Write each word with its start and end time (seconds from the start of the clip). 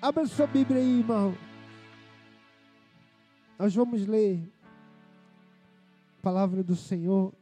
Abra 0.00 0.24
sua 0.24 0.46
Bíblia 0.46 0.80
aí, 0.80 1.00
irmão. 1.00 1.36
Nós 3.58 3.74
vamos 3.74 4.06
ler 4.06 4.40
a 6.18 6.22
palavra 6.22 6.62
do 6.62 6.74
Senhor, 6.74 7.34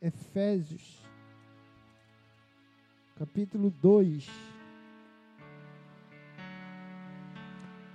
Efésios, 0.00 1.02
capítulo 3.18 3.68
2. 3.82 4.28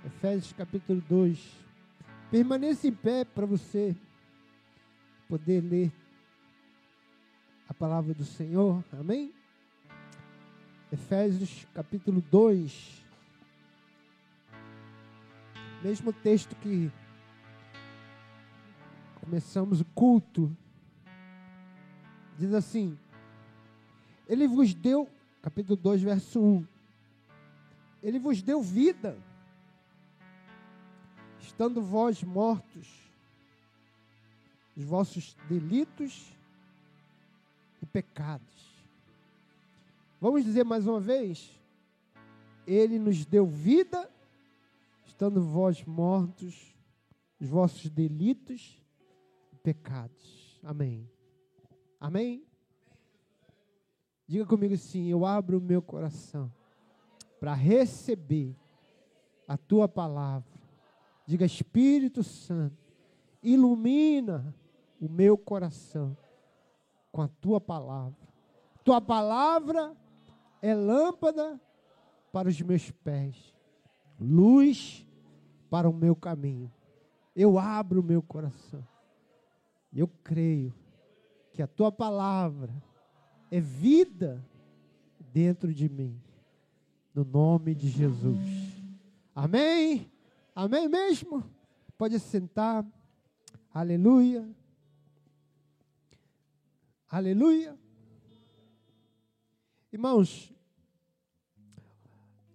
Efésios, 0.04 0.52
capítulo 0.52 1.00
2. 1.08 1.56
Permaneça 2.30 2.86
em 2.86 2.92
pé 2.92 3.24
para 3.24 3.46
você 3.46 3.96
poder 5.30 5.62
ler 5.62 5.90
a 7.66 7.72
palavra 7.72 8.12
do 8.12 8.24
Senhor. 8.26 8.84
Amém? 8.92 9.32
Efésios, 10.92 11.66
capítulo 11.72 12.20
2. 12.30 13.05
Mesmo 15.82 16.12
texto 16.12 16.56
que 16.56 16.90
começamos 19.20 19.80
o 19.80 19.84
culto, 19.84 20.56
diz 22.38 22.52
assim: 22.54 22.98
Ele 24.28 24.48
vos 24.48 24.72
deu, 24.74 25.08
capítulo 25.42 25.76
2, 25.76 26.02
verso 26.02 26.40
1. 26.40 26.66
Ele 28.02 28.18
vos 28.18 28.40
deu 28.40 28.62
vida, 28.62 29.18
estando 31.40 31.82
vós 31.82 32.22
mortos, 32.22 32.88
os 34.76 34.84
vossos 34.84 35.36
delitos 35.48 36.32
e 37.82 37.86
pecados. 37.86 38.66
Vamos 40.20 40.44
dizer 40.44 40.64
mais 40.64 40.86
uma 40.86 41.00
vez? 41.00 41.50
Ele 42.66 42.98
nos 42.98 43.24
deu 43.26 43.46
vida 43.46 44.10
estando 45.16 45.40
vós 45.40 45.82
mortos, 45.82 46.76
os 47.40 47.48
vossos 47.48 47.88
delitos 47.88 48.84
e 49.50 49.56
pecados. 49.56 50.60
Amém. 50.62 51.10
Amém? 51.98 52.44
Diga 54.28 54.44
comigo 54.44 54.74
assim: 54.74 55.06
eu 55.06 55.24
abro 55.24 55.56
o 55.56 55.60
meu 55.60 55.80
coração 55.80 56.52
para 57.40 57.54
receber 57.54 58.54
a 59.48 59.56
tua 59.56 59.88
palavra. 59.88 60.52
Diga, 61.26 61.46
Espírito 61.46 62.22
Santo, 62.22 62.76
ilumina 63.42 64.54
o 65.00 65.08
meu 65.08 65.38
coração 65.38 66.14
com 67.10 67.22
a 67.22 67.28
tua 67.28 67.58
palavra. 67.58 68.28
Tua 68.84 69.00
palavra 69.00 69.96
é 70.60 70.74
lâmpada 70.74 71.58
para 72.30 72.50
os 72.50 72.60
meus 72.60 72.90
pés, 72.90 73.54
luz 74.20 75.05
para 75.70 75.88
o 75.88 75.92
meu 75.92 76.14
caminho. 76.14 76.72
Eu 77.34 77.58
abro 77.58 78.00
o 78.00 78.04
meu 78.04 78.22
coração. 78.22 78.86
Eu 79.92 80.08
creio 80.22 80.74
que 81.52 81.62
a 81.62 81.66
tua 81.66 81.90
palavra 81.90 82.72
é 83.50 83.60
vida 83.60 84.44
dentro 85.32 85.72
de 85.72 85.88
mim. 85.88 86.20
No 87.14 87.24
nome 87.24 87.74
de 87.74 87.88
Jesus. 87.88 88.40
Amém? 89.34 90.10
Amém 90.54 90.88
mesmo? 90.88 91.42
Pode 91.96 92.18
sentar. 92.18 92.84
Aleluia. 93.72 94.48
Aleluia. 97.08 97.78
Irmãos, 99.92 100.52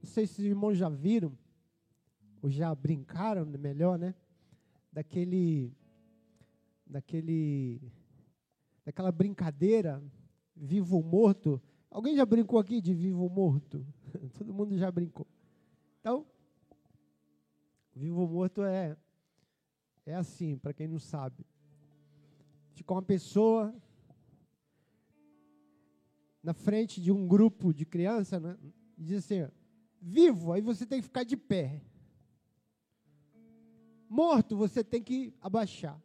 não 0.03 0.09
sei 0.09 0.27
se 0.27 0.41
os 0.41 0.45
irmãos 0.45 0.75
já 0.75 0.89
viram, 0.89 1.35
ou 2.41 2.49
já 2.49 2.73
brincaram, 2.73 3.45
melhor, 3.45 3.99
né? 3.99 4.15
Daquele, 4.91 5.73
daquele, 6.85 7.81
daquela 8.83 9.11
brincadeira, 9.11 10.03
vivo 10.55 10.97
ou 10.97 11.03
morto. 11.03 11.61
Alguém 11.89 12.15
já 12.15 12.25
brincou 12.25 12.59
aqui 12.59 12.81
de 12.81 12.93
vivo 12.93 13.23
ou 13.23 13.29
morto? 13.29 13.85
Todo 14.37 14.53
mundo 14.53 14.77
já 14.77 14.91
brincou. 14.91 15.27
Então, 15.99 16.25
vivo 17.95 18.21
ou 18.21 18.27
morto 18.27 18.63
é, 18.63 18.97
é 20.05 20.15
assim, 20.15 20.57
para 20.57 20.73
quem 20.73 20.87
não 20.87 20.99
sabe. 20.99 21.45
Fica 22.73 22.93
uma 22.93 23.03
pessoa 23.03 23.73
na 26.43 26.53
frente 26.53 26.99
de 26.99 27.11
um 27.11 27.27
grupo 27.27 27.73
de 27.73 27.85
crianças, 27.85 28.41
né? 28.41 28.57
E 28.97 29.03
diz 29.03 29.25
assim: 29.25 29.47
vivo, 30.01 30.51
aí 30.51 30.61
você 30.61 30.85
tem 30.85 30.99
que 30.99 31.05
ficar 31.05 31.23
de 31.23 31.37
pé. 31.37 31.81
Morto, 34.11 34.57
você 34.57 34.83
tem 34.83 35.01
que 35.01 35.33
abaixar. 35.41 35.97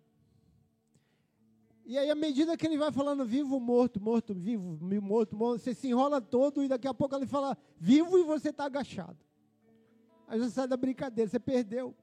E 1.85 1.99
aí, 1.99 2.09
à 2.09 2.15
medida 2.15 2.57
que 2.57 2.65
ele 2.65 2.79
vai 2.79 2.93
falando 2.93 3.25
vivo, 3.25 3.59
morto, 3.59 4.01
morto, 4.01 4.33
vivo, 4.33 4.79
morto, 5.03 5.35
morto, 5.35 5.61
você 5.61 5.75
se 5.75 5.89
enrola 5.89 6.21
todo 6.21 6.63
e 6.63 6.69
daqui 6.69 6.87
a 6.87 6.95
pouco 6.95 7.17
ele 7.17 7.27
fala 7.27 7.59
vivo 7.77 8.17
e 8.17 8.23
você 8.23 8.51
está 8.51 8.67
agachado. 8.67 9.19
Aí 10.29 10.39
você 10.39 10.51
sai 10.51 10.69
da 10.69 10.77
brincadeira, 10.77 11.29
você 11.29 11.41
perdeu. 11.41 11.97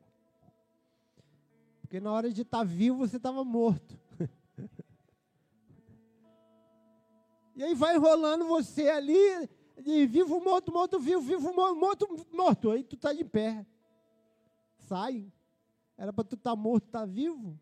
Porque 1.80 2.02
na 2.02 2.12
hora 2.12 2.30
de 2.30 2.42
estar 2.42 2.58
tá 2.58 2.64
vivo, 2.66 2.98
você 2.98 3.16
estava 3.16 3.42
morto. 3.46 3.98
e 7.56 7.64
aí 7.64 7.74
vai 7.74 7.96
enrolando 7.96 8.44
você 8.44 8.90
ali, 8.90 9.50
de 9.82 10.06
vivo, 10.06 10.44
morto, 10.44 10.70
morto, 10.70 11.00
vivo, 11.00 11.22
vivo, 11.22 11.54
morto, 11.54 11.80
morto, 11.80 12.28
morto. 12.30 12.72
Aí 12.72 12.84
tu 12.84 12.98
está 12.98 13.14
de 13.14 13.24
pé. 13.24 13.66
Sai. 14.80 15.32
Era 16.04 16.12
para 16.12 16.26
tu 16.26 16.36
estar 16.36 16.50
tá 16.50 16.56
morto, 16.58 16.86
estar 16.88 17.00
tá 17.00 17.06
vivo. 17.06 17.58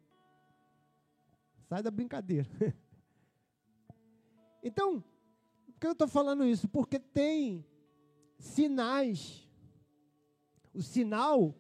Sai 1.70 1.84
da 1.84 1.92
brincadeira. 1.92 2.50
então, 4.64 5.00
por 5.68 5.80
que 5.80 5.86
eu 5.86 5.92
estou 5.92 6.08
falando 6.08 6.44
isso? 6.44 6.68
Porque 6.68 6.98
tem 6.98 7.64
sinais. 8.40 9.48
O 10.74 10.82
sinal, 10.82 11.54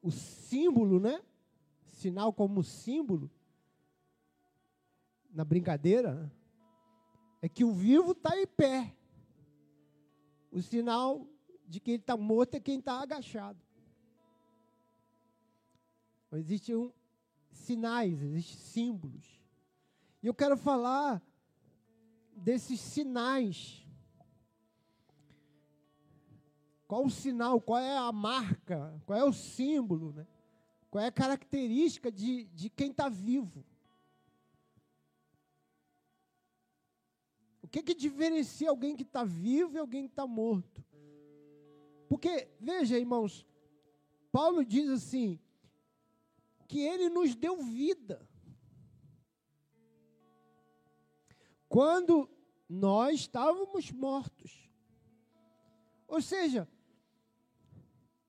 o 0.00 0.10
símbolo, 0.10 0.98
né? 0.98 1.22
Sinal 1.88 2.32
como 2.32 2.64
símbolo, 2.64 3.30
na 5.30 5.44
brincadeira, 5.44 6.32
é 7.42 7.48
que 7.50 7.62
o 7.62 7.72
vivo 7.72 8.12
está 8.12 8.40
em 8.40 8.46
pé. 8.46 8.96
O 10.50 10.62
sinal 10.62 11.28
de 11.66 11.78
que 11.78 11.90
ele 11.90 12.00
está 12.00 12.16
morto 12.16 12.54
é 12.54 12.60
quem 12.60 12.78
está 12.78 13.02
agachado. 13.02 13.67
Existem 16.32 16.92
sinais, 17.50 18.20
existem 18.22 18.58
símbolos. 18.58 19.40
E 20.22 20.26
eu 20.26 20.34
quero 20.34 20.56
falar 20.56 21.22
desses 22.36 22.80
sinais. 22.80 23.84
Qual 26.86 27.04
o 27.04 27.10
sinal, 27.10 27.60
qual 27.60 27.80
é 27.80 27.96
a 27.96 28.12
marca, 28.12 29.00
qual 29.04 29.18
é 29.18 29.24
o 29.24 29.32
símbolo, 29.32 30.12
né? 30.12 30.26
qual 30.90 31.04
é 31.04 31.08
a 31.08 31.12
característica 31.12 32.10
de, 32.10 32.44
de 32.44 32.70
quem 32.70 32.90
está 32.90 33.08
vivo. 33.08 33.64
O 37.62 37.68
que, 37.68 37.82
que 37.82 37.94
diferencia 37.94 38.70
alguém 38.70 38.96
que 38.96 39.02
está 39.02 39.24
vivo 39.24 39.76
e 39.76 39.78
alguém 39.78 40.04
que 40.04 40.12
está 40.12 40.26
morto? 40.26 40.82
Porque, 42.08 42.48
veja, 42.58 42.98
irmãos, 42.98 43.46
Paulo 44.32 44.64
diz 44.64 44.88
assim: 44.88 45.38
que 46.68 46.80
Ele 46.80 47.08
nos 47.08 47.34
deu 47.34 47.62
vida. 47.62 48.28
Quando 51.68 52.30
nós 52.68 53.20
estávamos 53.20 53.90
mortos. 53.90 54.70
Ou 56.06 56.20
seja, 56.20 56.68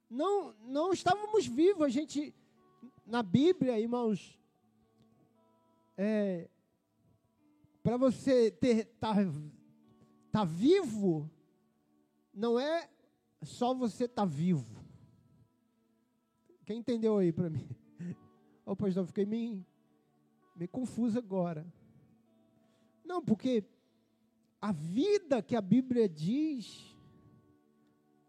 não, 0.09 0.53
não 0.61 0.93
estávamos 0.93 1.45
vivos. 1.45 1.83
A 1.83 1.89
gente, 1.89 2.33
na 3.05 3.21
Bíblia, 3.21 3.79
irmãos, 3.79 4.39
é, 5.97 6.49
para 7.83 7.97
você 7.97 8.47
estar 8.61 9.15
tá, 9.15 9.15
tá 10.31 10.43
vivo, 10.45 11.29
não 12.33 12.57
é 12.57 12.89
só 13.43 13.73
você 13.73 14.05
estar 14.05 14.23
tá 14.23 14.25
vivo. 14.25 14.79
Quem 16.65 16.79
entendeu 16.79 17.17
aí 17.17 17.33
para 17.33 17.49
mim? 17.49 17.67
Ô, 18.69 18.73
oh, 18.73 18.75
pastor, 18.75 19.03
fiquei 19.07 19.25
meio, 19.25 19.65
meio 20.55 20.69
confuso 20.69 21.17
agora. 21.17 21.65
Não, 23.03 23.19
porque 23.19 23.63
a 24.61 24.71
vida 24.71 25.41
que 25.41 25.55
a 25.55 25.61
Bíblia 25.61 26.07
diz, 26.07 26.95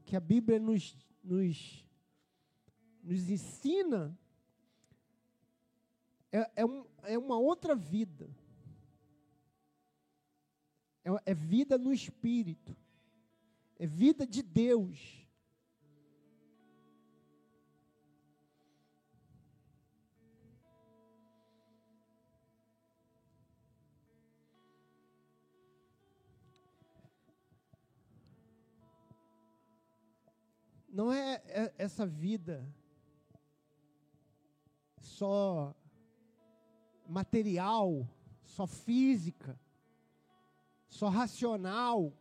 que 0.06 0.16
a 0.16 0.20
Bíblia 0.20 0.58
nos, 0.58 0.96
nos, 1.22 1.84
nos 3.02 3.28
ensina, 3.28 4.18
é, 6.32 6.50
é, 6.56 6.64
um, 6.64 6.86
é 7.02 7.18
uma 7.18 7.36
outra 7.36 7.74
vida. 7.74 8.30
É, 11.04 11.32
é 11.32 11.34
vida 11.34 11.76
no 11.76 11.92
espírito. 11.92 12.74
é 13.78 13.86
vida 13.86 14.26
de 14.26 14.42
Deus. 14.42 15.19
Não 31.00 31.10
é, 31.10 31.42
é 31.46 31.74
essa 31.78 32.04
vida 32.04 32.62
só 35.00 35.74
material, 37.08 38.06
só 38.44 38.66
física, 38.66 39.58
só 40.86 41.08
racional. 41.08 42.12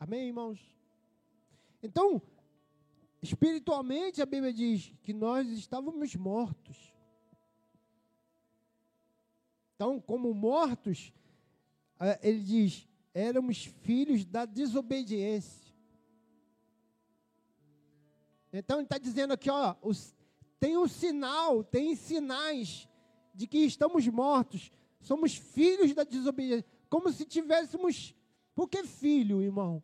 Amém, 0.00 0.28
irmãos? 0.28 0.74
Então, 1.82 2.22
espiritualmente 3.20 4.22
a 4.22 4.24
Bíblia 4.24 4.54
diz 4.54 4.94
que 5.02 5.12
nós 5.12 5.46
estávamos 5.50 6.16
mortos. 6.16 6.94
Então, 9.74 10.00
como 10.00 10.32
mortos, 10.32 11.12
eh, 12.00 12.18
ele 12.22 12.42
diz, 12.42 12.88
éramos 13.14 13.64
filhos 13.64 14.24
da 14.24 14.44
desobediência. 14.44 15.72
Então 18.52 18.78
ele 18.78 18.84
está 18.84 18.98
dizendo 18.98 19.32
aqui, 19.32 19.50
ó, 19.50 19.74
os, 19.82 20.14
tem 20.58 20.76
um 20.76 20.86
sinal, 20.86 21.64
tem 21.64 21.94
sinais 21.94 22.88
de 23.34 23.46
que 23.46 23.58
estamos 23.58 24.06
mortos. 24.08 24.70
Somos 25.00 25.34
filhos 25.34 25.94
da 25.94 26.04
desobediência. 26.04 26.66
Como 26.88 27.10
se 27.10 27.24
tivéssemos. 27.24 28.14
Por 28.54 28.68
que 28.68 28.84
filho, 28.84 29.42
irmão? 29.42 29.82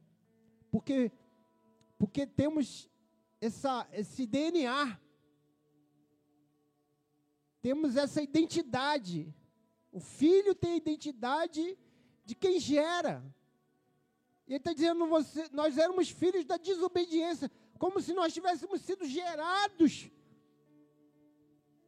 Porque, 0.71 1.11
porque 1.99 2.27
temos 2.27 2.89
essa, 3.41 3.89
esse 3.93 4.27
DNA. 4.27 5.01
Temos 7.63 7.97
essa 7.97 8.23
identidade. 8.23 9.35
O 9.91 9.99
filho 9.99 10.55
tem 10.55 10.77
identidade 10.77 11.77
de 12.29 12.35
quem 12.35 12.61
gera. 12.61 13.25
E 14.47 14.53
ele 14.53 14.59
está 14.59 14.75
dizendo, 14.75 15.07
você, 15.07 15.49
nós 15.51 15.79
éramos 15.79 16.11
filhos 16.11 16.45
da 16.45 16.59
desobediência 16.59 17.51
como 17.79 18.03
se 18.03 18.13
nós 18.13 18.35
tivéssemos 18.35 18.83
sido 18.83 19.07
gerados 19.07 20.11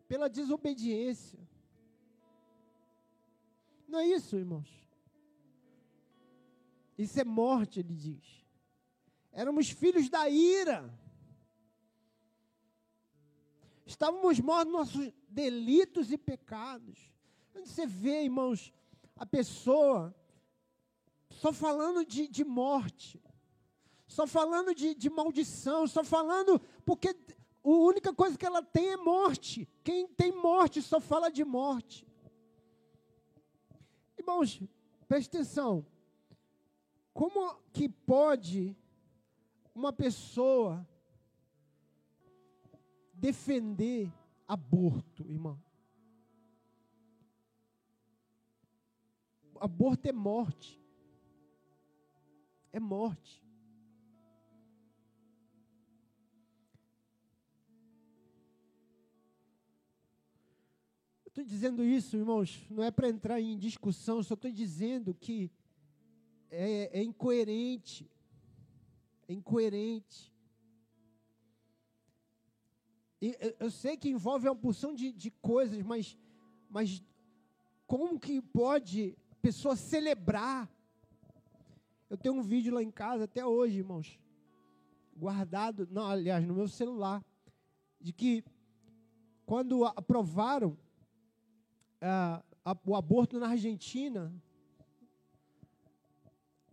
pela 0.08 0.31
desobediência. 0.31 1.38
Não 3.87 3.98
é 3.98 4.06
isso, 4.06 4.34
irmãos? 4.34 4.70
Isso 6.96 7.20
é 7.20 7.25
morte, 7.25 7.81
ele 7.81 7.94
diz. 7.94 8.42
Éramos 9.32 9.69
filhos 9.69 10.08
da 10.08 10.26
ira. 10.31 10.90
Estávamos 13.84 14.40
mortos 14.40 14.72
nos 14.72 14.94
nossos 14.94 15.12
delitos 15.28 16.10
e 16.10 16.16
pecados. 16.16 16.98
Onde 17.54 17.69
você 17.69 17.87
vê, 17.87 18.22
irmãos, 18.22 18.72
a 19.16 19.26
pessoa 19.26 20.14
só 21.40 21.52
falando 21.52 22.04
de, 22.04 22.28
de 22.28 22.44
morte 22.44 23.20
só 24.10 24.26
falando 24.26 24.75
de, 24.75 24.92
de 24.92 25.08
maldição, 25.08 25.87
só 25.87 26.02
falando 26.02 26.60
porque 26.84 27.10
a 27.62 27.69
única 27.69 28.12
coisa 28.12 28.37
que 28.37 28.44
ela 28.44 28.60
tem 28.60 28.88
é 28.88 28.96
morte. 28.96 29.69
Quem 29.84 30.08
tem 30.08 30.32
morte 30.32 30.82
só 30.82 31.00
fala 31.00 31.31
de 31.31 31.44
morte. 31.44 32.04
Irmãos, 34.19 34.60
preste 35.06 35.28
atenção. 35.28 35.87
Como 37.14 37.54
que 37.72 37.88
pode 37.88 38.76
uma 39.72 39.92
pessoa 39.92 40.84
defender 43.14 44.12
aborto, 44.48 45.25
irmão? 45.31 45.62
Aborto 49.60 50.08
é 50.08 50.12
morte. 50.12 50.79
É 52.72 52.78
morte. 52.78 53.43
Estou 61.26 61.44
dizendo 61.44 61.84
isso, 61.84 62.17
irmãos, 62.17 62.67
não 62.69 62.82
é 62.82 62.90
para 62.90 63.08
entrar 63.08 63.40
em 63.40 63.56
discussão, 63.56 64.22
só 64.22 64.34
estou 64.34 64.50
dizendo 64.50 65.14
que 65.14 65.50
é, 66.50 67.00
é, 67.00 67.02
incoerente. 67.02 68.11
É 69.28 69.32
incoerente. 69.32 70.31
E, 73.23 73.37
eu 73.58 73.70
sei 73.70 73.96
que 73.96 74.08
envolve 74.08 74.49
uma 74.49 74.56
porção 74.56 74.94
de, 74.94 75.12
de 75.12 75.31
coisas, 75.31 75.81
mas, 75.82 76.19
mas 76.69 77.02
como 77.87 78.19
que 78.19 78.43
pode 78.43 79.16
a 79.31 79.34
pessoa 79.37 79.76
celebrar? 79.76 80.69
Eu 82.10 82.18
tenho 82.18 82.34
um 82.34 82.42
vídeo 82.42 82.74
lá 82.74 82.82
em 82.82 82.90
casa 82.90 83.22
até 83.22 83.46
hoje, 83.46 83.78
irmãos, 83.78 84.18
guardado, 85.16 85.86
não, 85.92 86.06
aliás, 86.06 86.44
no 86.44 86.52
meu 86.52 86.66
celular, 86.66 87.24
de 88.00 88.12
que 88.12 88.44
quando 89.46 89.84
aprovaram 89.84 90.76
a, 92.00 92.42
o 92.84 92.96
aborto 92.96 93.38
na 93.38 93.50
Argentina, 93.50 94.34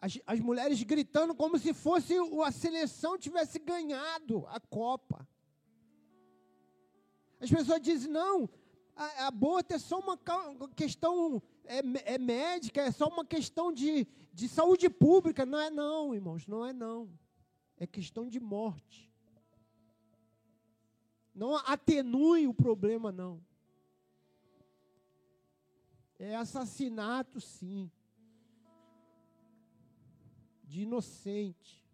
as, 0.02 0.20
as, 0.26 0.40
mulheres 0.40 0.82
gritando 0.82 1.36
como 1.36 1.60
se 1.60 1.72
fosse 1.72 2.16
a 2.44 2.52
seleção 2.52 3.16
tivesse 3.16 3.60
ganhado 3.60 4.44
a 4.48 4.60
Copa. 4.60 5.28
As 7.40 7.50
pessoas 7.52 7.80
dizem, 7.80 8.12
não, 8.12 8.50
aborto 9.20 9.76
é 9.76 9.78
só 9.78 10.00
uma 10.00 10.18
questão 10.76 11.40
é, 11.68 12.14
é, 12.14 12.18
médica, 12.18 12.82
é 12.82 12.92
só 12.92 13.08
uma 13.08 13.26
questão 13.26 13.72
de, 13.72 14.08
de 14.34 14.48
saúde 14.48 14.90
pública. 14.90 15.46
Não 15.46 15.60
é 15.60 15.70
não, 15.70 16.16
irmãos, 16.16 16.48
não 16.48 16.66
é 16.66 16.74
não. 16.74 17.10
É 17.78 17.86
questão 17.86 18.28
de 18.28 18.40
morte. 18.40 19.12
Não 21.34 21.56
atenue 21.56 22.48
o 22.48 22.54
problema, 22.54 23.12
não. 23.12 23.46
É 26.18 26.36
assassinato, 26.36 27.40
sim. 27.40 27.92
De 30.64 30.82
inocente. 30.82 31.86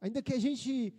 Ainda 0.00 0.22
que 0.22 0.34
a 0.34 0.38
gente 0.38 0.94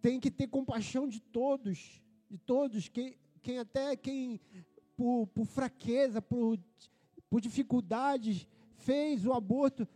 tem 0.00 0.20
que 0.20 0.30
ter 0.30 0.48
compaixão 0.48 1.08
de 1.08 1.20
todos, 1.20 2.02
de 2.28 2.38
todos, 2.38 2.88
quem, 2.88 3.16
quem 3.44 3.58
até 3.58 3.94
quem 3.94 4.40
por, 4.96 5.26
por 5.28 5.44
fraqueza, 5.44 6.22
por, 6.22 6.58
por 7.28 7.42
dificuldades, 7.42 8.48
fez 8.76 9.26
o 9.26 9.34
aborto, 9.34 9.86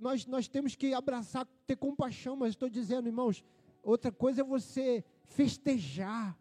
nós, 0.00 0.26
nós 0.26 0.48
temos 0.48 0.74
que 0.74 0.92
abraçar, 0.92 1.46
ter 1.66 1.76
compaixão, 1.76 2.34
mas 2.34 2.50
estou 2.50 2.68
dizendo, 2.68 3.08
irmãos, 3.08 3.44
outra 3.80 4.10
coisa 4.10 4.40
é 4.40 4.44
você 4.44 5.04
festejar 5.24 6.36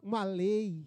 uma 0.00 0.22
lei. 0.22 0.86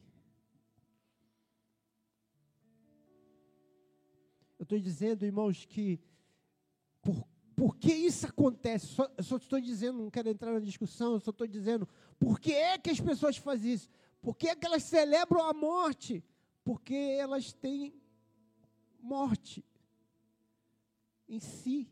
Eu 4.57 4.63
estou 4.63 4.79
dizendo, 4.79 5.25
irmãos, 5.25 5.65
que 5.65 5.99
por, 7.01 7.27
por 7.55 7.75
que 7.75 7.91
isso 7.91 8.25
acontece? 8.25 8.85
Só, 8.85 9.11
eu 9.17 9.23
só 9.23 9.35
estou 9.37 9.59
dizendo, 9.59 9.97
não 9.97 10.09
quero 10.09 10.29
entrar 10.29 10.53
na 10.53 10.59
discussão, 10.59 11.13
eu 11.13 11.19
só 11.19 11.31
estou 11.31 11.47
dizendo, 11.47 11.87
por 12.19 12.39
que 12.39 12.53
é 12.53 12.77
que 12.77 12.89
as 12.89 12.99
pessoas 12.99 13.37
fazem 13.37 13.73
isso? 13.73 13.89
Por 14.21 14.35
que 14.35 14.49
é 14.49 14.55
que 14.55 14.65
elas 14.65 14.83
celebram 14.83 15.43
a 15.43 15.53
morte? 15.53 16.23
Porque 16.63 16.93
elas 16.93 17.53
têm 17.53 17.93
morte 18.99 19.63
em 21.27 21.39
si. 21.39 21.89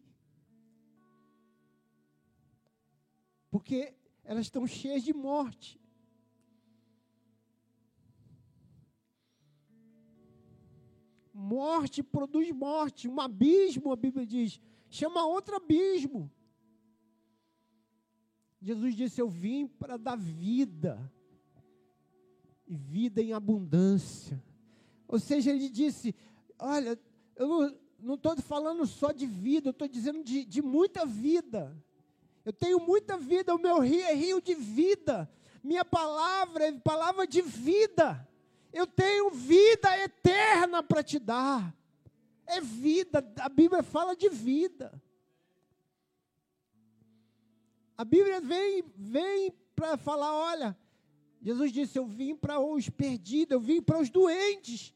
Porque 3.49 3.95
elas 4.23 4.47
estão 4.47 4.65
cheias 4.67 5.03
de 5.03 5.13
morte. 5.13 5.79
Morte 11.33 12.01
produz 12.01 12.51
morte. 12.51 13.07
Um 13.07 13.21
abismo, 13.21 13.91
a 13.91 13.95
Bíblia 13.95 14.25
diz, 14.25 14.59
chama 14.89 15.25
outro 15.25 15.55
abismo. 15.55 16.31
Jesus 18.61 18.95
disse: 18.95 19.21
Eu 19.21 19.29
vim 19.29 19.67
para 19.67 19.97
dar 19.97 20.15
vida, 20.15 21.11
e 22.67 22.75
vida 22.75 23.21
em 23.21 23.33
abundância. 23.33 24.43
Ou 25.07 25.19
seja, 25.19 25.51
ele 25.51 25.69
disse: 25.69 26.15
Olha, 26.57 26.99
eu 27.35 27.77
não 27.99 28.15
estou 28.15 28.35
falando 28.37 28.85
só 28.85 29.11
de 29.11 29.25
vida, 29.25 29.69
eu 29.69 29.71
estou 29.71 29.87
dizendo 29.87 30.23
de, 30.23 30.45
de 30.45 30.61
muita 30.61 31.05
vida. 31.05 31.75
Eu 32.43 32.53
tenho 32.53 32.79
muita 32.79 33.17
vida, 33.17 33.55
o 33.55 33.59
meu 33.59 33.79
rio 33.79 34.03
é 34.03 34.13
rio 34.13 34.39
de 34.39 34.53
vida. 34.53 35.29
Minha 35.63 35.83
palavra 35.83 36.65
é 36.67 36.71
palavra 36.73 37.25
de 37.25 37.41
vida. 37.41 38.27
Eu 38.71 38.85
tenho 38.85 39.31
vida 39.31 39.97
eterna 40.03 40.83
para 40.83 41.01
te 41.01 41.17
dar. 41.17 41.75
É 42.45 42.61
vida, 42.61 43.25
a 43.39 43.49
Bíblia 43.49 43.81
fala 43.81 44.15
de 44.15 44.29
vida. 44.29 45.01
A 47.97 48.03
Bíblia 48.03 48.41
vem, 48.41 48.83
vem 48.95 49.53
para 49.75 49.97
falar, 49.97 50.33
olha, 50.33 50.77
Jesus 51.41 51.71
disse: 51.71 51.99
Eu 51.99 52.05
vim 52.05 52.35
para 52.35 52.59
os 52.59 52.89
perdidos, 52.89 53.51
eu 53.51 53.59
vim 53.59 53.81
para 53.81 53.99
os 53.99 54.09
doentes. 54.09 54.93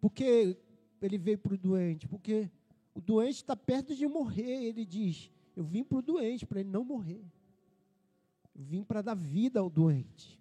Porque 0.00 0.56
ele 1.02 1.18
veio 1.18 1.38
para 1.38 1.54
o 1.54 1.58
doente? 1.58 2.06
Porque 2.06 2.48
o 2.94 3.00
doente 3.00 3.36
está 3.36 3.56
perto 3.56 3.94
de 3.94 4.06
morrer. 4.06 4.64
Ele 4.64 4.84
diz: 4.84 5.30
Eu 5.56 5.64
vim 5.64 5.82
para 5.82 5.98
o 5.98 6.02
doente, 6.02 6.46
para 6.46 6.60
ele 6.60 6.68
não 6.68 6.84
morrer. 6.84 7.24
Eu 8.54 8.62
vim 8.62 8.84
para 8.84 9.02
dar 9.02 9.14
vida 9.14 9.60
ao 9.60 9.68
doente. 9.68 10.38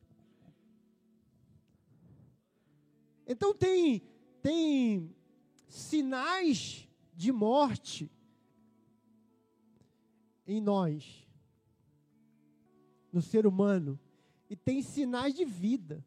Então 3.25 3.53
tem, 3.53 4.01
tem 4.41 5.15
sinais 5.67 6.87
de 7.15 7.31
morte 7.31 8.09
em 10.51 10.61
nós, 10.61 11.27
no 13.11 13.21
ser 13.21 13.45
humano, 13.45 13.99
e 14.49 14.55
tem 14.55 14.81
sinais 14.81 15.33
de 15.33 15.45
vida. 15.45 16.05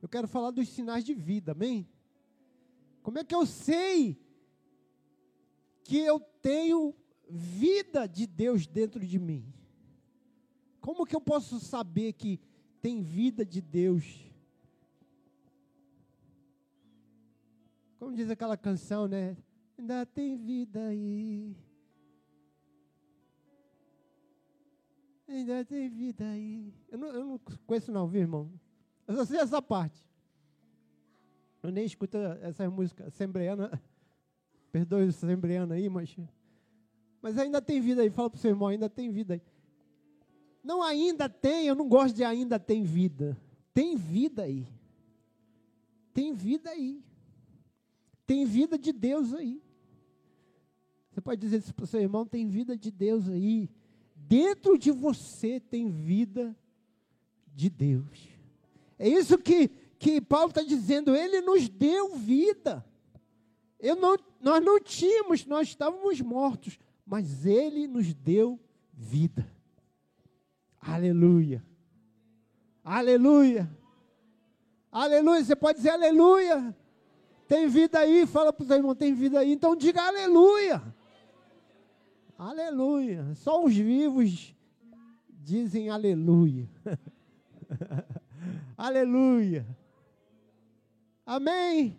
Eu 0.00 0.08
quero 0.08 0.28
falar 0.28 0.50
dos 0.50 0.68
sinais 0.68 1.04
de 1.04 1.14
vida, 1.14 1.52
amém? 1.52 1.88
Como 3.02 3.18
é 3.18 3.24
que 3.24 3.34
eu 3.34 3.46
sei 3.46 4.18
que 5.82 5.98
eu 5.98 6.18
tenho 6.40 6.94
vida 7.28 8.06
de 8.06 8.26
Deus 8.26 8.66
dentro 8.66 9.06
de 9.06 9.18
mim? 9.18 9.52
Como 10.80 11.06
que 11.06 11.16
eu 11.16 11.20
posso 11.20 11.60
saber 11.60 12.12
que 12.12 12.40
tem 12.80 13.02
vida 13.02 13.44
de 13.44 13.60
Deus 13.60 14.24
Como 18.04 18.14
diz 18.14 18.28
aquela 18.28 18.54
canção, 18.54 19.08
né? 19.08 19.34
Ainda 19.78 20.04
tem 20.04 20.36
vida 20.36 20.88
aí. 20.88 21.56
Ainda 25.34 25.64
tem 25.64 25.88
vida 25.88 26.24
aí. 26.24 26.72
Eu 26.88 26.96
não, 26.96 27.08
eu 27.08 27.24
não 27.24 27.40
conheço 27.66 27.90
não, 27.90 28.06
viu, 28.06 28.20
irmão? 28.20 28.52
Eu 29.04 29.16
só 29.16 29.24
sei 29.24 29.40
essa 29.40 29.60
parte. 29.60 30.00
Eu 31.60 31.72
nem 31.72 31.84
escuto 31.84 32.16
essa 32.40 32.70
música 32.70 33.06
assembleana. 33.08 33.82
Perdoe 34.70 35.06
o 35.06 35.08
assembleano 35.08 35.72
aí, 35.72 35.88
mas. 35.88 36.16
Mas 37.20 37.36
ainda 37.36 37.60
tem 37.60 37.80
vida 37.80 38.02
aí. 38.02 38.10
Fala 38.10 38.30
para 38.30 38.36
o 38.36 38.40
seu 38.40 38.50
irmão, 38.50 38.68
ainda 38.68 38.88
tem 38.88 39.10
vida 39.10 39.34
aí. 39.34 39.42
Não 40.62 40.80
ainda 40.84 41.28
tem, 41.28 41.66
eu 41.66 41.74
não 41.74 41.88
gosto 41.88 42.14
de 42.14 42.22
ainda 42.22 42.56
tem 42.60 42.84
vida. 42.84 43.36
Tem 43.72 43.96
vida 43.96 44.42
aí. 44.42 44.68
Tem 46.12 46.32
vida 46.32 46.70
aí. 46.70 47.02
Tem 48.24 48.44
vida 48.44 48.78
de 48.78 48.92
Deus 48.92 49.34
aí. 49.34 49.60
Você 51.10 51.20
pode 51.20 51.40
dizer 51.40 51.58
isso 51.58 51.74
para 51.74 51.82
o 51.82 51.88
seu 51.88 52.00
irmão: 52.00 52.24
tem 52.24 52.46
vida 52.46 52.76
de 52.76 52.92
Deus 52.92 53.28
aí. 53.28 53.68
Dentro 54.28 54.78
de 54.78 54.90
você 54.90 55.60
tem 55.60 55.90
vida 55.90 56.56
de 57.54 57.68
Deus. 57.68 58.28
É 58.98 59.08
isso 59.08 59.36
que, 59.38 59.68
que 59.98 60.20
Paulo 60.20 60.48
está 60.48 60.62
dizendo. 60.62 61.14
Ele 61.14 61.40
nos 61.40 61.68
deu 61.68 62.16
vida. 62.16 62.84
Eu 63.78 63.96
não, 63.96 64.16
nós 64.40 64.64
não 64.64 64.80
tínhamos, 64.80 65.44
nós 65.44 65.68
estávamos 65.68 66.20
mortos, 66.20 66.78
mas 67.04 67.44
Ele 67.44 67.86
nos 67.86 68.14
deu 68.14 68.58
vida. 68.92 69.46
Aleluia. 70.80 71.62
Aleluia. 72.82 73.70
Aleluia. 74.90 75.44
Você 75.44 75.56
pode 75.56 75.78
dizer 75.78 75.90
aleluia. 75.90 76.74
Tem 77.46 77.68
vida 77.68 77.98
aí, 77.98 78.26
fala 78.26 78.52
para 78.52 78.64
o 78.64 78.66
seu 78.66 78.76
irmão, 78.76 78.94
tem 78.94 79.12
vida 79.12 79.40
aí. 79.40 79.52
Então 79.52 79.76
diga 79.76 80.02
aleluia. 80.02 80.82
Aleluia. 82.38 83.34
Só 83.34 83.64
os 83.64 83.74
vivos 83.74 84.54
dizem 85.28 85.88
aleluia. 85.88 86.68
aleluia. 88.76 89.66
Amém. 91.24 91.98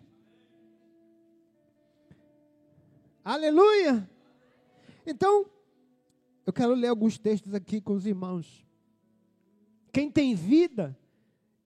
Aleluia. 3.24 4.08
Então, 5.06 5.46
eu 6.44 6.52
quero 6.52 6.74
ler 6.74 6.88
alguns 6.88 7.18
textos 7.18 7.54
aqui 7.54 7.80
com 7.80 7.94
os 7.94 8.06
irmãos. 8.06 8.64
Quem 9.92 10.10
tem 10.10 10.34
vida 10.34 10.96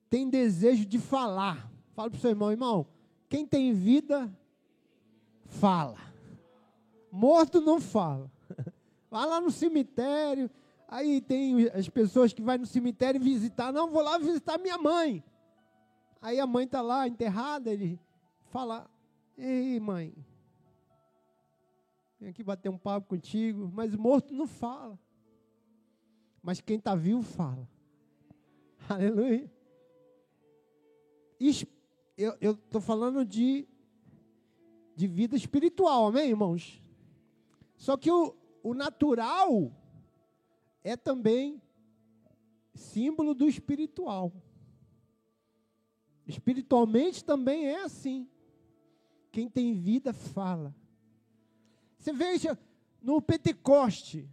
tem 0.08 0.30
desejo 0.30 0.86
de 0.86 0.98
falar. 0.98 1.70
Fala 1.94 2.10
para 2.10 2.16
o 2.16 2.20
seu 2.20 2.30
irmão, 2.30 2.50
irmão. 2.50 2.86
Quem 3.28 3.46
tem 3.46 3.72
vida, 3.72 4.32
fala. 5.44 5.98
Morto 7.12 7.60
não 7.60 7.80
fala. 7.80 8.30
Vai 9.10 9.26
lá 9.26 9.40
no 9.40 9.50
cemitério. 9.50 10.50
Aí 10.88 11.20
tem 11.20 11.68
as 11.68 11.88
pessoas 11.88 12.32
que 12.32 12.42
vão 12.42 12.58
no 12.58 12.66
cemitério 12.66 13.20
visitar. 13.20 13.72
Não, 13.72 13.90
vou 13.90 14.02
lá 14.02 14.18
visitar 14.18 14.58
minha 14.58 14.78
mãe. 14.78 15.24
Aí 16.20 16.38
a 16.38 16.46
mãe 16.46 16.64
está 16.64 16.80
lá 16.80 17.06
enterrada. 17.08 17.70
Ele 17.70 17.98
fala: 18.50 18.88
Ei, 19.36 19.80
mãe. 19.80 20.14
Vem 22.18 22.30
aqui 22.30 22.42
bater 22.42 22.68
um 22.68 22.78
papo 22.78 23.08
contigo. 23.08 23.70
Mas 23.72 23.94
morto 23.94 24.34
não 24.34 24.46
fala. 24.46 24.98
Mas 26.42 26.60
quem 26.60 26.76
está 26.76 26.94
vivo 26.94 27.22
fala. 27.22 27.68
Aleluia 28.88 29.50
eu 32.18 32.52
estou 32.52 32.80
falando 32.80 33.24
de, 33.24 33.66
de 34.94 35.06
vida 35.06 35.34
espiritual, 35.36 36.06
amém, 36.06 36.28
irmãos? 36.28 36.82
Só 37.76 37.96
que 37.96 38.10
o, 38.10 38.36
o 38.62 38.74
natural 38.74 39.72
é 40.82 40.96
também 40.96 41.60
símbolo 42.74 43.34
do 43.34 43.48
espiritual. 43.48 44.32
Espiritualmente 46.26 47.24
também 47.24 47.66
é 47.66 47.82
assim. 47.82 48.28
Quem 49.32 49.48
tem 49.48 49.74
vida 49.74 50.12
fala. 50.12 50.74
Você 51.98 52.12
veja 52.12 52.58
no 53.02 53.20
Pentecoste, 53.20 54.28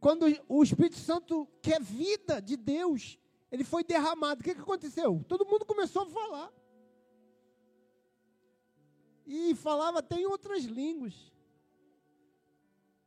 quando 0.00 0.26
o 0.48 0.62
Espírito 0.62 0.96
Santo 0.96 1.46
quer 1.60 1.80
vida 1.80 2.40
de 2.40 2.56
Deus, 2.56 3.18
ele 3.50 3.64
foi 3.64 3.84
derramado. 3.84 4.40
O 4.40 4.44
que, 4.44 4.54
que 4.54 4.60
aconteceu? 4.60 5.24
Todo 5.28 5.46
mundo 5.46 5.64
começou 5.64 6.02
a 6.02 6.06
falar. 6.06 6.52
E 9.26 9.54
falava 9.54 10.00
até 10.00 10.16
em 10.16 10.26
outras 10.26 10.64
línguas. 10.64 11.31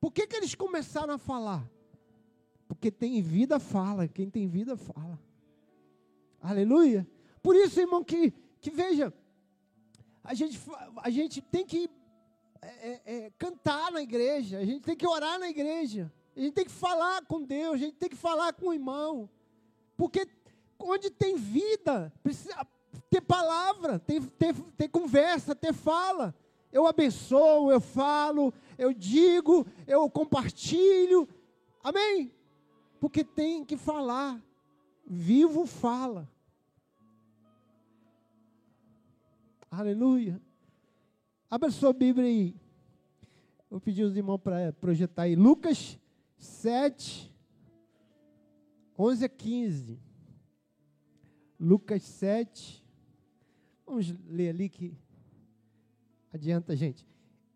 Por 0.06 0.12
que, 0.12 0.28
que 0.28 0.36
eles 0.36 0.54
começaram 0.54 1.16
a 1.16 1.18
falar? 1.18 1.68
Porque 2.68 2.92
tem 2.92 3.20
vida, 3.24 3.60
fala. 3.60 4.08
Quem 4.08 4.30
tem 4.30 4.48
vida, 4.48 4.78
fala. 4.78 5.20
Aleluia. 6.40 7.08
Por 7.42 7.56
isso, 7.56 7.80
irmão, 7.80 8.04
que, 8.04 8.32
que 8.62 8.70
veja, 8.70 9.12
a 10.24 10.36
gente, 10.36 10.62
a 10.98 11.10
gente 11.10 11.42
tem 11.42 11.66
que 11.66 11.90
é, 12.62 12.68
é, 12.68 13.02
é, 13.16 13.32
cantar 13.32 13.92
na 13.92 14.00
igreja, 14.00 14.60
a 14.60 14.64
gente 14.64 14.84
tem 14.84 14.96
que 14.96 15.08
orar 15.08 15.40
na 15.40 15.50
igreja, 15.50 16.14
a 16.36 16.40
gente 16.40 16.54
tem 16.54 16.66
que 16.66 16.72
falar 16.72 17.26
com 17.26 17.42
Deus, 17.42 17.74
a 17.74 17.78
gente 17.78 17.96
tem 17.96 18.10
que 18.10 18.16
falar 18.16 18.54
com 18.54 18.68
o 18.68 18.74
irmão. 18.76 19.28
Porque 19.98 20.28
onde 20.78 21.10
tem 21.10 21.36
vida, 21.36 22.14
precisa 22.22 22.56
ter 23.10 23.22
palavra, 23.22 23.98
ter, 23.98 24.22
ter, 24.22 24.54
ter 24.78 24.88
conversa, 24.88 25.56
ter 25.56 25.74
fala. 25.74 26.36
Eu 26.72 26.86
abençoo, 26.86 27.72
eu 27.72 27.80
falo, 27.82 28.54
eu 28.78 28.94
digo, 28.94 29.66
eu 29.88 30.10
compartilho. 30.10 31.28
Amém? 31.84 32.32
Porque 33.00 33.24
tem 33.24 33.64
que 33.64 33.78
falar. 33.78 34.42
Vivo 35.06 35.66
fala. 35.66 36.30
Aleluia. 39.70 40.42
Abra 41.50 41.70
sua 41.70 41.94
Bíblia 41.94 42.26
aí. 42.28 42.56
Vou 43.70 43.80
pedir 43.80 44.04
os 44.04 44.16
irmãos 44.16 44.38
para 44.38 44.72
projetar 44.74 45.24
aí. 45.24 45.36
Lucas 45.36 46.00
7, 46.38 47.32
11 48.98 49.26
a 49.26 49.30
15. 49.30 50.00
Lucas 51.60 52.04
7. 52.04 52.86
Vamos 53.86 54.16
ler 54.28 54.50
ali 54.50 54.70
que 54.70 54.98
adianta, 56.34 56.76
gente. 56.76 57.06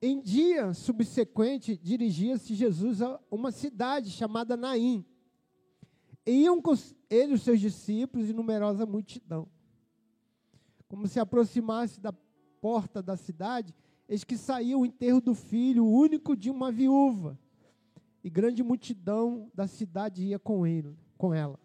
Em 0.01 0.21
dia 0.21 0.73
subsequente, 0.73 1.77
dirigia-se 1.77 2.55
Jesus 2.55 3.01
a 3.01 3.19
uma 3.29 3.51
cidade 3.51 4.09
chamada 4.09 4.55
Naim. 4.55 5.05
E 6.25 6.43
iam 6.43 6.61
com 6.61 6.73
ele 7.09 7.33
os 7.33 7.41
seus 7.41 7.59
discípulos 7.59 8.29
e 8.29 8.33
numerosa 8.33 8.85
multidão. 8.85 9.47
Como 10.87 11.07
se 11.07 11.19
aproximasse 11.19 11.99
da 11.99 12.13
porta 12.61 13.01
da 13.01 13.17
cidade, 13.17 13.75
eis 14.07 14.23
que 14.23 14.37
saía 14.37 14.77
o 14.77 14.85
enterro 14.85 15.19
do 15.19 15.35
filho 15.35 15.85
único 15.85 16.35
de 16.35 16.49
uma 16.49 16.71
viúva. 16.71 17.37
E 18.23 18.29
grande 18.29 18.63
multidão 18.63 19.51
da 19.53 19.67
cidade 19.67 20.23
ia 20.23 20.39
com 20.39 20.65
ele, 20.65 20.97
com 21.17 21.33
ela. 21.33 21.59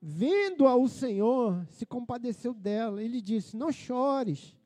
Vendo-a 0.00 0.74
o 0.74 0.88
Senhor, 0.88 1.64
se 1.70 1.86
compadeceu 1.86 2.52
dela. 2.52 3.02
Ele 3.02 3.20
disse: 3.20 3.56
Não 3.56 3.70
chores. 3.70 4.56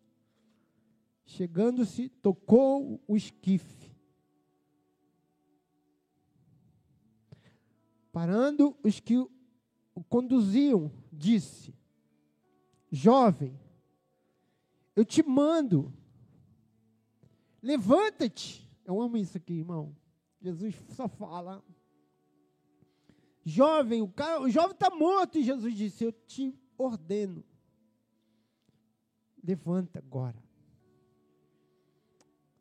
Chegando-se, 1.27 2.09
tocou 2.09 3.03
o 3.07 3.17
esquife. 3.17 3.95
Parando 8.13 8.77
os 8.83 9.01
que 9.01 9.19
o 9.19 10.05
conduziam, 10.09 10.91
disse: 11.13 11.75
Jovem, 12.91 13.59
eu 14.95 15.05
te 15.05 15.23
mando, 15.23 15.93
levanta-te. 17.61 18.67
Eu 18.85 19.01
amo 19.01 19.17
isso 19.17 19.37
aqui, 19.37 19.55
irmão. 19.55 19.95
Jesus 20.41 20.77
só 20.91 21.09
fala. 21.09 21.63
Jovem, 23.45 24.01
o, 24.01 24.09
cara, 24.09 24.41
o 24.41 24.49
jovem 24.49 24.73
está 24.73 24.91
morto. 24.91 25.39
E 25.39 25.45
Jesus 25.45 25.75
disse: 25.75 26.05
Eu 26.05 26.13
te 26.13 26.55
ordeno. 26.79 27.45
Levanta 29.43 29.99
agora. 29.99 30.46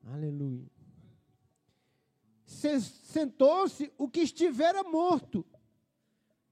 Aleluia. 0.06 0.70
Sentou-se 2.46 3.92
o 3.98 4.08
que 4.08 4.22
estivera 4.22 4.84
morto. 4.84 5.46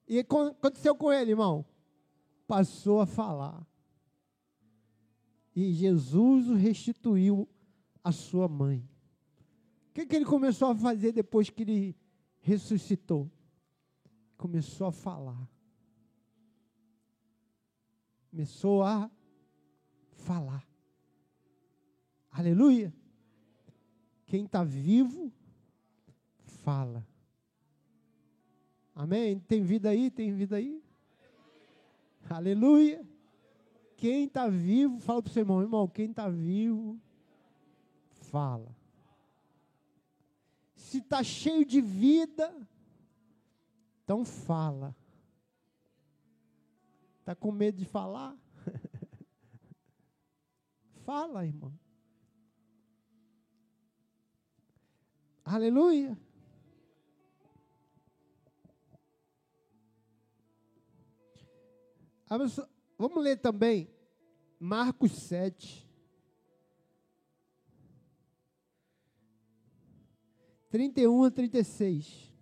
E 0.07 0.19
aconteceu 0.19 0.95
com 0.95 1.11
ele, 1.11 1.31
irmão? 1.31 1.65
Passou 2.47 2.99
a 2.99 3.05
falar. 3.05 3.65
E 5.55 5.71
Jesus 5.71 6.49
o 6.49 6.55
restituiu 6.55 7.47
à 8.03 8.11
sua 8.11 8.47
mãe. 8.47 8.89
O 9.89 9.93
que, 9.93 10.05
que 10.05 10.15
ele 10.15 10.25
começou 10.25 10.69
a 10.69 10.75
fazer 10.75 11.11
depois 11.11 11.49
que 11.49 11.61
ele 11.61 11.95
ressuscitou? 12.39 13.31
Começou 14.35 14.87
a 14.87 14.91
falar. 14.91 15.47
Começou 18.31 18.81
a 18.81 19.09
falar. 20.11 20.67
Aleluia. 22.31 22.91
Quem 24.33 24.45
está 24.45 24.63
vivo, 24.63 25.31
fala. 26.63 27.07
Amém? 28.95 29.39
Tem 29.39 29.61
vida 29.61 29.89
aí? 29.89 30.09
Tem 30.09 30.33
vida 30.33 30.55
aí? 30.55 30.83
Aleluia. 32.27 33.07
Quem 33.95 34.25
está 34.25 34.47
vivo, 34.47 34.97
fala 34.97 35.21
para 35.21 35.29
o 35.29 35.33
seu 35.33 35.41
irmão, 35.41 35.61
irmão, 35.61 35.87
quem 35.87 36.09
está 36.09 36.27
vivo, 36.29 36.99
fala. 38.09 38.75
Se 40.73 40.97
está 40.97 41.23
cheio 41.23 41.63
de 41.63 41.79
vida, 41.79 42.67
então 44.03 44.25
fala. 44.25 44.95
Está 47.19 47.35
com 47.35 47.51
medo 47.51 47.77
de 47.77 47.85
falar? 47.85 48.35
fala, 51.05 51.45
irmão. 51.45 51.82
Aleluia. 55.43 56.17
Vamos 62.97 63.23
ler 63.23 63.37
também 63.37 63.89
Marcos 64.59 65.11
7. 65.11 65.83
31 70.69 71.25
a 71.25 71.29
36. 71.29 72.33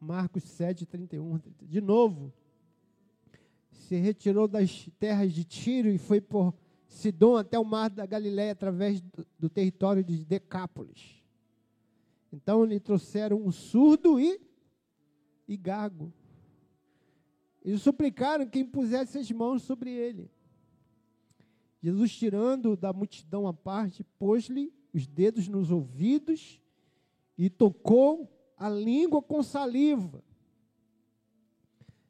Marcos 0.00 0.42
7, 0.44 0.86
31. 0.86 1.38
De 1.60 1.80
novo, 1.80 2.32
se 3.70 3.96
retirou 3.96 4.48
das 4.48 4.88
terras 4.98 5.32
de 5.32 5.44
Tiro 5.44 5.88
e 5.90 5.98
foi 5.98 6.20
por 6.20 6.54
Sidom 6.94 7.36
até 7.36 7.58
o 7.58 7.64
mar 7.64 7.90
da 7.90 8.06
Galiléia 8.06 8.52
através 8.52 9.00
do, 9.00 9.26
do 9.38 9.48
território 9.48 10.02
de 10.02 10.24
Decápolis. 10.24 11.22
Então 12.32 12.64
lhe 12.64 12.80
trouxeram 12.80 13.36
um 13.44 13.50
surdo 13.50 14.18
e, 14.18 14.40
e 15.46 15.56
gago. 15.56 16.12
Eles 17.64 17.82
suplicaram 17.82 18.46
que 18.46 18.58
impusesse 18.58 19.18
as 19.18 19.30
mãos 19.30 19.62
sobre 19.62 19.90
ele. 19.90 20.30
Jesus, 21.82 22.16
tirando 22.16 22.76
da 22.76 22.92
multidão 22.92 23.46
a 23.46 23.52
parte, 23.52 24.04
pôs-lhe 24.18 24.72
os 24.92 25.06
dedos 25.06 25.48
nos 25.48 25.70
ouvidos 25.70 26.60
e 27.36 27.48
tocou 27.48 28.30
a 28.56 28.68
língua 28.68 29.20
com 29.22 29.42
saliva. 29.42 30.22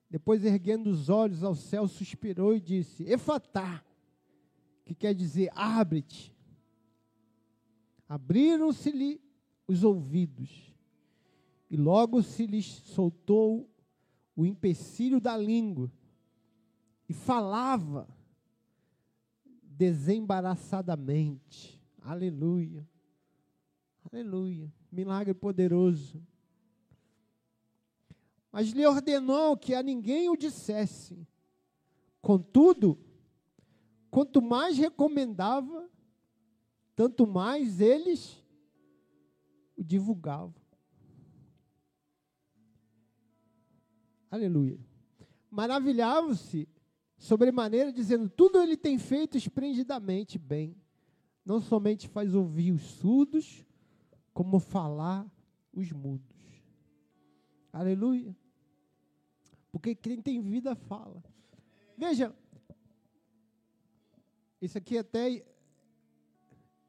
Depois, 0.09 0.45
erguendo 0.45 0.89
os 0.89 1.09
olhos 1.09 1.43
ao 1.43 1.55
céu, 1.55 1.89
suspirou 1.89 2.55
e 2.55 2.61
disse: 2.61 3.03
Efatá, 3.05 3.84
que 4.85 4.95
quer 4.95 5.15
dizer 5.15 5.51
abre-te. 5.55 6.35
Abriram-se-lhe 8.09 9.21
os 9.67 9.83
ouvidos, 9.83 10.73
e 11.71 11.77
logo 11.77 12.23
se 12.23 12.47
lhes 12.47 12.67
soltou 12.67 13.69
o 14.37 14.45
empecilho 14.45 15.21
da 15.21 15.37
língua, 15.37 15.91
e 17.09 17.15
falava 17.15 18.09
desembaraçadamente. 19.63 21.81
Aleluia. 22.01 22.89
Aleluia. 24.13 24.73
Milagre 24.93 25.35
poderoso. 25.35 26.23
Mas 28.53 28.71
lhe 28.71 28.87
ordenou 28.87 29.57
que 29.57 29.75
a 29.75 29.83
ninguém 29.83 30.29
o 30.29 30.37
dissesse. 30.37 31.27
Contudo, 32.23 32.97
quanto 34.15 34.41
mais 34.41 34.79
recomendava, 34.79 35.91
tanto 36.95 37.27
mais 37.27 37.81
eles 37.81 38.41
o 39.77 39.83
divulgavam. 39.83 40.55
Aleluia. 44.31 44.79
Maravilhavam-se 45.51 46.69
sobremaneira, 47.19 47.93
dizendo: 47.93 48.29
Tudo 48.29 48.63
ele 48.63 48.77
tem 48.77 48.99
feito 48.99 49.37
esplendidamente 49.37 50.39
bem. 50.39 50.77
Não 51.45 51.61
somente 51.61 52.07
faz 52.07 52.37
ouvir 52.37 52.71
os 52.71 52.83
surdos, 52.83 53.67
como 54.33 54.61
falar 54.61 55.27
os 55.73 55.91
mudos. 55.91 56.63
Aleluia. 57.73 58.35
Porque 59.73 59.93
quem 59.97 60.23
tem 60.23 60.41
vida 60.41 60.77
fala. 60.77 61.21
Veja, 61.99 62.33
isso 64.65 64.79
aqui 64.79 64.97
é 64.97 65.01
até 65.01 65.45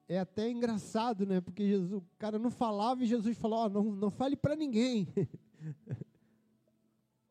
é 0.07 0.19
até 0.19 0.49
engraçado, 0.49 1.25
né? 1.25 1.41
Porque 1.41 1.65
Jesus, 1.67 1.91
o 1.91 2.03
cara 2.17 2.37
não 2.37 2.51
falava 2.51 3.03
e 3.03 3.07
Jesus 3.07 3.37
falou: 3.37 3.65
oh, 3.65 3.69
não, 3.69 3.83
não 3.83 4.09
fale 4.11 4.35
para 4.35 4.55
ninguém. 4.55 5.07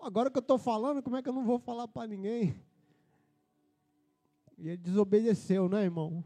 Agora 0.00 0.30
que 0.30 0.36
eu 0.36 0.40
estou 0.40 0.58
falando, 0.58 1.02
como 1.02 1.16
é 1.16 1.22
que 1.22 1.28
eu 1.28 1.32
não 1.32 1.44
vou 1.44 1.58
falar 1.58 1.88
para 1.88 2.06
ninguém? 2.06 2.54
E 4.58 4.68
ele 4.68 4.76
desobedeceu, 4.76 5.68
né, 5.68 5.84
irmão? 5.84 6.22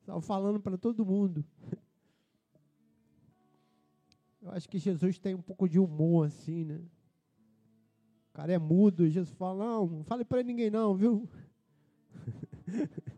Estava 0.00 0.20
falando 0.20 0.60
para 0.60 0.76
todo 0.76 1.04
mundo. 1.04 1.44
Eu 4.42 4.50
acho 4.50 4.68
que 4.68 4.78
Jesus 4.78 5.18
tem 5.18 5.34
um 5.34 5.40
pouco 5.40 5.66
de 5.66 5.78
humor 5.78 6.26
assim, 6.26 6.64
né? 6.66 6.78
O 8.28 8.34
cara 8.34 8.52
é 8.52 8.58
mudo, 8.58 9.08
Jesus 9.08 9.34
fala, 9.38 9.64
não, 9.64 9.86
não 9.86 10.04
fale 10.04 10.22
para 10.22 10.42
ninguém 10.42 10.70
não, 10.70 10.94
viu? 10.94 11.26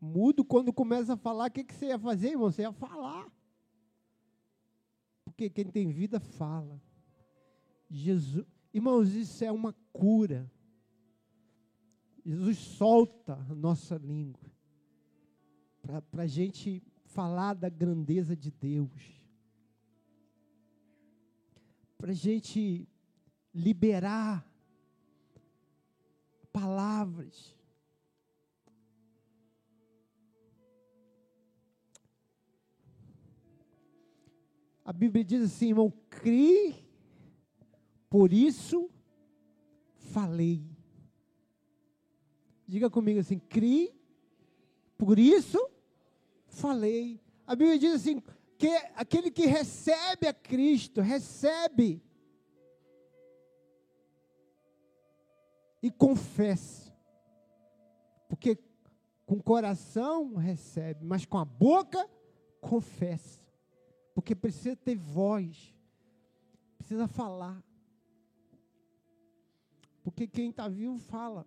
mudo, 0.00 0.44
quando 0.44 0.72
começa 0.72 1.12
a 1.12 1.16
falar, 1.16 1.48
o 1.48 1.50
que, 1.50 1.64
que 1.64 1.74
você 1.74 1.86
ia 1.86 1.98
fazer, 1.98 2.30
irmão? 2.30 2.50
Você 2.50 2.62
ia 2.62 2.72
falar. 2.72 3.30
Porque 5.24 5.50
quem 5.50 5.66
tem 5.66 5.92
vida 5.92 6.18
fala. 6.18 6.80
Jesus, 7.88 8.46
irmãos, 8.72 9.12
isso 9.14 9.44
é 9.44 9.52
uma 9.52 9.74
cura. 9.92 10.50
Jesus 12.24 12.58
solta 12.58 13.34
a 13.34 13.54
nossa 13.54 13.96
língua 13.96 14.50
para 16.10 16.22
a 16.22 16.26
gente 16.26 16.82
falar 17.04 17.54
da 17.54 17.68
grandeza 17.68 18.36
de 18.36 18.50
Deus, 18.50 18.90
para 21.98 22.12
a 22.12 22.14
gente 22.14 22.86
liberar 23.52 24.46
palavras. 26.52 27.56
A 34.84 34.92
Bíblia 34.92 35.24
diz 35.24 35.42
assim, 35.42 35.68
irmão, 35.68 35.92
crie, 36.08 36.84
por 38.08 38.32
isso 38.32 38.90
falei. 39.96 40.64
Diga 42.66 42.90
comigo 42.90 43.20
assim: 43.20 43.38
crie, 43.38 43.92
por 44.96 45.18
isso 45.18 45.58
falei. 46.46 47.20
A 47.46 47.54
Bíblia 47.54 47.78
diz 47.78 47.94
assim: 47.94 48.22
que 48.56 48.68
aquele 48.94 49.30
que 49.30 49.46
recebe 49.46 50.26
a 50.26 50.32
Cristo, 50.32 51.00
recebe 51.00 52.02
e 55.82 55.90
confesse. 55.90 56.92
Porque 58.28 58.58
com 59.26 59.36
o 59.36 59.42
coração 59.42 60.34
recebe, 60.34 61.04
mas 61.04 61.24
com 61.24 61.38
a 61.38 61.44
boca 61.44 62.08
confesse. 62.60 63.40
Porque 64.14 64.34
precisa 64.34 64.76
ter 64.76 64.96
voz, 64.96 65.74
precisa 66.78 67.06
falar. 67.06 67.62
Porque 70.02 70.26
quem 70.26 70.50
está 70.50 70.68
vivo 70.68 70.98
fala. 70.98 71.46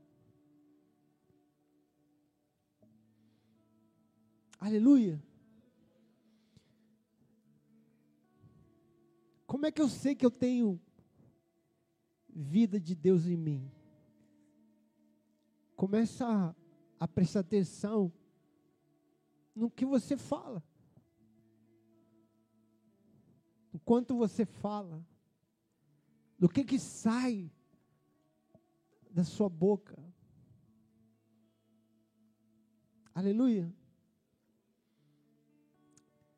Aleluia. 4.59 5.21
Como 9.45 9.65
é 9.65 9.71
que 9.71 9.81
eu 9.81 9.89
sei 9.89 10.15
que 10.15 10.25
eu 10.25 10.31
tenho 10.31 10.79
vida 12.27 12.79
de 12.79 12.95
Deus 12.95 13.27
em 13.27 13.35
mim? 13.35 13.71
Começa 15.75 16.25
a, 16.27 16.55
a 16.99 17.07
prestar 17.07 17.41
atenção 17.41 18.11
no 19.55 19.69
que 19.69 19.85
você 19.85 20.17
fala. 20.17 20.63
O 23.71 23.79
quanto 23.79 24.15
você 24.15 24.45
fala. 24.45 25.05
Do 26.37 26.49
que 26.49 26.63
que 26.63 26.79
sai 26.79 27.51
da 29.09 29.23
sua 29.23 29.49
boca. 29.49 29.97
Aleluia. 33.13 33.73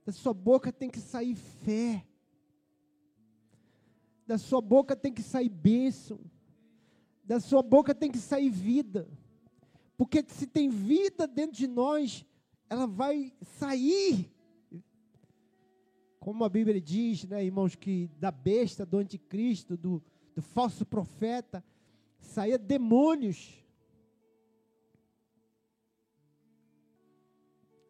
Da 0.05 0.11
sua 0.11 0.33
boca 0.33 0.71
tem 0.71 0.89
que 0.89 0.99
sair 0.99 1.35
fé. 1.35 2.05
Da 4.27 4.37
sua 4.37 4.61
boca 4.61 4.95
tem 4.95 5.13
que 5.13 5.23
sair 5.23 5.49
bênção. 5.49 6.19
Da 7.23 7.39
sua 7.39 7.63
boca 7.63 7.95
tem 7.95 8.11
que 8.11 8.19
sair 8.19 8.49
vida. 8.49 9.09
Porque 9.97 10.23
se 10.27 10.45
tem 10.45 10.69
vida 10.69 11.25
dentro 11.25 11.55
de 11.55 11.67
nós, 11.67 12.25
ela 12.69 12.85
vai 12.85 13.33
sair. 13.59 14.31
Como 16.19 16.43
a 16.43 16.49
Bíblia 16.49 16.81
diz, 16.81 17.23
né, 17.23 17.43
irmãos, 17.45 17.75
que 17.75 18.09
da 18.17 18.31
besta, 18.31 18.85
do 18.85 18.97
anticristo, 18.97 19.77
do, 19.77 20.03
do 20.35 20.41
falso 20.41 20.85
profeta, 20.85 21.63
saía 22.19 22.57
demônios. 22.57 23.63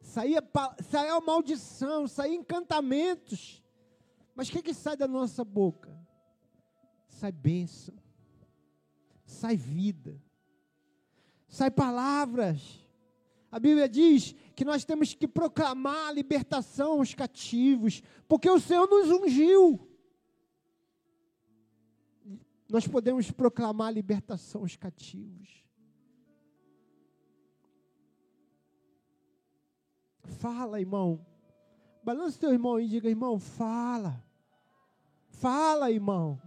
Saía, 0.01 0.43
saía 0.89 1.19
maldição, 1.19 2.07
saía 2.07 2.35
encantamentos. 2.35 3.63
Mas 4.35 4.49
o 4.49 4.51
que, 4.51 4.61
que 4.61 4.73
sai 4.73 4.95
da 4.95 5.07
nossa 5.07 5.43
boca? 5.43 5.97
Sai 7.07 7.31
bênção, 7.31 7.95
sai 9.25 9.55
vida, 9.55 10.21
sai 11.47 11.71
palavras. 11.71 12.85
A 13.51 13.59
Bíblia 13.59 13.87
diz 13.87 14.35
que 14.55 14.65
nós 14.65 14.83
temos 14.83 15.13
que 15.13 15.27
proclamar 15.27 16.09
a 16.09 16.11
libertação 16.11 16.93
aos 16.93 17.13
cativos, 17.13 18.01
porque 18.27 18.49
o 18.49 18.59
Senhor 18.59 18.87
nos 18.87 19.09
ungiu 19.09 19.95
nós 22.69 22.87
podemos 22.87 23.29
proclamar 23.31 23.87
a 23.87 23.91
libertação 23.91 24.61
aos 24.61 24.75
cativos. 24.75 25.63
Fala, 30.39 30.79
irmão. 30.79 31.25
Balança 32.03 32.39
teu 32.39 32.51
irmão 32.51 32.79
e 32.79 32.87
diga, 32.87 33.07
irmão, 33.07 33.39
fala. 33.39 34.23
Fala, 35.29 35.91
irmão. 35.91 36.41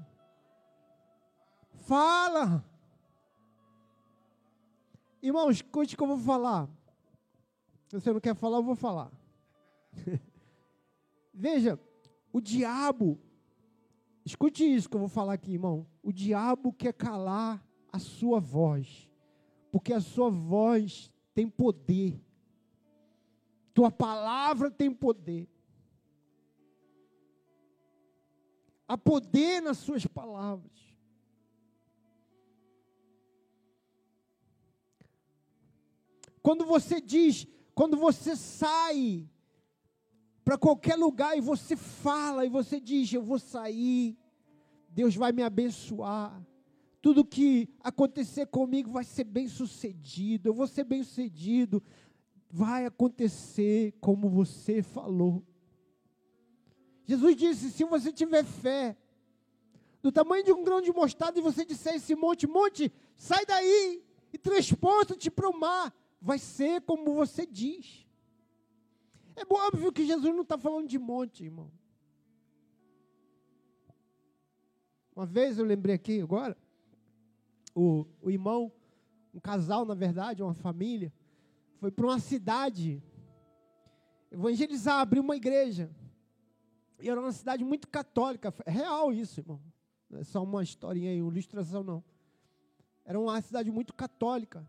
Fala. 1.86 2.64
Irmão, 5.22 5.50
escute 5.50 5.94
o 5.94 5.96
que 5.98 6.02
eu 6.02 6.08
vou 6.08 6.18
falar. 6.18 6.68
Se 7.88 8.00
você 8.00 8.12
não 8.12 8.20
quer 8.20 8.34
falar, 8.34 8.58
eu 8.58 8.62
vou 8.62 8.76
falar. 8.76 9.10
Veja, 11.32 11.78
o 12.32 12.40
diabo 12.40 13.18
Escute 14.28 14.62
isso 14.62 14.90
que 14.90 14.94
eu 14.94 15.00
vou 15.00 15.08
falar 15.08 15.32
aqui, 15.32 15.54
irmão. 15.54 15.86
O 16.02 16.12
diabo 16.12 16.70
quer 16.70 16.92
calar 16.92 17.66
a 17.90 17.98
sua 17.98 18.38
voz, 18.38 19.08
porque 19.72 19.90
a 19.90 20.02
sua 20.02 20.28
voz 20.28 21.10
tem 21.32 21.48
poder. 21.48 22.22
Tua 23.72 23.90
palavra 23.90 24.70
tem 24.70 24.92
poder. 24.92 25.48
Há 28.86 28.98
poder 28.98 29.62
nas 29.62 29.78
suas 29.78 30.06
palavras. 30.06 30.87
Quando 36.48 36.64
você 36.64 36.98
diz, 36.98 37.46
quando 37.74 37.94
você 37.94 38.34
sai 38.34 39.28
para 40.42 40.56
qualquer 40.56 40.96
lugar 40.96 41.36
e 41.36 41.42
você 41.42 41.76
fala 41.76 42.46
e 42.46 42.48
você 42.48 42.80
diz: 42.80 43.12
Eu 43.12 43.22
vou 43.22 43.38
sair, 43.38 44.16
Deus 44.88 45.14
vai 45.14 45.30
me 45.30 45.42
abençoar. 45.42 46.42
Tudo 47.02 47.22
que 47.22 47.68
acontecer 47.80 48.46
comigo 48.46 48.90
vai 48.90 49.04
ser 49.04 49.24
bem 49.24 49.46
sucedido, 49.46 50.48
eu 50.48 50.54
vou 50.54 50.66
ser 50.66 50.84
bem 50.84 51.02
sucedido. 51.02 51.82
Vai 52.50 52.86
acontecer 52.86 53.92
como 54.00 54.30
você 54.30 54.82
falou. 54.82 55.44
Jesus 57.04 57.36
disse: 57.36 57.70
se 57.70 57.84
você 57.84 58.10
tiver 58.10 58.42
fé, 58.42 58.96
do 60.00 60.10
tamanho 60.10 60.44
de 60.44 60.52
um 60.52 60.64
grão 60.64 60.80
de 60.80 60.94
mostarda, 60.94 61.38
e 61.38 61.42
você 61.42 61.62
disser 61.62 61.96
esse 61.96 62.14
monte, 62.14 62.46
monte, 62.46 62.90
sai 63.18 63.44
daí 63.44 64.02
e 64.32 64.38
transporta-te 64.38 65.30
para 65.30 65.50
o 65.50 65.60
mar, 65.60 65.94
vai 66.20 66.38
ser 66.38 66.80
como 66.82 67.14
você 67.14 67.46
diz. 67.46 68.06
É 69.36 69.42
óbvio 69.48 69.92
que 69.92 70.06
Jesus 70.06 70.34
não 70.34 70.42
está 70.42 70.58
falando 70.58 70.88
de 70.88 70.98
monte, 70.98 71.44
irmão. 71.44 71.70
Uma 75.14 75.26
vez 75.26 75.58
eu 75.58 75.64
lembrei 75.64 75.94
aqui 75.94 76.20
agora, 76.20 76.56
o, 77.74 78.06
o 78.20 78.30
irmão, 78.30 78.72
um 79.34 79.40
casal, 79.40 79.84
na 79.84 79.94
verdade, 79.94 80.42
uma 80.42 80.54
família, 80.54 81.12
foi 81.78 81.90
para 81.90 82.06
uma 82.06 82.18
cidade 82.18 83.02
evangelizar, 84.30 85.00
abrir 85.00 85.20
uma 85.20 85.36
igreja. 85.36 85.90
E 87.00 87.08
era 87.08 87.20
uma 87.20 87.32
cidade 87.32 87.64
muito 87.64 87.88
católica, 87.88 88.52
é 88.66 88.70
real 88.70 89.12
isso, 89.12 89.40
irmão. 89.40 89.60
Não 90.10 90.20
é 90.20 90.24
só 90.24 90.42
uma 90.42 90.62
historinha 90.62 91.10
aí, 91.10 91.22
uma 91.22 91.30
ilustração, 91.30 91.82
não. 91.82 92.02
Era 93.04 93.18
uma 93.18 93.40
cidade 93.40 93.70
muito 93.70 93.94
católica. 93.94 94.66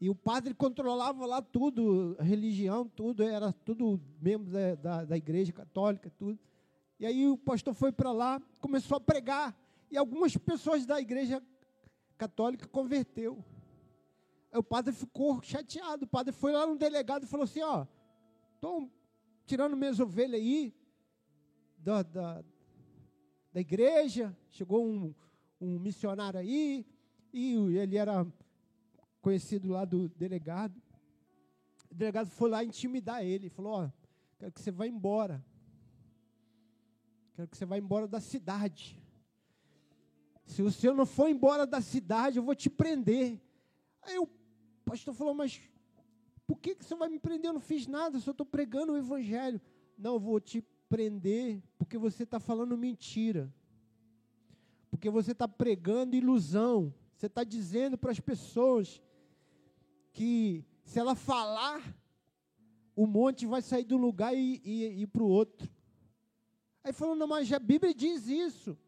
E 0.00 0.10
o 0.10 0.14
padre 0.14 0.52
controlava 0.52 1.24
lá 1.24 1.40
tudo, 1.40 2.16
religião, 2.20 2.86
tudo, 2.86 3.22
era 3.22 3.52
tudo 3.52 4.00
membro 4.20 4.52
da, 4.52 4.74
da, 4.74 5.04
da 5.04 5.16
igreja 5.16 5.52
católica, 5.52 6.12
tudo. 6.18 6.38
E 7.00 7.06
aí 7.06 7.26
o 7.26 7.38
pastor 7.38 7.74
foi 7.74 7.92
para 7.92 8.12
lá, 8.12 8.40
começou 8.60 8.96
a 8.96 9.00
pregar. 9.00 9.56
E 9.90 9.96
algumas 9.96 10.36
pessoas 10.36 10.84
da 10.84 11.00
igreja 11.00 11.42
católica 12.18 12.66
converteu. 12.68 13.42
Aí 14.52 14.58
o 14.58 14.62
padre 14.62 14.92
ficou 14.92 15.42
chateado. 15.42 16.04
O 16.04 16.08
padre 16.08 16.32
foi 16.32 16.52
lá 16.52 16.66
no 16.66 16.76
delegado 16.76 17.24
e 17.24 17.26
falou 17.26 17.44
assim: 17.44 17.62
Ó, 17.62 17.86
estão 18.54 18.90
tirando 19.46 19.76
minhas 19.76 20.00
ovelhas 20.00 20.40
aí 20.40 20.74
da, 21.78 22.02
da, 22.02 22.44
da 23.52 23.60
igreja. 23.60 24.36
Chegou 24.50 24.84
um, 24.84 25.14
um 25.60 25.78
missionário 25.78 26.40
aí, 26.40 26.86
e 27.32 27.54
ele 27.78 27.96
era 27.96 28.26
conhecido 29.26 29.70
lá 29.70 29.84
do 29.84 30.08
delegado. 30.10 30.80
O 31.90 31.94
delegado 31.94 32.30
foi 32.30 32.48
lá 32.48 32.62
intimidar 32.62 33.24
ele, 33.24 33.50
falou: 33.50 33.72
Ó, 33.72 33.90
quero 34.38 34.52
que 34.52 34.60
você 34.60 34.70
vá 34.70 34.86
embora. 34.86 35.44
Quero 37.34 37.48
que 37.48 37.56
você 37.56 37.66
vá 37.66 37.76
embora 37.76 38.06
da 38.06 38.20
cidade. 38.20 39.02
Se 40.44 40.62
o 40.62 40.70
senhor 40.70 40.94
não 40.94 41.04
for 41.04 41.28
embora 41.28 41.66
da 41.66 41.80
cidade, 41.80 42.36
eu 42.36 42.42
vou 42.44 42.54
te 42.54 42.70
prender. 42.70 43.42
Aí 44.00 44.16
o 44.16 44.28
pastor 44.84 45.12
falou: 45.12 45.34
Mas 45.34 45.60
por 46.46 46.60
que, 46.60 46.76
que 46.76 46.84
você 46.84 46.94
vai 46.94 47.08
me 47.08 47.18
prender? 47.18 47.48
Eu 47.48 47.54
não 47.54 47.60
fiz 47.60 47.88
nada, 47.88 48.18
eu 48.18 48.20
só 48.20 48.30
estou 48.30 48.46
pregando 48.46 48.92
o 48.92 48.96
evangelho. 48.96 49.60
Não, 49.98 50.14
eu 50.14 50.20
vou 50.20 50.38
te 50.38 50.64
prender 50.88 51.60
porque 51.76 51.98
você 51.98 52.22
está 52.22 52.38
falando 52.38 52.78
mentira. 52.78 53.52
Porque 54.88 55.10
você 55.10 55.32
está 55.32 55.48
pregando 55.48 56.14
ilusão. 56.14 56.94
Você 57.16 57.26
está 57.26 57.42
dizendo 57.42 57.98
para 57.98 58.12
as 58.12 58.20
pessoas 58.20 59.02
que 60.16 60.64
se 60.82 60.98
ela 60.98 61.14
falar, 61.14 61.94
o 62.94 63.06
monte 63.06 63.44
vai 63.44 63.60
sair 63.60 63.84
do 63.84 63.98
lugar 63.98 64.34
e, 64.34 65.02
ir 65.02 65.06
para 65.08 65.22
o 65.22 65.28
outro. 65.28 65.68
Aí 66.82 66.90
falou, 66.90 67.14
não, 67.14 67.26
mas 67.26 67.52
a 67.52 67.58
Bíblia 67.58 67.92
diz 67.92 68.26
isso. 68.26 68.78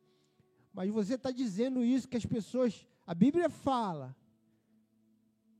Mas 0.72 0.90
você 0.90 1.16
está 1.16 1.30
dizendo 1.30 1.84
isso 1.84 2.08
que 2.08 2.16
as 2.16 2.24
pessoas. 2.24 2.86
A 3.06 3.14
Bíblia 3.14 3.50
fala. 3.50 4.16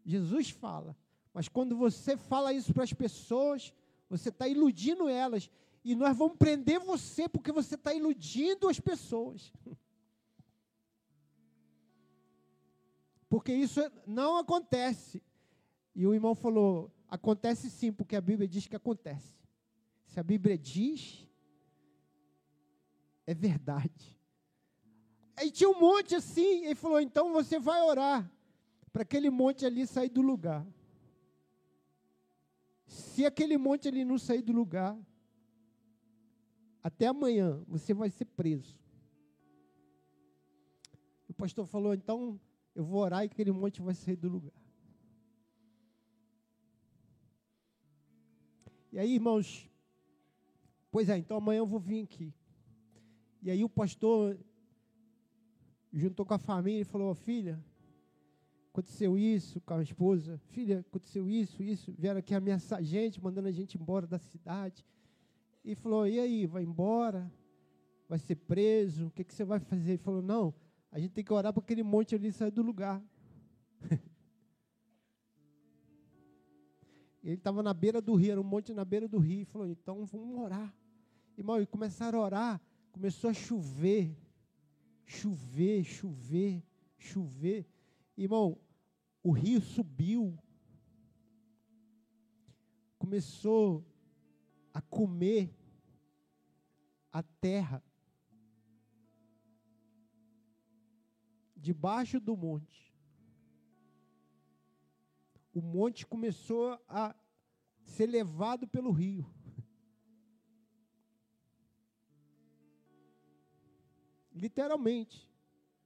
Jesus 0.07 0.48
fala. 0.48 0.96
Mas 1.35 1.48
quando 1.48 1.76
você 1.76 2.16
fala 2.16 2.54
isso 2.54 2.72
para 2.72 2.85
as 2.85 2.92
pessoas, 2.92 3.74
Você 4.09 4.31
está 4.31 4.48
iludindo 4.48 5.07
elas. 5.07 5.50
E 5.85 5.94
nós 5.94 6.16
vamos 6.16 6.38
prender 6.38 6.81
você 6.81 7.28
porque 7.28 7.52
você 7.52 7.74
está 7.74 7.92
iludindo 7.92 8.70
as 8.70 8.81
pessoas. 8.81 9.52
Porque 13.28 13.52
isso 13.52 13.81
não 14.07 14.38
acontece. 14.38 15.22
E 15.98 16.06
o 16.06 16.14
irmão 16.14 16.32
falou: 16.32 16.92
acontece 17.08 17.68
sim, 17.68 17.92
porque 17.92 18.14
a 18.14 18.20
Bíblia 18.20 18.46
diz 18.46 18.68
que 18.68 18.76
acontece. 18.76 19.34
Se 20.06 20.20
a 20.20 20.22
Bíblia 20.22 20.56
diz, 20.56 21.26
é 23.26 23.34
verdade. 23.34 24.16
Aí 25.34 25.50
tinha 25.50 25.68
um 25.68 25.80
monte 25.80 26.14
assim, 26.14 26.66
ele 26.66 26.76
falou: 26.76 27.00
então 27.00 27.32
você 27.32 27.58
vai 27.58 27.82
orar 27.82 28.30
para 28.92 29.02
aquele 29.02 29.28
monte 29.28 29.66
ali 29.66 29.88
sair 29.88 30.08
do 30.08 30.22
lugar. 30.22 30.64
Se 32.87 33.26
aquele 33.26 33.58
monte 33.58 33.88
ali 33.88 34.04
não 34.04 34.18
sair 34.18 34.40
do 34.40 34.52
lugar, 34.52 34.96
até 36.80 37.08
amanhã 37.08 37.61
você 37.66 37.92
vai 37.92 38.08
ser 38.08 38.26
preso. 38.26 38.78
O 41.28 41.34
pastor 41.34 41.66
falou: 41.66 41.92
então 41.92 42.40
eu 42.72 42.84
vou 42.84 43.00
orar 43.00 43.24
e 43.24 43.26
aquele 43.26 43.50
monte 43.50 43.82
vai 43.82 43.94
sair 43.94 44.14
do 44.14 44.28
lugar. 44.28 44.67
E 48.90 48.98
aí, 48.98 49.14
irmãos, 49.14 49.70
pois 50.90 51.09
é, 51.09 51.18
então 51.18 51.37
amanhã 51.37 51.59
eu 51.59 51.66
vou 51.66 51.79
vir 51.79 52.05
aqui. 52.05 52.33
E 53.42 53.51
aí 53.51 53.62
o 53.62 53.68
pastor 53.68 54.38
juntou 55.92 56.24
com 56.24 56.35
a 56.35 56.38
família 56.38 56.81
e 56.81 56.85
falou: 56.85 57.14
filha, 57.14 57.62
aconteceu 58.70 59.18
isso 59.18 59.61
com 59.61 59.74
a 59.74 59.83
esposa, 59.83 60.38
filha, 60.38 60.81
aconteceu 60.81 61.29
isso, 61.29 61.62
isso, 61.62 61.92
vieram 61.98 62.18
aqui 62.18 62.35
ameaçar 62.35 62.79
a 62.79 62.83
gente, 62.83 63.22
mandando 63.22 63.48
a 63.48 63.53
gente 63.53 63.77
embora 63.77 64.07
da 64.07 64.18
cidade. 64.18 64.85
E 65.64 65.74
falou: 65.74 66.07
e 66.07 66.18
aí, 66.18 66.46
vai 66.46 66.62
embora? 66.62 67.31
Vai 68.09 68.18
ser 68.18 68.37
preso? 68.37 69.09
O 69.09 69.11
que, 69.11 69.22
que 69.22 69.35
você 69.35 69.44
vai 69.44 69.61
fazer? 69.61 69.92
Ele 69.92 69.98
falou: 69.98 70.22
não, 70.22 70.55
a 70.90 70.98
gente 70.98 71.12
tem 71.12 71.24
que 71.24 71.33
orar 71.33 71.53
para 71.53 71.62
aquele 71.62 71.83
monte 71.83 72.14
ali 72.14 72.33
sair 72.33 72.51
do 72.51 72.62
lugar. 72.62 73.03
Ele 77.29 77.37
estava 77.37 77.62
na 77.62 77.75
beira 77.75 78.01
do 78.01 78.14
rio, 78.14 78.33
era 78.33 78.41
um 78.41 78.45
monte 78.45 78.73
na 78.73 78.87
beira 78.87 79.07
do 79.07 79.19
rio. 79.19 79.43
E 79.43 79.45
falou: 79.45 79.69
então 79.69 80.07
vamos 80.07 80.38
orar. 80.38 80.75
Irmão, 81.37 81.61
e 81.61 81.67
começaram 81.67 82.21
a 82.21 82.25
orar, 82.25 82.61
começou 82.91 83.29
a 83.29 83.35
chover. 83.35 84.17
Chover, 85.05 85.85
chover, 85.85 86.64
chover. 86.97 87.67
Irmão, 88.17 88.59
o 89.23 89.31
rio 89.31 89.61
subiu. 89.61 90.38
Começou 92.99 93.85
a 94.73 94.81
comer 94.81 95.55
a 97.12 97.23
terra. 97.23 97.83
debaixo 101.61 102.19
do 102.21 102.37
monte. 102.37 102.88
O 105.59 105.61
monte 105.61 106.07
começou 106.07 106.79
a 106.88 107.16
ser 107.83 108.07
levado 108.07 108.68
pelo 108.68 108.92
rio. 108.92 109.29
Literalmente, 114.33 115.29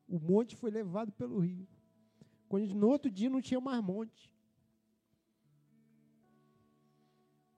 o 0.07 0.21
monte 0.21 0.55
foi 0.55 0.71
levado 0.71 1.11
pelo 1.13 1.39
rio. 1.39 1.67
Quando 2.51 2.75
no 2.75 2.87
outro 2.87 3.11
dia 3.11 3.31
não 3.31 3.41
tinha 3.41 3.63
mais 3.63 3.83
monte. 3.83 4.31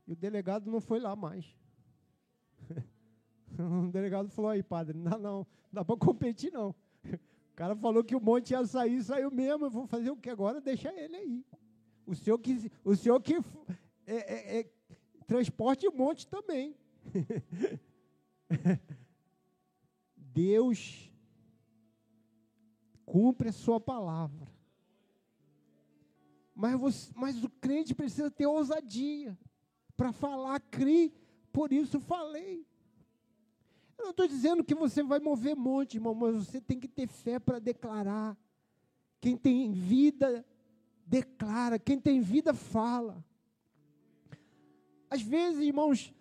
E 0.06 0.12
o 0.12 0.16
delegado 0.16 0.70
não 0.70 0.80
foi 0.80 1.00
lá 1.00 1.16
mais. 1.16 1.52
o 3.58 3.90
delegado 3.90 4.28
falou 4.28 4.52
aí, 4.52 4.62
padre, 4.62 4.96
não, 4.96 5.18
não, 5.18 5.38
não 5.38 5.46
dá 5.72 5.84
para 5.84 5.96
competir 5.96 6.52
não. 6.52 6.72
O 7.50 7.56
cara 7.56 7.76
falou 7.76 8.02
que 8.02 8.16
o 8.16 8.20
monte 8.20 8.50
ia 8.50 8.66
sair, 8.66 9.00
saiu 9.00 9.30
mesmo. 9.30 9.66
Eu 9.66 9.70
vou 9.70 9.86
fazer 9.86 10.10
o 10.10 10.16
que 10.16 10.28
agora? 10.28 10.60
Deixa 10.60 10.92
ele 10.92 11.14
aí. 11.14 11.44
O 12.06 12.14
senhor 12.14 12.38
que, 12.38 12.70
o 12.84 12.94
senhor 12.94 13.20
que 13.20 13.34
é, 14.06 14.14
é, 14.16 14.60
é, 14.60 14.70
transporte 15.26 15.86
o 15.86 15.92
monte 15.92 16.26
também. 16.26 16.76
Deus 20.16 21.10
cumpre 23.04 23.48
a 23.48 23.52
sua 23.52 23.80
palavra. 23.80 24.52
Mas, 26.54 26.78
você, 26.78 27.12
mas 27.14 27.42
o 27.42 27.48
crente 27.48 27.94
precisa 27.94 28.30
ter 28.30 28.46
ousadia 28.46 29.36
para 29.96 30.12
falar, 30.12 30.60
crie, 30.60 31.12
por 31.52 31.72
isso 31.72 31.98
falei. 32.00 32.66
Eu 33.98 34.04
não 34.04 34.10
estou 34.10 34.26
dizendo 34.26 34.64
que 34.64 34.74
você 34.74 35.02
vai 35.02 35.18
mover 35.18 35.56
monte, 35.56 35.94
irmão, 35.94 36.14
mas 36.14 36.34
você 36.34 36.60
tem 36.60 36.78
que 36.78 36.88
ter 36.88 37.06
fé 37.06 37.38
para 37.38 37.58
declarar. 37.58 38.36
Quem 39.20 39.36
tem 39.36 39.72
vida, 39.72 40.44
declara. 41.06 41.78
Quem 41.78 42.00
tem 42.00 42.20
vida, 42.20 42.54
fala. 42.54 43.24
Às 45.10 45.22
vezes, 45.22 45.60
irmãos, 45.60 46.12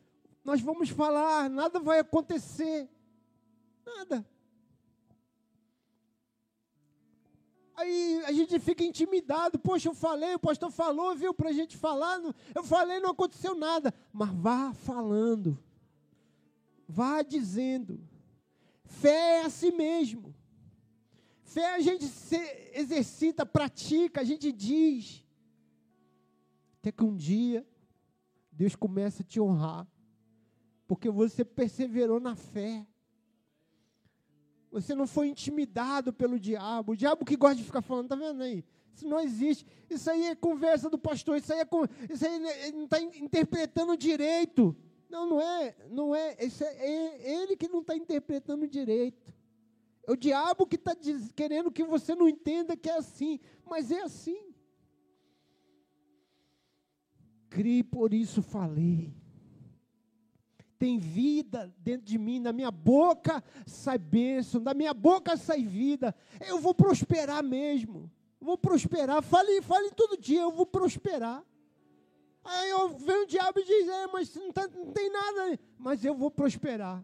nós 0.43 0.61
vamos 0.61 0.89
falar, 0.89 1.49
nada 1.49 1.79
vai 1.79 1.99
acontecer. 1.99 2.89
Nada. 3.85 4.25
Aí 7.75 8.23
a 8.25 8.31
gente 8.31 8.59
fica 8.59 8.83
intimidado. 8.83 9.57
Poxa, 9.57 9.89
eu 9.89 9.95
falei, 9.95 10.35
o 10.35 10.39
pastor 10.39 10.69
falou, 10.71 11.15
viu, 11.15 11.33
para 11.33 11.49
a 11.49 11.53
gente 11.53 11.75
falar. 11.75 12.21
Eu 12.53 12.63
falei, 12.63 12.99
não 12.99 13.11
aconteceu 13.11 13.55
nada. 13.55 13.93
Mas 14.11 14.29
vá 14.29 14.73
falando. 14.73 15.57
Vá 16.87 17.21
dizendo. 17.21 17.99
Fé 18.85 19.39
é 19.39 19.45
assim 19.45 19.71
mesmo. 19.71 20.35
Fé 21.43 21.75
a 21.75 21.79
gente 21.79 22.05
exercita, 22.73 23.45
pratica, 23.45 24.21
a 24.21 24.23
gente 24.23 24.51
diz. 24.51 25.23
Até 26.79 26.91
que 26.91 27.03
um 27.03 27.15
dia 27.15 27.65
Deus 28.51 28.75
começa 28.75 29.23
a 29.23 29.25
te 29.25 29.39
honrar. 29.39 29.87
Porque 30.87 31.09
você 31.09 31.43
perseverou 31.43 32.19
na 32.19 32.35
fé. 32.35 32.85
Você 34.71 34.95
não 34.95 35.05
foi 35.05 35.27
intimidado 35.27 36.11
pelo 36.11 36.39
diabo. 36.39 36.93
O 36.93 36.95
diabo 36.95 37.25
que 37.25 37.35
gosta 37.35 37.57
de 37.57 37.63
ficar 37.63 37.81
falando, 37.81 38.09
tá 38.09 38.15
vendo 38.15 38.41
aí? 38.41 38.63
Isso 38.95 39.07
não 39.07 39.19
existe. 39.19 39.65
Isso 39.89 40.09
aí 40.09 40.25
é 40.25 40.35
conversa 40.35 40.89
do 40.89 40.97
pastor. 40.97 41.37
Isso 41.37 41.53
aí, 41.53 41.59
é, 41.59 42.13
isso 42.13 42.25
aí 42.25 42.71
não 42.71 42.85
está 42.85 42.99
interpretando 42.99 43.97
direito. 43.97 44.75
Não, 45.09 45.27
não 45.29 45.41
é, 45.41 45.75
não 45.89 46.15
é, 46.15 46.35
esse 46.39 46.63
é, 46.63 46.85
é 46.85 47.41
ele 47.41 47.55
que 47.55 47.67
não 47.67 47.81
está 47.81 47.95
interpretando 47.95 48.67
direito. 48.67 49.33
É 50.05 50.11
o 50.11 50.17
diabo 50.17 50.67
que 50.67 50.75
está 50.75 50.95
querendo 51.35 51.71
que 51.71 51.83
você 51.83 52.13
não 52.13 52.27
entenda 52.27 52.75
que 52.75 52.89
é 52.89 52.97
assim, 52.97 53.39
mas 53.65 53.89
é 53.89 54.01
assim. 54.01 54.53
Crie, 57.49 57.83
por 57.83 58.13
isso 58.13 58.41
falei. 58.41 59.13
Tem 60.77 60.97
vida 60.99 61.73
dentro 61.77 62.05
de 62.05 62.17
mim, 62.17 62.39
na 62.39 62.51
minha 62.51 62.71
boca 62.71 63.41
sai 63.65 63.97
bênção, 63.97 64.61
da 64.61 64.73
minha 64.73 64.93
boca 64.93 65.37
sai 65.37 65.63
vida. 65.63 66.13
Eu 66.45 66.59
vou 66.59 66.73
prosperar 66.73 67.41
mesmo. 67.41 68.11
Vou 68.41 68.57
prosperar. 68.57 69.23
Fale, 69.23 69.61
fale 69.61 69.91
todo 69.91 70.19
dia, 70.19 70.41
eu 70.41 70.51
vou 70.51 70.65
prosperar. 70.65 71.41
Aí 72.43 72.69
eu, 72.71 72.89
vem 72.89 73.23
o 73.23 73.27
diabo 73.27 73.57
e 73.59 73.63
diz: 73.63 73.87
é, 73.87 74.07
mas 74.07 74.35
não, 74.35 74.51
tá, 74.51 74.67
não 74.67 74.91
tem 74.91 75.09
nada. 75.09 75.57
Mas 75.77 76.03
eu 76.03 76.13
vou 76.13 76.29
prosperar. 76.29 77.01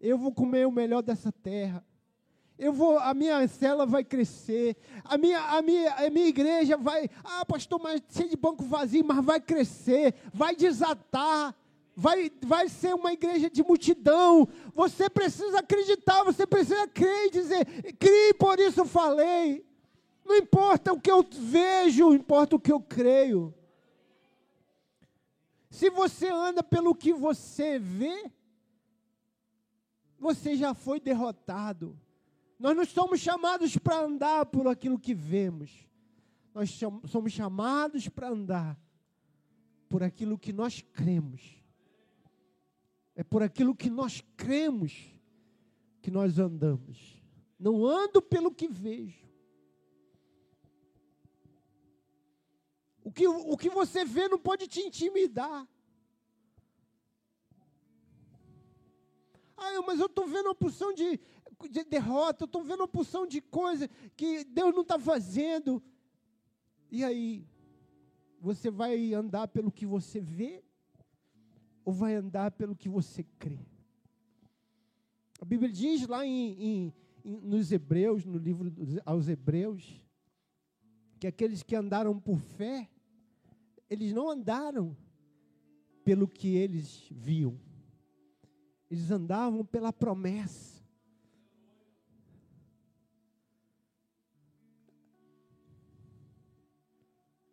Eu 0.00 0.16
vou 0.16 0.32
comer 0.32 0.66
o 0.66 0.72
melhor 0.72 1.02
dessa 1.02 1.30
terra. 1.30 1.84
Eu 2.62 2.72
vou, 2.72 2.96
a 2.96 3.12
minha 3.12 3.48
cela 3.48 3.84
vai 3.84 4.04
crescer, 4.04 4.76
a 5.02 5.18
minha, 5.18 5.40
a 5.40 5.60
minha, 5.60 5.94
a 5.94 6.08
minha 6.08 6.28
igreja 6.28 6.76
vai, 6.76 7.10
ah, 7.24 7.44
pastor, 7.44 7.80
mas 7.82 8.00
cheio 8.08 8.28
de 8.28 8.36
banco 8.36 8.62
vazio, 8.62 9.04
mas 9.04 9.24
vai 9.24 9.40
crescer, 9.40 10.14
vai 10.32 10.54
desatar, 10.54 11.56
vai, 11.96 12.30
vai 12.40 12.68
ser 12.68 12.94
uma 12.94 13.12
igreja 13.12 13.50
de 13.50 13.64
multidão. 13.64 14.48
Você 14.76 15.10
precisa 15.10 15.58
acreditar, 15.58 16.22
você 16.22 16.46
precisa 16.46 16.86
crer 16.86 17.26
e 17.26 17.30
dizer, 17.30 17.64
crie, 17.94 18.32
por 18.34 18.60
isso 18.60 18.84
falei. 18.84 19.66
Não 20.24 20.36
importa 20.36 20.92
o 20.92 21.00
que 21.00 21.10
eu 21.10 21.26
vejo, 21.28 22.14
importa 22.14 22.54
o 22.54 22.60
que 22.60 22.70
eu 22.70 22.78
creio. 22.80 23.52
Se 25.68 25.90
você 25.90 26.28
anda 26.28 26.62
pelo 26.62 26.94
que 26.94 27.12
você 27.12 27.76
vê, 27.76 28.30
você 30.16 30.54
já 30.54 30.74
foi 30.74 31.00
derrotado. 31.00 31.98
Nós 32.62 32.76
não 32.76 32.84
somos 32.84 33.18
chamados 33.18 33.76
para 33.76 34.02
andar 34.02 34.46
por 34.46 34.68
aquilo 34.68 34.96
que 34.96 35.12
vemos. 35.12 35.84
Nós 36.54 36.70
somos 37.08 37.32
chamados 37.32 38.08
para 38.08 38.28
andar 38.28 38.80
por 39.88 40.00
aquilo 40.00 40.38
que 40.38 40.52
nós 40.52 40.80
cremos. 40.80 41.42
É 43.16 43.24
por 43.24 43.42
aquilo 43.42 43.74
que 43.74 43.90
nós 43.90 44.22
cremos 44.36 44.92
que 46.00 46.08
nós 46.08 46.38
andamos. 46.38 47.20
Não 47.58 47.84
ando 47.84 48.22
pelo 48.22 48.54
que 48.54 48.68
vejo. 48.68 49.28
O 53.02 53.10
que, 53.10 53.26
o 53.26 53.56
que 53.56 53.70
você 53.70 54.04
vê 54.04 54.28
não 54.28 54.38
pode 54.38 54.68
te 54.68 54.78
intimidar. 54.78 55.66
Ah, 59.56 59.82
mas 59.84 59.98
eu 59.98 60.06
estou 60.06 60.28
vendo 60.28 60.48
a 60.48 60.54
porção 60.54 60.92
de 60.94 61.18
de 61.68 61.84
derrota, 61.84 62.44
eu 62.44 62.46
estou 62.46 62.62
vendo 62.62 62.80
uma 62.80 62.88
porção 62.88 63.26
de 63.26 63.40
coisa 63.40 63.88
que 64.16 64.44
Deus 64.44 64.74
não 64.74 64.82
está 64.82 64.98
fazendo. 64.98 65.82
E 66.90 67.04
aí, 67.04 67.46
você 68.40 68.70
vai 68.70 69.14
andar 69.14 69.48
pelo 69.48 69.70
que 69.70 69.86
você 69.86 70.20
vê 70.20 70.64
ou 71.84 71.92
vai 71.92 72.14
andar 72.14 72.50
pelo 72.50 72.76
que 72.76 72.88
você 72.88 73.24
crê? 73.38 73.60
A 75.40 75.44
Bíblia 75.44 75.72
diz 75.72 76.06
lá 76.06 76.24
em, 76.24 76.52
em, 76.52 76.94
em, 77.24 77.40
nos 77.40 77.72
Hebreus, 77.72 78.24
no 78.24 78.38
livro 78.38 78.72
aos 79.04 79.28
Hebreus, 79.28 80.00
que 81.18 81.26
aqueles 81.26 81.62
que 81.62 81.74
andaram 81.74 82.18
por 82.18 82.38
fé, 82.38 82.88
eles 83.90 84.12
não 84.12 84.30
andaram 84.30 84.96
pelo 86.04 86.28
que 86.28 86.54
eles 86.56 87.08
viam, 87.10 87.58
eles 88.90 89.10
andavam 89.10 89.64
pela 89.64 89.92
promessa. 89.92 90.71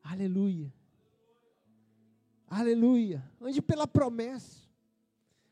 Aleluia. 0.10 0.74
Aleluia. 2.48 3.24
Ande 3.40 3.62
pela 3.62 3.88
promessa. 3.88 4.68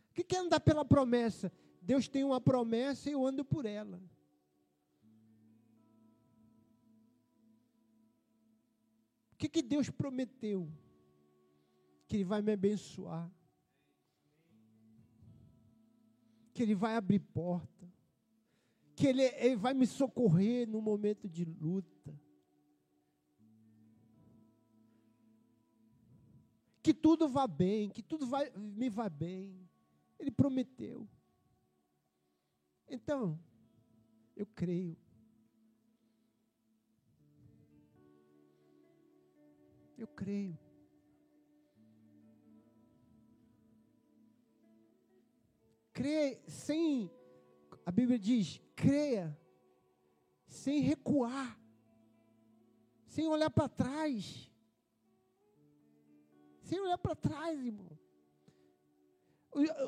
O 0.10 0.14
que 0.16 0.36
é 0.36 0.40
andar 0.40 0.60
pela 0.60 0.84
promessa? 0.84 1.52
Deus 1.80 2.08
tem 2.08 2.24
uma 2.24 2.42
promessa 2.42 3.08
e 3.08 3.14
eu 3.14 3.24
ando 3.24 3.46
por 3.46 3.68
ela. 3.68 4.02
O 9.32 9.38
que, 9.38 9.48
que 9.48 9.62
Deus 9.62 9.92
prometeu? 9.92 10.68
Que 12.08 12.16
Ele 12.16 12.24
vai 12.24 12.42
me 12.42 12.52
abençoar. 12.52 13.32
Que 16.52 16.64
Ele 16.64 16.74
vai 16.74 16.96
abrir 16.96 17.20
porta. 17.20 17.88
Que 18.96 19.06
Ele, 19.06 19.22
ele 19.22 19.56
vai 19.56 19.76
me 19.76 19.86
socorrer 19.86 20.68
no 20.68 20.82
momento 20.82 21.30
de 21.30 21.46
luta. 21.46 21.97
Que 26.88 26.94
tudo 26.94 27.28
vá 27.28 27.46
bem, 27.46 27.90
que 27.90 28.02
tudo 28.02 28.26
vai, 28.26 28.50
me 28.56 28.90
vá 28.90 29.10
bem. 29.10 29.70
Ele 30.18 30.32
prometeu. 30.32 31.06
Então, 32.88 33.38
eu 34.34 34.46
creio. 34.46 34.96
Eu 39.98 40.08
creio. 40.08 40.58
Creia 45.92 46.42
sem, 46.48 47.12
a 47.86 47.92
Bíblia 47.92 48.18
diz, 48.18 48.62
creia, 48.74 49.38
sem 50.48 50.80
recuar, 50.80 51.60
sem 53.08 53.28
olhar 53.28 53.50
para 53.50 53.68
trás 53.68 54.50
sem 56.68 56.80
olhar 56.82 56.98
para 56.98 57.16
trás, 57.16 57.60
irmão. 57.66 57.90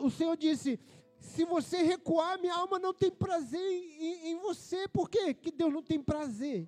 O, 0.02 0.10
Senhor 0.10 0.36
disse: 0.38 0.80
se 1.20 1.44
você 1.44 1.84
recuar, 1.84 2.39
minha 2.39 2.56
alma 2.56 2.80
não 2.80 2.94
tem 2.94 3.12
prazer 3.12 3.62
em, 3.62 4.32
em 4.32 4.39
você. 4.39 4.88
Por 4.88 5.10
quê? 5.10 5.34
Que 5.34 5.52
Deus 5.52 5.72
não 5.72 5.84
tem 5.84 6.02
prazer. 6.02 6.68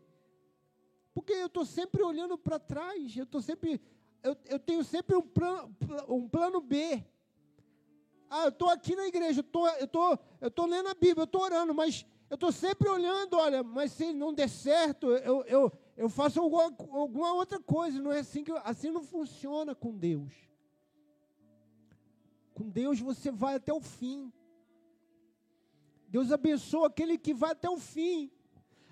Porque 1.13 1.33
eu 1.33 1.47
estou 1.47 1.65
sempre 1.65 2.03
olhando 2.03 2.37
para 2.37 2.59
trás, 2.59 3.15
eu 3.15 3.23
estou 3.23 3.41
sempre, 3.41 3.81
eu, 4.23 4.35
eu, 4.45 4.59
tenho 4.59 4.83
sempre 4.83 5.15
um 5.15 5.21
plano, 5.21 5.75
um 6.07 6.27
plano 6.27 6.61
B. 6.61 7.03
Ah, 8.29 8.43
eu 8.43 8.49
estou 8.49 8.69
aqui 8.69 8.95
na 8.95 9.07
igreja, 9.07 9.39
eu 9.39 9.43
tô, 9.43 9.67
estou 9.67 10.17
tô, 10.17 10.23
eu 10.39 10.51
tô 10.51 10.65
lendo 10.65 10.87
a 10.87 10.93
Bíblia, 10.93 11.23
eu 11.23 11.25
estou 11.25 11.41
orando, 11.41 11.73
mas 11.73 12.05
eu 12.31 12.35
estou 12.35 12.49
sempre 12.49 12.87
olhando, 12.87 13.35
olha, 13.35 13.61
mas 13.61 13.91
se 13.91 14.13
não 14.13 14.33
der 14.33 14.47
certo, 14.47 15.11
eu, 15.17 15.43
eu, 15.43 15.69
eu 15.97 16.07
faço 16.07 16.39
alguma, 16.39 16.73
alguma 16.91 17.33
outra 17.33 17.59
coisa. 17.59 18.01
Não 18.01 18.09
é 18.09 18.19
assim 18.19 18.41
que 18.41 18.53
assim 18.63 18.89
não 18.89 19.03
funciona 19.03 19.75
com 19.75 19.97
Deus. 19.97 20.31
Com 22.53 22.69
Deus 22.69 23.01
você 23.01 23.29
vai 23.31 23.55
até 23.55 23.73
o 23.73 23.81
fim. 23.81 24.31
Deus 26.07 26.31
abençoa 26.31 26.87
aquele 26.87 27.17
que 27.17 27.33
vai 27.33 27.51
até 27.51 27.69
o 27.69 27.77
fim. 27.77 28.31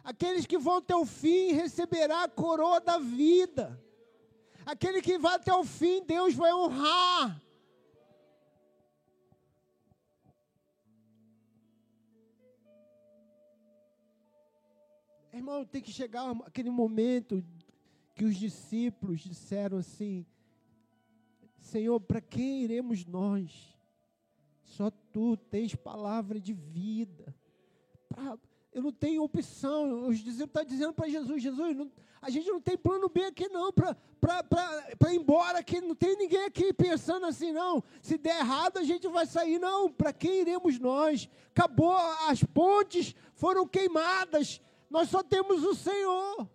Aqueles 0.04 0.46
que 0.46 0.58
vão 0.58 0.80
até 0.80 0.94
o 0.98 1.06
fim 1.06 1.54
receberá 1.54 2.24
a 2.24 2.30
coroa 2.30 2.82
da 2.82 2.98
vida. 2.98 3.82
Aquele 4.66 5.02
que 5.02 5.18
vai 5.18 5.36
até 5.36 5.54
o 5.56 5.64
fim, 5.64 6.04
Deus 6.04 6.34
vai 6.34 6.54
honrar. 6.54 7.42
Irmão, 15.40 15.64
tem 15.64 15.82
que 15.82 15.92
chegar 15.92 16.32
aquele 16.46 16.70
momento 16.70 17.42
que 18.14 18.26
os 18.26 18.36
discípulos 18.36 19.22
disseram 19.22 19.78
assim: 19.78 20.26
Senhor, 21.58 21.98
para 22.02 22.20
quem 22.20 22.64
iremos 22.64 23.06
nós? 23.06 23.74
Só 24.64 24.92
tu 24.92 25.38
tens 25.38 25.74
palavra 25.76 26.42
de 26.42 26.54
vida. 26.54 27.34
Pra, 28.10 28.38
eu 28.74 28.82
não 28.82 28.92
tenho 28.92 29.24
opção. 29.24 30.10
Os 30.10 30.18
discípulos 30.20 30.50
estão 30.50 30.66
dizendo 30.66 30.94
para 30.94 31.08
Jesus: 31.08 31.42
Jesus, 31.42 31.76
não, 31.76 31.90
a 32.22 32.30
gente 32.30 32.50
não 32.50 32.60
tem 32.60 32.78
plano 32.78 33.08
B 33.08 33.24
aqui 33.24 33.48
não, 33.48 33.72
para 33.72 33.96
ir 35.14 35.16
embora, 35.16 35.64
que 35.64 35.80
não 35.80 35.96
tem 35.96 36.18
ninguém 36.18 36.44
aqui 36.44 36.74
pensando 36.74 37.26
assim, 37.26 37.54
não. 37.54 37.82
Se 38.02 38.18
der 38.18 38.40
errado, 38.40 38.78
a 38.78 38.84
gente 38.84 39.08
vai 39.08 39.26
sair. 39.26 39.58
Não, 39.58 39.90
para 39.90 40.12
quem 40.12 40.42
iremos 40.42 40.78
nós? 40.78 41.30
Acabou, 41.52 41.96
as 42.28 42.44
pontes 42.44 43.16
foram 43.36 43.66
queimadas, 43.66 44.62
nós 44.90 45.10
só 45.10 45.22
temos 45.22 45.64
o 45.64 45.76
Senhor. 45.76 46.50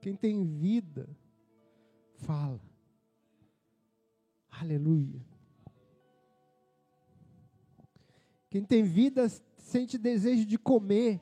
Quem 0.00 0.16
tem 0.16 0.42
vida, 0.44 1.08
fala. 2.16 2.60
Aleluia. 4.50 5.20
Quem 8.48 8.64
tem 8.64 8.82
vida 8.82 9.28
sente 9.58 9.98
desejo 9.98 10.46
de 10.46 10.58
comer. 10.58 11.20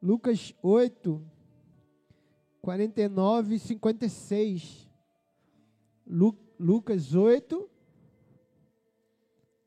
Lucas 0.00 0.54
8, 0.62 1.22
49 2.62 3.54
e 3.54 3.58
56. 3.58 4.87
Lu, 6.08 6.34
Lucas 6.58 7.14
8, 7.14 7.68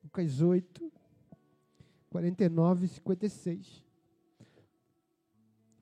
Lucas 0.03 0.41
8, 0.41 0.91
49 2.09 2.85
e 2.85 2.89
56. 2.89 3.85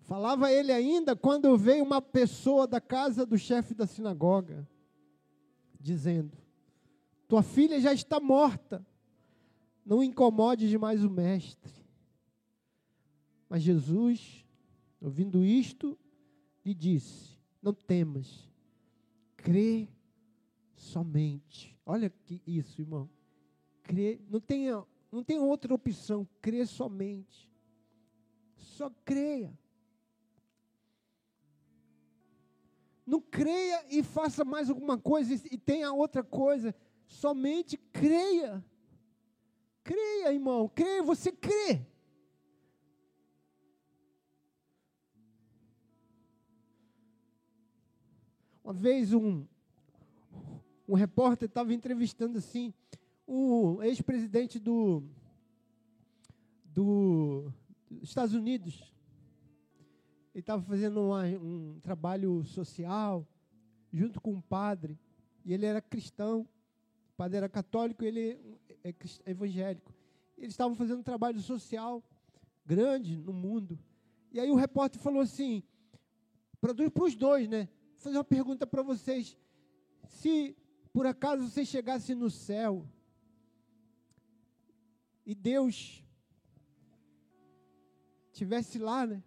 Falava 0.02 0.52
ele 0.52 0.72
ainda 0.72 1.16
quando 1.16 1.58
veio 1.58 1.84
uma 1.84 2.02
pessoa 2.02 2.68
da 2.68 2.82
casa 2.82 3.26
do 3.26 3.38
chefe 3.38 3.74
da 3.74 3.88
sinagoga, 3.88 4.68
dizendo: 5.80 6.38
Tua 7.28 7.42
filha 7.42 7.80
já 7.80 7.94
está 7.94 8.20
morta, 8.20 8.86
não 9.86 10.04
incomode 10.04 10.78
mais 10.78 11.04
o 11.04 11.10
mestre. 11.10 11.74
Mas 13.48 13.64
Jesus, 13.64 14.46
ouvindo 15.00 15.46
isto, 15.46 15.98
lhe 16.66 16.74
disse: 16.74 17.38
Não 17.62 17.74
temas, 17.74 18.50
crê 19.38 19.88
somente. 20.80 21.78
Olha 21.86 22.10
que 22.10 22.42
isso, 22.48 22.82
irmão. 22.82 23.10
Crer, 23.84 24.22
não 24.30 24.40
tenha, 24.40 24.84
não 25.12 25.24
tem 25.24 25.38
outra 25.38 25.74
opção, 25.74 26.28
crer 26.42 26.66
somente. 26.66 27.52
Só 28.56 28.90
creia. 29.04 29.54
Não 33.06 33.20
creia 33.20 33.86
e 33.90 34.04
faça 34.04 34.46
mais 34.46 34.70
alguma 34.70 34.98
coisa 34.98 35.34
e 35.52 35.58
tenha 35.58 35.92
outra 35.92 36.24
coisa. 36.24 36.74
Somente 37.08 37.76
creia. 37.76 38.64
Creia, 39.84 40.32
irmão. 40.32 40.70
Creia, 40.70 41.04
você 41.04 41.32
crê. 41.32 41.86
Uma 48.64 48.74
vez 48.74 49.12
um, 49.14 49.48
um 50.90 50.96
repórter 50.96 51.48
estava 51.48 51.72
entrevistando 51.72 52.40
assim 52.40 52.74
o 53.28 53.80
ex-presidente 53.84 54.58
do, 54.58 55.04
do 56.66 57.54
Estados 58.02 58.34
Unidos. 58.34 58.92
Ele 60.34 60.42
estava 60.42 60.64
fazendo 60.64 61.00
uma, 61.00 61.26
um 61.26 61.80
trabalho 61.80 62.44
social 62.44 63.28
junto 63.94 64.20
com 64.20 64.32
um 64.32 64.42
padre 64.42 64.98
e 65.46 65.54
ele 65.54 65.68
era 65.68 65.80
cristão. 65.80 66.42
O 67.14 67.18
padre 67.18 67.38
era 67.38 67.48
católico, 67.48 68.04
ele 68.04 68.40
é, 68.84 68.90
é 68.90 69.32
evangélico. 69.32 69.94
Eles 70.36 70.54
estavam 70.54 70.76
fazendo 70.76 71.02
um 71.02 71.04
trabalho 71.04 71.40
social 71.40 72.04
grande 72.66 73.16
no 73.16 73.32
mundo. 73.32 73.78
E 74.32 74.40
aí 74.40 74.50
o 74.50 74.56
repórter 74.56 75.00
falou 75.00 75.22
assim: 75.22 75.62
para 76.60 76.74
os 77.04 77.16
dois, 77.16 77.48
né? 77.48 77.70
Vou 77.92 77.98
fazer 78.00 78.18
uma 78.18 78.24
pergunta 78.24 78.66
para 78.66 78.82
vocês. 78.82 79.38
Se 80.08 80.58
por 81.00 81.08
acaso 81.08 81.50
você 81.50 81.64
chegasse 81.64 82.14
no 82.14 82.30
céu 82.30 82.86
e 85.26 85.34
Deus 85.34 86.04
tivesse 88.34 88.78
lá, 88.78 89.08
né? 89.08 89.24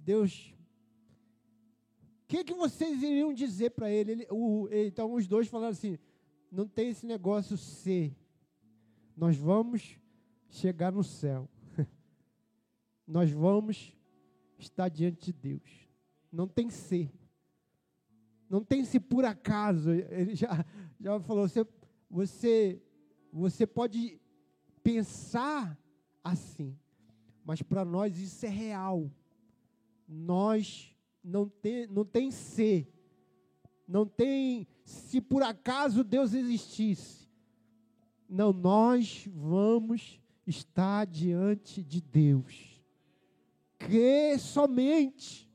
Deus, 0.00 0.54
o 2.22 2.28
que, 2.28 2.44
que 2.44 2.54
vocês 2.54 3.02
iriam 3.02 3.34
dizer 3.34 3.72
para 3.72 3.90
ele? 3.90 4.12
ele 4.12 4.26
o, 4.30 4.70
então 4.70 5.12
os 5.12 5.26
dois 5.26 5.48
falaram 5.48 5.72
assim: 5.72 5.98
não 6.50 6.66
tem 6.66 6.88
esse 6.88 7.04
negócio 7.04 7.58
ser. 7.58 8.16
Nós 9.14 9.36
vamos 9.36 9.98
chegar 10.48 10.90
no 10.90 11.04
céu. 11.04 11.46
Nós 13.06 13.30
vamos 13.30 13.94
estar 14.56 14.88
diante 14.88 15.26
de 15.26 15.32
Deus. 15.34 15.86
Não 16.32 16.48
tem 16.48 16.70
ser. 16.70 17.12
Não 18.48 18.62
tem 18.62 18.84
se 18.84 19.00
por 19.00 19.24
acaso. 19.24 19.90
Ele 19.90 20.34
já, 20.34 20.64
já 21.00 21.20
falou, 21.20 21.48
você, 21.48 21.66
você, 22.08 22.82
você 23.32 23.66
pode 23.66 24.20
pensar 24.82 25.78
assim, 26.22 26.76
mas 27.44 27.62
para 27.62 27.84
nós 27.84 28.18
isso 28.18 28.46
é 28.46 28.48
real. 28.48 29.10
Nós 30.08 30.94
não 31.22 31.48
tem, 31.48 31.86
não 31.88 32.04
tem 32.04 32.30
ser. 32.30 32.92
Não 33.86 34.06
tem 34.06 34.66
se 34.84 35.20
por 35.20 35.42
acaso 35.42 36.04
Deus 36.04 36.32
existisse. 36.34 37.28
Não, 38.28 38.52
nós 38.52 39.28
vamos 39.32 40.20
estar 40.46 41.06
diante 41.06 41.82
de 41.82 42.00
Deus. 42.00 42.80
Crê 43.78 44.38
somente. 44.38 45.45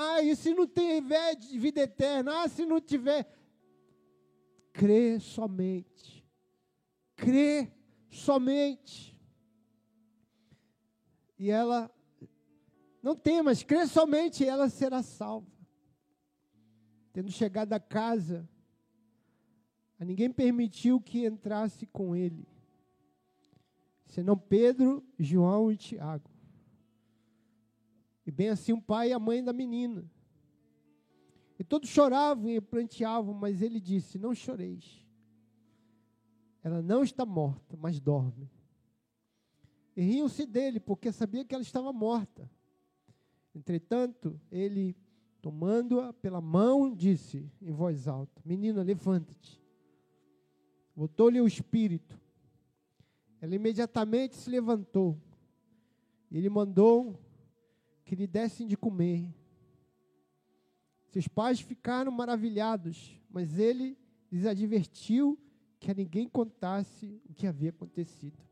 Ah, 0.00 0.22
e 0.22 0.36
se 0.36 0.54
não 0.54 0.64
tiver 0.64 1.36
vida 1.58 1.80
eterna? 1.80 2.42
Ah, 2.42 2.48
se 2.48 2.64
não 2.64 2.80
tiver. 2.80 3.28
Crê 4.72 5.18
somente. 5.18 6.24
Crê 7.16 7.72
somente. 8.08 9.18
E 11.36 11.50
ela, 11.50 11.90
não 13.02 13.16
temas, 13.16 13.64
crê 13.64 13.88
somente, 13.88 14.44
e 14.44 14.46
ela 14.46 14.68
será 14.68 15.02
salva. 15.02 15.50
Tendo 17.12 17.32
chegado 17.32 17.72
a 17.72 17.80
casa, 17.80 18.48
a 19.98 20.04
ninguém 20.04 20.30
permitiu 20.30 21.00
que 21.00 21.26
entrasse 21.26 21.86
com 21.86 22.14
ele, 22.14 22.46
senão 24.06 24.38
Pedro, 24.38 25.04
João 25.18 25.72
e 25.72 25.76
Tiago. 25.76 26.37
E 28.28 28.30
bem 28.30 28.50
assim 28.50 28.74
o 28.74 28.82
pai 28.82 29.08
e 29.08 29.12
a 29.14 29.18
mãe 29.18 29.42
da 29.42 29.54
menina. 29.54 30.04
E 31.58 31.64
todos 31.64 31.88
choravam 31.88 32.50
e 32.50 32.60
planteavam, 32.60 33.32
mas 33.32 33.62
ele 33.62 33.80
disse: 33.80 34.18
Não 34.18 34.34
choreis. 34.34 35.02
Ela 36.62 36.82
não 36.82 37.02
está 37.02 37.24
morta, 37.24 37.74
mas 37.76 37.98
dorme. 37.98 38.50
E 39.96 40.02
riam-se 40.02 40.44
dele, 40.44 40.78
porque 40.78 41.10
sabia 41.10 41.42
que 41.42 41.54
ela 41.54 41.62
estava 41.62 41.92
morta. 41.92 42.48
Entretanto, 43.54 44.38
ele 44.52 44.94
Tomando-a 45.40 46.12
pela 46.12 46.40
mão, 46.40 46.92
disse 46.92 47.48
em 47.62 47.70
voz 47.70 48.08
alta: 48.08 48.42
Menina, 48.44 48.82
levanta-te. 48.82 49.60
Voltou-lhe 50.94 51.40
o 51.40 51.46
espírito. 51.46 52.20
Ela 53.40 53.54
imediatamente 53.54 54.34
se 54.34 54.50
levantou. 54.50 55.16
Ele 56.30 56.48
mandou 56.50 57.18
que 58.08 58.16
lhe 58.16 58.26
dessem 58.26 58.66
de 58.66 58.74
comer. 58.74 59.30
Seus 61.08 61.28
pais 61.28 61.60
ficaram 61.60 62.10
maravilhados, 62.10 63.20
mas 63.28 63.58
ele 63.58 63.98
lhes 64.32 64.46
advertiu 64.46 65.38
que 65.78 65.90
a 65.90 65.94
ninguém 65.94 66.26
contasse 66.26 67.20
o 67.28 67.34
que 67.34 67.46
havia 67.46 67.68
acontecido. 67.68 68.42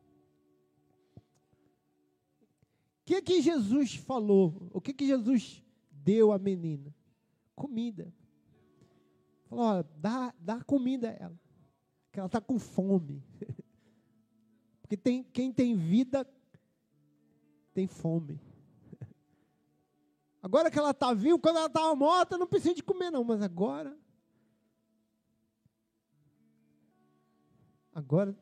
O 1.16 3.06
que 3.06 3.22
que 3.22 3.40
Jesus 3.40 3.94
falou? 3.94 4.68
O 4.74 4.80
que 4.80 4.92
que 4.92 5.06
Jesus 5.06 5.64
deu 5.90 6.32
à 6.32 6.38
menina? 6.38 6.94
Comida. 7.54 8.12
Falou, 9.46 9.64
ó, 9.64 9.84
dá, 9.96 10.34
dá 10.38 10.62
comida 10.64 11.08
a 11.08 11.12
ela. 11.12 11.40
Que 12.12 12.20
ela 12.20 12.26
está 12.26 12.42
com 12.42 12.58
fome. 12.58 13.24
Porque 14.82 14.98
tem, 14.98 15.22
quem 15.22 15.50
tem 15.50 15.74
vida 15.74 16.28
tem 17.72 17.86
fome. 17.86 18.38
Agora 20.46 20.70
que 20.70 20.78
ela 20.78 20.92
está 20.92 21.12
viva, 21.12 21.36
quando 21.40 21.56
ela 21.56 21.66
estava 21.66 21.92
morta, 21.96 22.38
não 22.38 22.46
precisa 22.46 22.72
de 22.72 22.80
comer, 22.80 23.10
não. 23.10 23.24
Mas 23.24 23.42
agora. 23.42 23.98
Agora, 27.92 28.38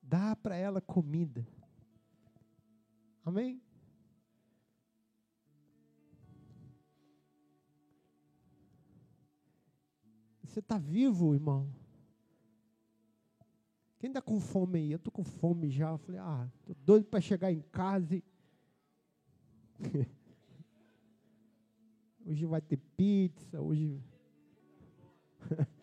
dá 0.00 0.34
para 0.34 0.56
ela 0.56 0.80
comida. 0.80 1.46
Amém? 3.26 3.62
Você 10.44 10.60
está 10.60 10.78
vivo, 10.78 11.34
irmão? 11.34 11.70
Quem 13.98 14.08
está 14.08 14.22
com 14.22 14.40
fome 14.40 14.78
aí? 14.78 14.92
Eu 14.92 14.96
estou 14.96 15.12
com 15.12 15.24
fome 15.24 15.68
já. 15.68 15.90
Eu 15.90 15.98
falei, 15.98 16.22
ah, 16.22 16.48
estou 16.60 16.74
doido 16.76 17.04
para 17.04 17.20
chegar 17.20 17.52
em 17.52 17.60
casa 17.60 18.16
e... 18.16 18.24
hoje 22.26 22.46
vai 22.46 22.60
ter 22.60 22.78
pizza, 22.96 23.60
hoje... 23.60 24.02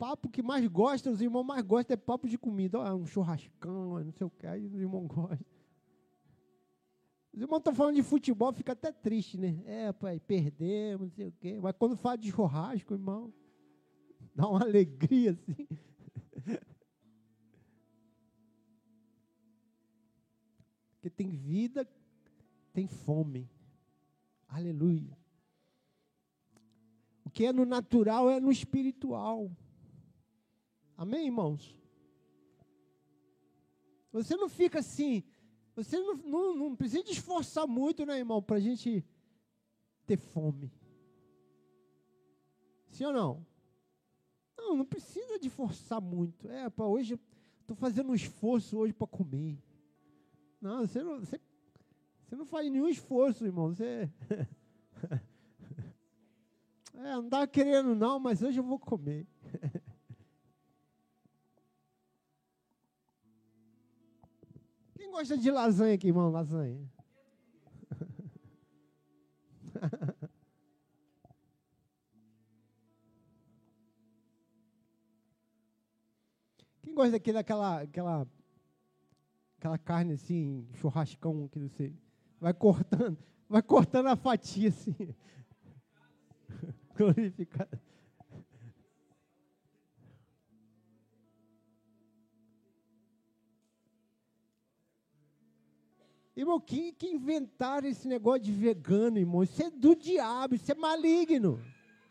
papo 0.00 0.30
que 0.30 0.42
mais 0.42 0.66
gosta, 0.66 1.10
os 1.10 1.20
irmãos 1.20 1.44
mais 1.44 1.62
gostam 1.62 1.92
é 1.92 1.96
papo 1.98 2.26
de 2.26 2.38
comida. 2.38 2.80
Um 2.94 3.04
churrascão, 3.04 4.02
não 4.02 4.12
sei 4.12 4.26
o 4.26 4.30
que, 4.30 4.46
aí 4.46 4.64
os 4.64 4.72
irmãos 4.80 5.06
gostam. 5.06 5.46
Os 7.34 7.40
irmãos 7.42 7.58
estão 7.58 7.74
falando 7.74 7.96
de 7.96 8.02
futebol, 8.02 8.50
fica 8.50 8.72
até 8.72 8.90
triste, 8.90 9.36
né? 9.38 9.62
É, 9.66 9.92
pai, 9.92 10.18
perdemos, 10.18 11.08
não 11.08 11.14
sei 11.14 11.28
o 11.28 11.32
quê. 11.32 11.60
Mas 11.60 11.76
quando 11.78 11.98
fala 11.98 12.16
de 12.16 12.32
churrasco, 12.32 12.94
irmão, 12.94 13.30
dá 14.34 14.48
uma 14.48 14.62
alegria 14.62 15.32
assim. 15.32 15.68
Porque 20.94 21.10
tem 21.10 21.28
vida, 21.28 21.86
tem 22.80 22.86
fome. 22.86 23.50
Aleluia. 24.48 25.18
O 27.22 27.30
que 27.30 27.44
é 27.44 27.52
no 27.52 27.66
natural 27.66 28.30
é 28.30 28.40
no 28.40 28.50
espiritual. 28.50 29.54
Amém, 30.96 31.26
irmãos? 31.26 31.76
Você 34.12 34.34
não 34.34 34.48
fica 34.48 34.78
assim, 34.78 35.22
você 35.76 35.98
não, 35.98 36.14
não, 36.16 36.56
não 36.56 36.76
precisa 36.76 37.08
esforçar 37.10 37.66
muito, 37.66 38.06
né, 38.06 38.18
irmão, 38.18 38.42
para 38.42 38.56
a 38.56 38.60
gente 38.60 39.04
ter 40.06 40.16
fome. 40.16 40.72
Sim 42.88 43.04
ou 43.04 43.12
não? 43.12 43.46
Não, 44.56 44.76
não 44.78 44.84
precisa 44.86 45.38
de 45.38 45.50
forçar 45.50 46.00
muito. 46.00 46.48
É, 46.48 46.68
para 46.70 46.86
hoje 46.86 47.20
estou 47.60 47.76
fazendo 47.76 48.10
um 48.10 48.14
esforço 48.14 48.78
hoje 48.78 48.92
para 48.94 49.06
comer. 49.06 49.62
Não, 50.60 50.86
você 50.86 51.02
não, 51.02 51.20
você, 51.20 51.40
você 52.30 52.36
não 52.36 52.46
faz 52.46 52.70
nenhum 52.70 52.86
esforço, 52.88 53.44
irmão. 53.44 53.74
Você 53.74 54.08
é, 56.94 57.02
não 57.02 57.24
estava 57.24 57.44
querendo 57.48 57.96
não, 57.96 58.20
mas 58.20 58.40
hoje 58.40 58.60
eu 58.60 58.62
vou 58.62 58.78
comer. 58.78 59.26
Quem 64.94 65.10
gosta 65.10 65.36
de 65.36 65.50
lasanha 65.50 65.96
aqui, 65.96 66.06
irmão? 66.06 66.30
Lasanha. 66.30 66.88
Quem 76.80 76.94
gosta 76.94 77.10
daquele, 77.10 77.38
daquela, 77.38 77.80
aquela, 77.82 78.24
aquela 79.58 79.78
carne 79.78 80.12
assim, 80.12 80.68
churrascão 80.74 81.48
que 81.48 81.58
você 81.58 81.92
vai 82.40 82.54
cortando, 82.54 83.18
vai 83.48 83.62
cortando 83.62 84.06
a 84.06 84.16
fatia 84.16 84.70
assim. 84.70 85.14
Glorificado. 86.96 87.78
Irmão, 96.40 96.58
que, 96.58 96.92
que 96.92 97.06
inventaram 97.06 97.86
esse 97.86 98.08
negócio 98.08 98.40
de 98.40 98.52
vegano, 98.52 99.18
irmão? 99.18 99.42
Isso 99.42 99.62
é 99.62 99.68
do 99.68 99.94
diabo, 99.94 100.54
isso 100.54 100.72
é 100.72 100.74
maligno. 100.74 101.62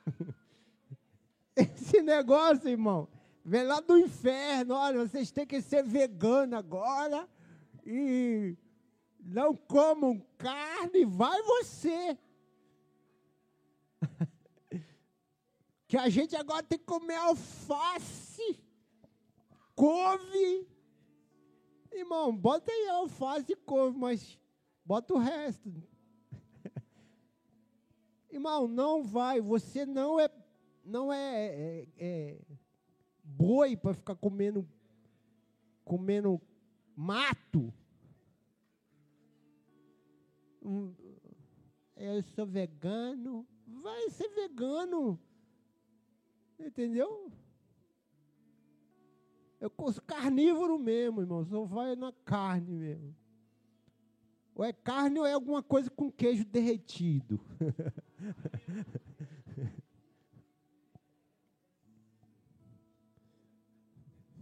esse 1.55 2.03
negócio, 2.03 2.69
irmão, 2.69 3.07
vem 3.43 3.63
lá 3.63 3.79
do 3.79 3.97
inferno. 3.97 4.75
Olha, 4.75 5.07
vocês 5.07 5.31
têm 5.31 5.47
que 5.47 5.59
ser 5.63 5.83
vegano 5.83 6.55
agora, 6.55 7.27
e 7.83 8.55
não 9.29 9.55
comam 9.55 10.19
carne, 10.37 11.05
vai 11.05 11.41
você. 11.43 12.17
que 15.87 15.95
a 15.95 16.09
gente 16.09 16.35
agora 16.35 16.63
tem 16.63 16.79
que 16.79 16.85
comer 16.85 17.15
alface, 17.15 18.59
couve. 19.75 20.67
Irmão, 21.91 22.35
bota 22.35 22.71
aí 22.71 22.89
alface 22.89 23.51
e 23.51 23.55
couve, 23.55 23.97
mas 23.97 24.39
bota 24.83 25.13
o 25.13 25.17
resto. 25.17 25.71
Irmão, 28.31 28.67
não 28.67 29.03
vai, 29.03 29.39
você 29.39 29.85
não 29.85 30.19
é 30.19 30.29
não 30.83 31.13
é, 31.13 31.45
é, 31.45 31.87
é 31.99 32.41
boi 33.23 33.77
para 33.77 33.93
ficar 33.93 34.15
comendo 34.15 34.67
comendo 35.85 36.41
mato. 36.95 37.71
Eu 41.95 42.21
sou 42.23 42.45
vegano. 42.45 43.47
Vai 43.67 44.09
ser 44.09 44.29
vegano. 44.29 45.19
Entendeu? 46.59 47.31
Eu 49.59 49.71
sou 49.91 50.01
carnívoro 50.05 50.79
mesmo, 50.79 51.21
irmão. 51.21 51.45
Só 51.45 51.63
vai 51.65 51.95
na 51.95 52.13
carne 52.23 52.73
mesmo. 52.73 53.15
Ou 54.55 54.63
é 54.63 54.73
carne 54.73 55.19
ou 55.19 55.25
é 55.25 55.33
alguma 55.33 55.63
coisa 55.63 55.89
com 55.89 56.11
queijo 56.11 56.45
derretido. 56.45 57.39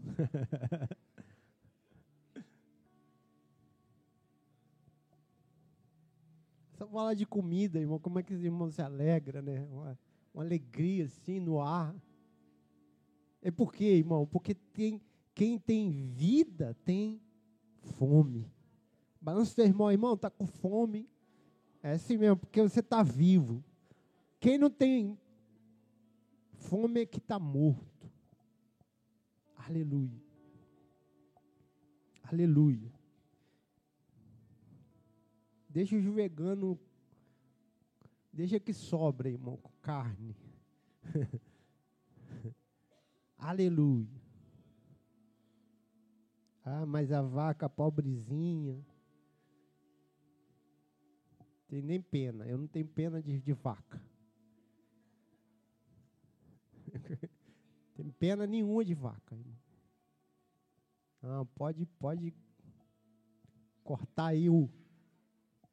Só 6.88 6.94
falar 6.94 7.14
de 7.16 7.26
comida, 7.26 7.80
irmão, 7.80 8.00
como 8.00 8.18
é 8.18 8.24
que 8.24 8.34
os 8.34 8.42
irmãos 8.42 8.76
se 8.76 8.82
alegram, 8.82 9.42
né? 9.42 9.68
Uma, 9.70 10.00
uma 10.34 10.44
alegria 10.44 11.04
assim 11.06 11.38
no 11.40 11.60
ar. 11.60 11.94
É 13.42 13.52
por 13.52 13.74
quê, 13.74 13.98
irmão? 13.98 14.26
Porque 14.26 14.54
tem, 14.56 15.02
quem 15.36 15.60
tem 15.60 15.92
vida 15.92 16.76
tem 16.86 17.22
fome. 17.98 18.50
Balança 19.20 19.56
teu 19.56 19.66
irmão, 19.66 19.92
irmão, 19.92 20.14
está 20.14 20.30
com 20.30 20.48
fome. 20.48 21.10
É 21.84 21.92
assim 21.92 22.18
mesmo, 22.18 22.38
porque 22.38 22.62
você 22.62 22.80
está 22.80 23.04
vivo. 23.04 23.62
Quem 24.40 24.58
não 24.58 24.70
tem 24.70 25.20
fome 26.54 27.02
é 27.02 27.06
que 27.06 27.18
está 27.18 27.38
morto. 27.38 28.10
Aleluia. 29.58 30.24
Aleluia. 32.24 32.97
Deixa 35.78 35.96
os 35.96 36.04
veganos. 36.06 36.76
Deixa 38.34 38.60
que 38.60 38.74
sobra, 38.74 39.30
irmão, 39.30 39.60
carne. 39.80 40.36
Aleluia. 43.38 44.20
Ah, 46.66 46.84
mas 46.84 47.12
a 47.12 47.22
vaca 47.22 47.70
pobrezinha. 47.70 48.84
Tem 51.68 51.84
nem 51.84 52.02
pena. 52.02 52.48
Eu 52.48 52.58
não 52.58 52.68
tenho 52.68 52.88
pena 52.88 53.22
de, 53.22 53.40
de 53.40 53.54
vaca. 53.54 54.02
Tem 57.94 58.10
pena 58.10 58.48
nenhuma 58.48 58.84
de 58.84 58.96
vaca. 58.96 59.36
Irmão. 59.36 59.60
Não, 61.22 61.46
pode, 61.46 61.86
pode 61.86 62.34
cortar 63.84 64.30
aí 64.30 64.50
o. 64.50 64.68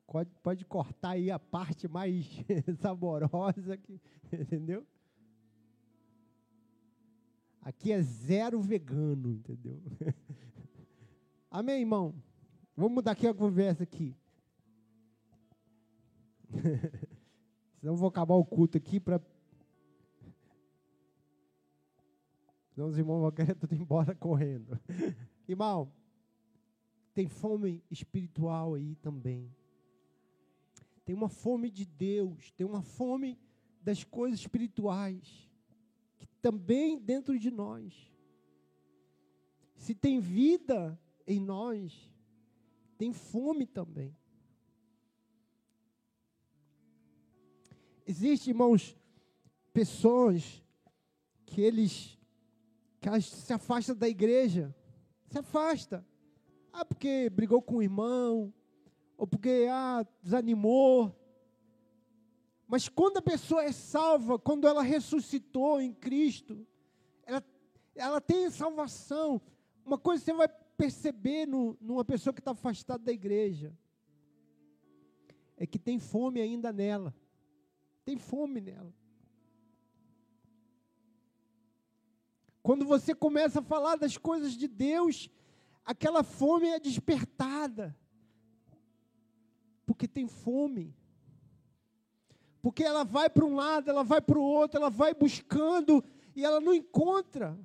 Pode, 0.07 0.30
pode 0.42 0.64
cortar 0.64 1.11
aí 1.11 1.30
a 1.30 1.38
parte 1.38 1.88
mais 1.88 2.26
saborosa, 2.80 3.78
entendeu? 4.32 4.86
Aqui 7.61 7.92
é 7.92 8.02
zero 8.02 8.61
vegano, 8.61 9.32
entendeu? 9.32 9.80
Amém, 11.50 11.80
irmão? 11.80 12.14
Vamos 12.76 12.92
mudar 12.92 13.12
aqui 13.12 13.26
a 13.26 13.34
conversa 13.34 13.82
aqui. 13.84 14.14
Senão 17.80 17.96
vou 17.96 18.09
acabar 18.09 18.34
o 18.34 18.44
culto 18.44 18.76
aqui 18.76 19.00
para 19.00 19.20
Senão 22.74 22.88
os 22.88 22.98
irmãos 22.98 23.20
vão 23.20 23.30
querer 23.30 23.55
tudo 23.55 23.72
embora 23.74 24.14
correndo. 24.16 24.78
Irmão, 25.48 25.92
tem 27.14 27.28
fome 27.28 27.84
espiritual 27.88 28.74
aí 28.74 28.96
também. 28.96 29.55
Tem 31.05 31.14
uma 31.14 31.28
fome 31.28 31.70
de 31.70 31.84
Deus, 31.84 32.50
tem 32.52 32.66
uma 32.66 32.82
fome 32.82 33.38
das 33.80 34.02
coisas 34.02 34.40
espirituais, 34.40 35.50
que 36.16 36.26
também 36.40 36.98
dentro 36.98 37.38
de 37.38 37.50
nós. 37.50 37.94
Se 39.76 39.94
tem 39.94 40.18
vida 40.20 40.98
em 41.26 41.38
nós, 41.38 41.92
tem 42.96 43.12
fome 43.12 43.66
também. 43.66 44.16
Existem, 48.07 48.52
irmãos, 48.52 48.96
pessoas 49.72 50.62
que 51.46 51.61
eles 51.61 52.18
que 53.00 53.20
se 53.20 53.52
afasta 53.52 53.94
da 53.94 54.09
igreja. 54.09 54.74
Se 55.26 55.38
afasta. 55.38 56.07
Ah, 56.72 56.84
porque 56.84 57.28
brigou 57.28 57.61
com 57.61 57.76
o 57.76 57.82
irmão, 57.82 58.52
ou 59.16 59.26
porque 59.26 59.66
ah, 59.70 60.06
desanimou. 60.22 61.14
Mas 62.66 62.88
quando 62.88 63.18
a 63.18 63.22
pessoa 63.22 63.62
é 63.62 63.72
salva, 63.72 64.38
quando 64.38 64.66
ela 64.66 64.82
ressuscitou 64.82 65.80
em 65.80 65.92
Cristo, 65.92 66.66
ela, 67.24 67.44
ela 67.94 68.20
tem 68.20 68.50
salvação. 68.50 69.40
Uma 69.84 69.98
coisa 69.98 70.24
você 70.24 70.32
vai 70.32 70.48
perceber 70.76 71.46
no, 71.46 71.76
numa 71.80 72.04
pessoa 72.04 72.32
que 72.32 72.40
está 72.40 72.52
afastada 72.52 73.04
da 73.04 73.12
igreja 73.12 73.72
é 75.56 75.66
que 75.66 75.78
tem 75.78 75.98
fome 75.98 76.40
ainda 76.40 76.72
nela. 76.72 77.14
Tem 78.04 78.18
fome 78.18 78.60
nela. 78.60 78.92
Quando 82.62 82.84
você 82.84 83.14
começa 83.14 83.60
a 83.60 83.62
falar 83.62 83.96
das 83.96 84.16
coisas 84.16 84.54
de 84.54 84.66
Deus, 84.66 85.30
aquela 85.84 86.22
fome 86.22 86.68
é 86.68 86.80
despertada. 86.80 87.96
Porque 89.87 90.09
tem 90.09 90.26
fome. 90.26 90.95
Porque 92.62 92.82
ela 92.82 93.05
vai 93.05 93.28
para 93.28 93.45
um 93.45 93.55
lado, 93.55 93.91
ela 93.91 94.03
vai 94.03 94.20
para 94.20 94.39
o 94.39 94.43
outro, 94.43 94.78
ela 94.78 94.89
vai 94.89 95.12
buscando 95.12 96.03
e 96.35 96.45
ela 96.45 96.61
não 96.61 96.72
encontra. 96.72 97.59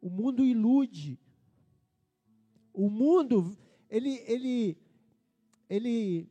O 0.00 0.10
mundo 0.10 0.44
ilude. 0.44 1.20
O 2.72 2.90
mundo, 2.90 3.56
ele, 3.88 4.16
ele, 4.26 4.78
ele 5.68 6.28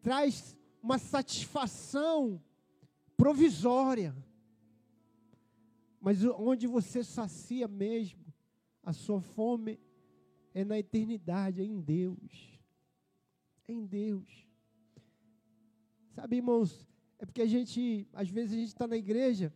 traz 0.00 0.56
uma 0.80 0.98
satisfação 0.98 2.40
provisória. 3.16 4.14
Mas 6.00 6.24
onde 6.24 6.68
você 6.68 7.02
sacia 7.02 7.66
mesmo 7.66 8.19
a 8.90 8.92
sua 8.92 9.20
fome 9.20 9.78
é 10.52 10.64
na 10.64 10.76
eternidade, 10.76 11.60
é 11.60 11.64
em 11.64 11.80
Deus. 11.80 12.58
É 13.68 13.72
em 13.72 13.86
Deus. 13.86 14.46
Sabe, 16.10 16.36
irmãos, 16.36 16.88
é 17.18 17.24
porque 17.24 17.40
a 17.40 17.46
gente, 17.46 18.08
às 18.12 18.28
vezes 18.28 18.52
a 18.52 18.56
gente 18.56 18.68
está 18.68 18.88
na 18.88 18.96
igreja, 18.96 19.54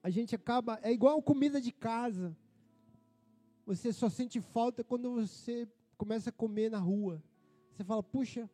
a 0.00 0.08
gente 0.08 0.36
acaba, 0.36 0.78
é 0.82 0.92
igual 0.92 1.20
comida 1.20 1.60
de 1.60 1.72
casa. 1.72 2.36
Você 3.66 3.92
só 3.92 4.08
sente 4.08 4.40
falta 4.40 4.84
quando 4.84 5.12
você 5.14 5.68
começa 5.96 6.30
a 6.30 6.32
comer 6.32 6.70
na 6.70 6.78
rua. 6.78 7.20
Você 7.72 7.82
fala, 7.82 8.04
puxa, 8.04 8.48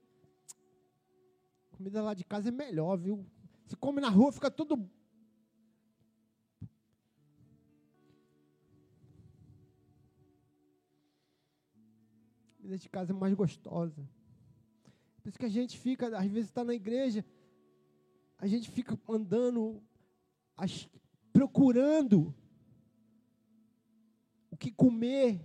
comida 1.73 2.03
lá 2.03 2.14
de 2.14 2.25
casa 2.25 2.49
é 2.49 2.53
melhor, 2.53 2.97
viu? 2.97 3.25
Se 3.66 3.77
come 3.77 4.01
na 4.01 4.09
rua, 4.09 4.33
fica 4.33 4.51
tudo. 4.51 4.89
Comida 12.69 12.83
de 12.83 12.89
casa 12.91 13.12
é 13.12 13.16
mais 13.16 13.33
gostosa. 13.33 14.07
Por 15.23 15.31
isso 15.31 15.39
que 15.39 15.47
a 15.47 15.49
gente 15.49 15.79
fica, 15.79 16.14
às 16.19 16.27
vezes 16.27 16.51
está 16.51 16.62
na 16.62 16.75
igreja, 16.75 17.25
a 18.37 18.47
gente 18.47 18.71
fica 18.71 18.95
andando, 19.09 19.83
procurando 21.33 22.35
o 24.51 24.57
que 24.59 24.71
comer. 24.71 25.41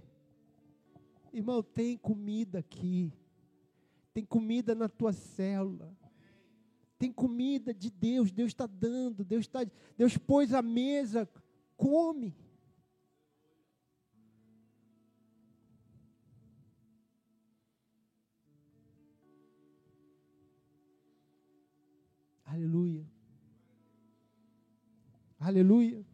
Irmão, 1.31 1.63
tem 1.63 1.95
comida 1.95 2.59
aqui. 2.59 3.13
Tem 4.13 4.25
comida 4.25 4.75
na 4.75 4.89
tua 4.89 5.13
célula 5.13 5.95
tem 6.99 7.11
comida 7.11 7.73
de 7.73 7.89
Deus, 7.89 8.31
Deus 8.31 8.51
está 8.51 8.65
dando, 8.65 9.25
Deus, 9.25 9.45
tá, 9.45 9.59
Deus 9.97 10.17
pôs 10.17 10.53
a 10.53 10.61
mesa 10.61 11.27
come. 11.75 12.33
Aleluia. 22.53 23.03
Aleluia. 25.39 26.05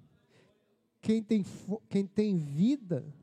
Quem 1.01 1.21
tem, 1.21 1.43
quem 1.89 2.07
tem 2.07 2.37
vida 2.37 3.13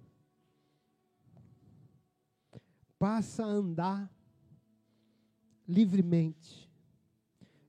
passa 2.99 3.43
a 3.43 3.49
andar 3.49 4.14
livremente. 5.67 6.71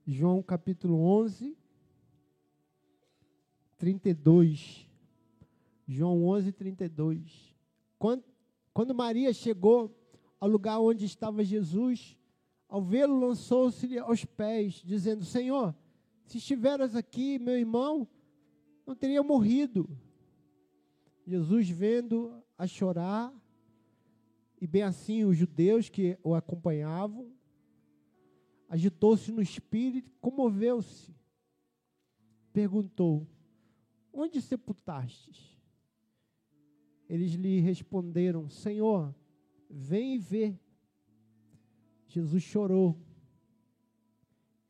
João 0.06 0.42
capítulo 0.42 1.00
11, 1.00 1.56
32. 3.78 4.86
João 5.86 6.26
11, 6.26 6.52
32. 6.52 7.56
Quando, 7.98 8.22
quando 8.74 8.94
Maria 8.94 9.32
chegou 9.32 9.98
ao 10.38 10.46
lugar 10.46 10.78
onde 10.78 11.06
estava 11.06 11.42
Jesus, 11.42 12.17
ao 12.68 12.82
vê-lo, 12.82 13.18
lançou-se 13.18 13.98
aos 13.98 14.24
pés, 14.24 14.74
dizendo: 14.84 15.24
Senhor, 15.24 15.74
se 16.24 16.38
estiveras 16.38 16.94
aqui, 16.94 17.38
meu 17.38 17.58
irmão 17.58 18.06
não 18.86 18.94
teria 18.94 19.22
morrido. 19.22 19.88
Jesus, 21.26 21.68
vendo 21.68 22.42
a 22.56 22.66
chorar, 22.66 23.34
e 24.60 24.66
bem 24.66 24.82
assim 24.82 25.24
os 25.24 25.36
judeus 25.36 25.88
que 25.88 26.18
o 26.22 26.34
acompanhavam, 26.34 27.32
agitou-se 28.68 29.30
no 29.30 29.40
espírito, 29.40 30.10
comoveu-se. 30.20 31.14
Perguntou: 32.52 33.26
Onde 34.12 34.42
sepultastes? 34.42 35.56
Eles 37.08 37.32
lhe 37.32 37.60
responderam: 37.60 38.48
Senhor, 38.48 39.14
vem 39.70 40.14
e 40.14 40.18
vê. 40.18 40.58
Jesus 42.08 42.42
chorou. 42.42 42.98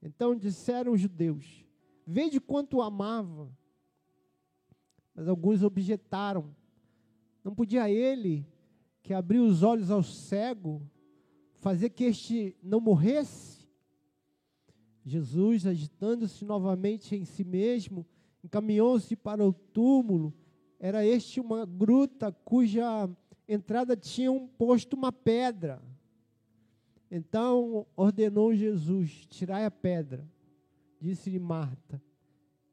Então 0.02 0.36
disseram 0.36 0.92
os 0.92 1.00
judeus: 1.00 1.64
Vede 2.06 2.40
quanto 2.40 2.78
o 2.78 2.82
amava. 2.82 3.50
Mas 5.14 5.28
alguns 5.28 5.62
objetaram: 5.62 6.54
Não 7.42 7.54
podia 7.54 7.90
ele, 7.90 8.46
que 9.02 9.14
abriu 9.14 9.44
os 9.44 9.62
olhos 9.62 9.90
ao 9.90 10.02
cego, 10.02 10.82
fazer 11.54 11.90
que 11.90 12.04
este 12.04 12.56
não 12.62 12.80
morresse? 12.80 13.66
Jesus, 15.04 15.66
agitando-se 15.66 16.44
novamente 16.44 17.16
em 17.16 17.24
si 17.24 17.42
mesmo, 17.42 18.06
encaminhou-se 18.44 19.16
para 19.16 19.44
o 19.44 19.52
túmulo. 19.52 20.34
Era 20.78 21.04
este 21.04 21.40
uma 21.40 21.64
gruta 21.64 22.30
cuja 22.30 23.08
entrada 23.48 23.96
tinha 23.96 24.30
um 24.30 24.46
posto 24.46 24.94
uma 24.94 25.10
pedra. 25.10 25.82
Então 27.10 27.86
ordenou 27.96 28.54
Jesus: 28.54 29.26
Tirai 29.26 29.64
a 29.64 29.70
pedra. 29.70 30.28
Disse-lhe 31.00 31.38
Marta, 31.38 32.02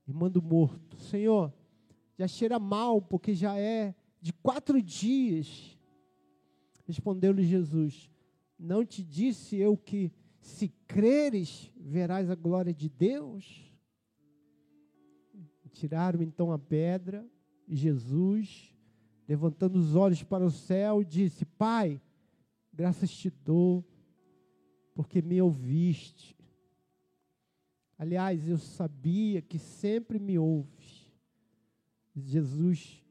irmã 0.07 0.29
do 0.29 0.41
morto: 0.41 0.97
Senhor, 0.97 1.53
já 2.17 2.27
cheira 2.27 2.59
mal, 2.59 3.01
porque 3.01 3.33
já 3.33 3.57
é 3.57 3.93
de 4.21 4.33
quatro 4.33 4.81
dias. 4.81 5.77
Respondeu-lhe 6.86 7.43
Jesus: 7.43 8.09
Não 8.57 8.86
te 8.86 9.03
disse 9.03 9.57
eu 9.57 9.77
que 9.77 10.11
se 10.39 10.69
creres, 10.88 11.71
verás 11.75 12.29
a 12.29 12.36
glória 12.36 12.73
de 12.73 12.89
Deus. 12.89 13.63
Tiraram 15.71 16.21
então 16.21 16.53
a 16.53 16.57
pedra, 16.57 17.27
e 17.67 17.75
Jesus, 17.75 18.73
levantando 19.27 19.77
os 19.77 19.93
olhos 19.93 20.23
para 20.23 20.45
o 20.45 20.49
céu, 20.49 21.03
disse: 21.03 21.43
Pai, 21.43 22.01
graças 22.71 23.11
te 23.11 23.29
dou, 23.29 23.83
porque 24.95 25.21
me 25.21 25.39
ouviste. 25.41 26.35
Aliás, 27.97 28.47
eu 28.47 28.57
sabia 28.57 29.41
que 29.41 29.59
sempre 29.59 30.17
me 30.17 30.39
ouves. 30.39 31.13
Jesus 32.15 33.03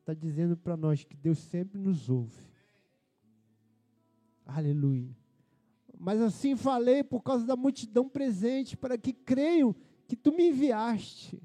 está 0.00 0.12
dizendo 0.12 0.56
para 0.56 0.76
nós 0.76 1.04
que 1.04 1.16
Deus 1.16 1.38
sempre 1.38 1.78
nos 1.78 2.10
ouve. 2.10 2.44
Aleluia. 4.44 5.16
Mas 5.98 6.20
assim 6.20 6.56
falei 6.56 7.02
por 7.02 7.22
causa 7.22 7.46
da 7.46 7.56
multidão 7.56 8.08
presente, 8.08 8.76
para 8.76 8.98
que 8.98 9.12
creiam 9.12 9.74
que 10.06 10.16
tu 10.16 10.32
me 10.32 10.48
enviaste. 10.48 11.40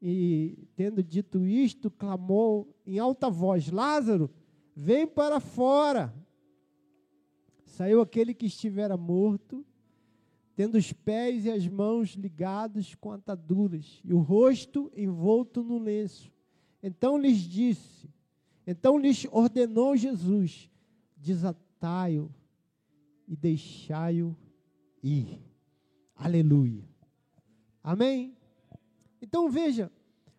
E, 0.00 0.68
tendo 0.74 1.02
dito 1.02 1.46
isto, 1.46 1.90
clamou 1.90 2.74
em 2.86 2.98
alta 2.98 3.30
voz: 3.30 3.70
Lázaro, 3.70 4.30
vem 4.74 5.06
para 5.06 5.40
fora. 5.40 6.14
Saiu 7.76 8.00
aquele 8.00 8.32
que 8.32 8.46
estivera 8.46 8.96
morto, 8.96 9.62
tendo 10.54 10.78
os 10.78 10.94
pés 10.94 11.44
e 11.44 11.50
as 11.50 11.68
mãos 11.68 12.14
ligados 12.14 12.94
com 12.94 13.12
ataduras, 13.12 14.00
e 14.02 14.14
o 14.14 14.18
rosto 14.18 14.90
envolto 14.96 15.62
no 15.62 15.76
lenço. 15.76 16.32
Então 16.82 17.18
lhes 17.18 17.36
disse, 17.36 18.08
então 18.66 18.96
lhes 18.96 19.26
ordenou 19.30 19.94
Jesus: 19.94 20.70
desatai-o 21.18 22.34
e 23.28 23.36
deixai-o 23.36 24.34
ir. 25.02 25.38
Aleluia. 26.14 26.88
Amém? 27.84 28.34
Então 29.20 29.50
veja, 29.50 29.92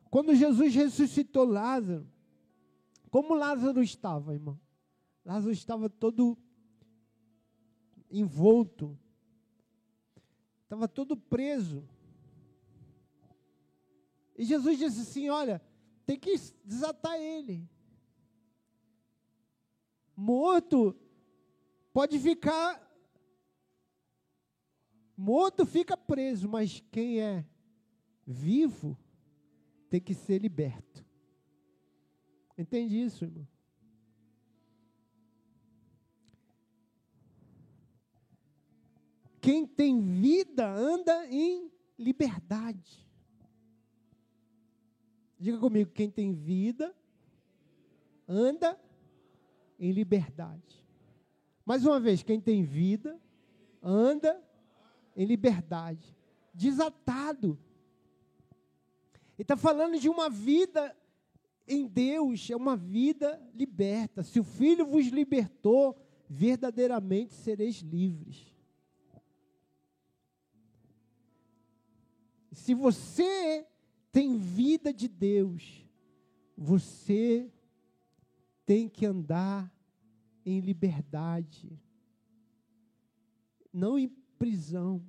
quando 0.10 0.34
Jesus 0.34 0.74
ressuscitou 0.74 1.46
Lázaro, 1.46 2.08
como 3.12 3.36
Lázaro 3.36 3.84
estava, 3.84 4.34
irmão? 4.34 4.60
Lázaro 5.24 5.52
estava 5.52 5.88
todo 5.88 6.36
envolto, 8.10 8.98
estava 10.64 10.88
todo 10.88 11.18
preso. 11.18 11.88
E 14.38 14.44
Jesus 14.46 14.78
disse 14.78 15.02
assim: 15.02 15.30
Olha, 15.30 15.62
tem 16.06 16.20
que 16.20 16.34
desatar 16.64 17.16
ele. 17.20 17.68
Morto 20.16 20.96
Pode 21.98 22.20
ficar 22.20 22.80
morto 25.18 25.66
fica 25.66 25.98
preso, 25.98 26.48
mas 26.48 26.80
quem 26.92 27.20
é 27.20 27.44
vivo 28.24 28.96
tem 29.90 30.00
que 30.00 30.14
ser 30.14 30.40
liberto. 30.40 31.04
Entende 32.56 33.02
isso, 33.02 33.26
irmão? 33.26 33.48
Quem 39.48 39.66
tem 39.66 40.02
vida 40.02 40.68
anda 40.70 41.26
em 41.28 41.72
liberdade. 41.98 43.08
Diga 45.40 45.58
comigo, 45.58 45.90
quem 45.92 46.12
tem 46.12 46.34
vida 46.34 46.94
anda 48.28 48.78
em 49.80 49.94
liberdade. 49.94 50.86
Mais 51.66 51.86
uma 51.86 51.98
vez, 51.98 52.22
quem 52.22 52.42
tem 52.42 52.66
vida, 52.66 53.18
anda 53.82 54.38
em 55.16 55.24
liberdade, 55.24 56.14
desatado. 56.54 57.58
Ele 59.38 59.44
está 59.44 59.56
falando 59.56 59.98
de 59.98 60.10
uma 60.10 60.30
vida 60.30 60.94
em 61.66 61.88
Deus, 61.88 62.50
é 62.50 62.56
uma 62.58 62.76
vida 62.76 63.42
liberta. 63.56 64.24
Se 64.24 64.42
o 64.42 64.44
Filho 64.44 64.86
vos 64.86 65.06
libertou, 65.08 65.98
verdadeiramente 66.30 67.34
sereis 67.34 67.78
livres. 67.78 68.57
Se 72.58 72.74
você 72.74 73.66
tem 74.12 74.36
vida 74.36 74.92
de 74.92 75.08
Deus, 75.08 75.86
você 76.58 77.50
tem 78.66 78.90
que 78.90 79.06
andar 79.06 79.72
em 80.44 80.60
liberdade, 80.60 81.80
não 83.72 83.98
em 83.98 84.10
prisão, 84.40 85.06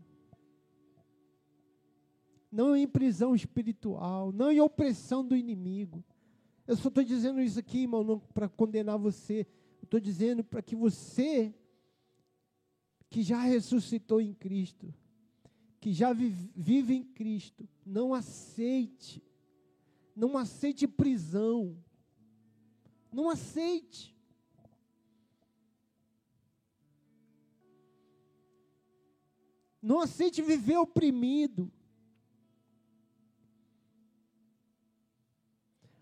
não 2.52 2.76
em 2.76 2.86
prisão 2.86 3.34
espiritual, 3.34 4.30
não 4.30 4.52
em 4.52 4.60
opressão 4.60 5.26
do 5.26 5.34
inimigo. 5.34 6.04
Eu 6.66 6.76
só 6.76 6.88
estou 6.88 7.02
dizendo 7.02 7.40
isso 7.40 7.58
aqui, 7.58 7.78
irmão, 7.78 8.04
não 8.04 8.20
para 8.20 8.48
condenar 8.48 8.98
você. 8.98 9.46
Estou 9.82 9.98
dizendo 9.98 10.44
para 10.44 10.60
que 10.60 10.76
você, 10.76 11.52
que 13.08 13.22
já 13.22 13.40
ressuscitou 13.40 14.20
em 14.20 14.34
Cristo, 14.34 14.94
que 15.80 15.92
já 15.92 16.12
vive, 16.12 16.94
em 16.94 17.04
Cristo, 17.04 17.68
não 17.86 18.12
aceite, 18.12 19.22
não 20.14 20.36
aceite 20.36 20.86
prisão, 20.86 21.76
não 23.12 23.30
aceite. 23.30 24.16
Não 29.80 30.00
aceite 30.00 30.42
viver 30.42 30.76
oprimido. 30.76 31.70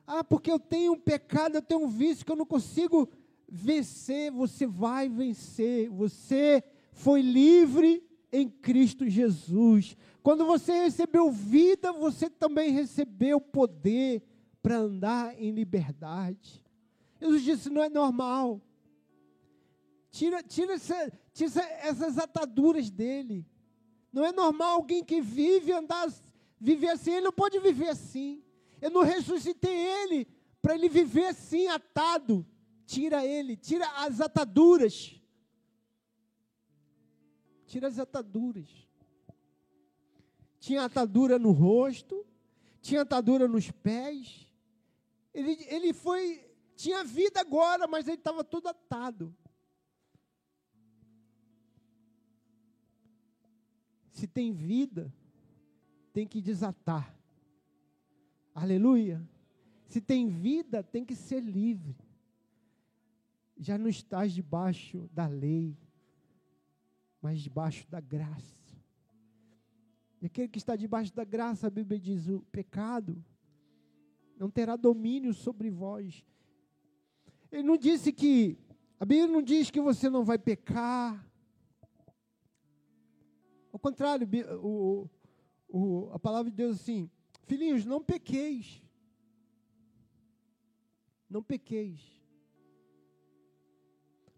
Ah, 0.06 0.24
porque 0.24 0.50
eu 0.50 0.58
tenho 0.58 0.92
um 0.92 0.98
pecado, 0.98 1.56
eu 1.56 1.62
tenho 1.62 1.84
um 1.84 1.88
vício 1.88 2.24
que 2.24 2.32
eu 2.32 2.36
não 2.36 2.46
consigo 2.46 3.08
vencer. 3.46 4.30
Você 4.32 4.66
vai 4.66 5.08
vencer. 5.08 5.90
Você 5.90 6.64
foi 6.92 7.20
livre 7.20 8.05
em 8.36 8.48
Cristo 8.48 9.08
Jesus. 9.08 9.96
Quando 10.22 10.44
você 10.44 10.72
recebeu 10.72 11.30
vida, 11.30 11.92
você 11.92 12.28
também 12.28 12.70
recebeu 12.70 13.40
poder 13.40 14.22
para 14.62 14.78
andar 14.78 15.40
em 15.40 15.50
liberdade. 15.50 16.64
Jesus 17.20 17.42
disse: 17.42 17.70
não 17.70 17.82
é 17.82 17.88
normal. 17.88 18.60
Tira, 20.10 20.42
tira, 20.42 20.74
essa, 20.74 21.12
tira 21.32 21.62
essas 21.82 22.18
ataduras 22.18 22.90
dele. 22.90 23.46
Não 24.12 24.24
é 24.24 24.32
normal 24.32 24.76
alguém 24.76 25.04
que 25.04 25.20
vive 25.20 25.72
andar, 25.72 26.12
viver 26.58 26.88
assim. 26.88 27.12
Ele 27.12 27.26
não 27.26 27.32
pode 27.32 27.58
viver 27.58 27.88
assim. 27.88 28.42
Eu 28.80 28.90
não 28.90 29.02
ressuscitei 29.02 29.76
ele 29.76 30.26
para 30.60 30.74
ele 30.74 30.88
viver 30.88 31.26
assim, 31.26 31.68
atado. 31.68 32.46
Tira 32.86 33.24
ele, 33.24 33.56
tira 33.56 33.86
as 33.98 34.20
ataduras. 34.20 35.15
Tira 37.66 37.88
as 37.88 37.98
ataduras. 37.98 38.68
Tinha 40.58 40.84
atadura 40.84 41.38
no 41.38 41.52
rosto, 41.52 42.26
tinha 42.80 43.02
atadura 43.02 43.46
nos 43.46 43.70
pés, 43.70 44.46
ele, 45.36 45.52
ele 45.68 45.92
foi, 45.92 46.48
tinha 46.74 47.04
vida 47.04 47.38
agora, 47.40 47.86
mas 47.86 48.08
ele 48.08 48.16
estava 48.16 48.42
todo 48.42 48.68
atado. 48.68 49.36
Se 54.12 54.26
tem 54.26 54.50
vida, 54.50 55.12
tem 56.10 56.26
que 56.26 56.40
desatar. 56.40 57.14
Aleluia. 58.54 59.22
Se 59.84 60.00
tem 60.00 60.26
vida, 60.26 60.82
tem 60.82 61.04
que 61.04 61.14
ser 61.14 61.40
livre. 61.40 61.94
Já 63.58 63.76
não 63.76 63.88
estás 63.88 64.32
debaixo 64.32 65.06
da 65.12 65.26
lei, 65.26 65.76
mas 67.26 67.40
debaixo 67.40 67.84
da 67.90 68.00
graça. 68.00 68.78
E 70.22 70.26
aquele 70.26 70.46
que 70.46 70.58
está 70.58 70.76
debaixo 70.76 71.12
da 71.12 71.24
graça, 71.24 71.66
a 71.66 71.70
Bíblia 71.70 71.98
diz: 71.98 72.28
o 72.28 72.40
pecado 72.52 73.20
não 74.38 74.48
terá 74.48 74.76
domínio 74.76 75.34
sobre 75.34 75.68
vós. 75.68 76.24
Ele 77.50 77.64
não 77.64 77.76
disse 77.76 78.12
que, 78.12 78.56
a 79.00 79.04
Bíblia 79.04 79.26
não 79.26 79.42
diz 79.42 79.72
que 79.72 79.80
você 79.80 80.08
não 80.08 80.24
vai 80.24 80.38
pecar. 80.38 81.28
Ao 83.72 83.78
contrário, 83.80 84.28
o, 84.62 85.10
o, 85.68 86.08
a 86.12 86.18
palavra 86.20 86.48
de 86.48 86.56
Deus 86.56 86.80
assim, 86.80 87.10
filhinhos, 87.42 87.84
não 87.84 88.00
pequeis. 88.00 88.80
Não 91.28 91.42
pequeis. 91.42 92.00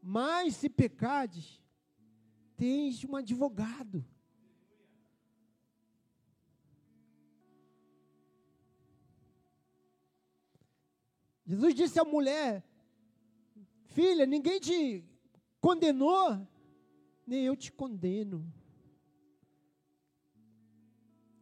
Mas 0.01 0.57
se 0.57 0.71
pecardes, 0.71 1.61
tens 2.59 3.05
um 3.05 3.15
advogado. 3.15 4.05
Jesus 11.47 11.75
disse 11.75 11.99
à 11.99 12.05
mulher: 12.05 12.63
Filha, 13.87 14.27
ninguém 14.27 14.61
te 14.61 15.05
condenou, 15.61 16.47
nem 17.27 17.45
eu 17.45 17.57
te 17.57 17.71
condeno. 17.73 18.53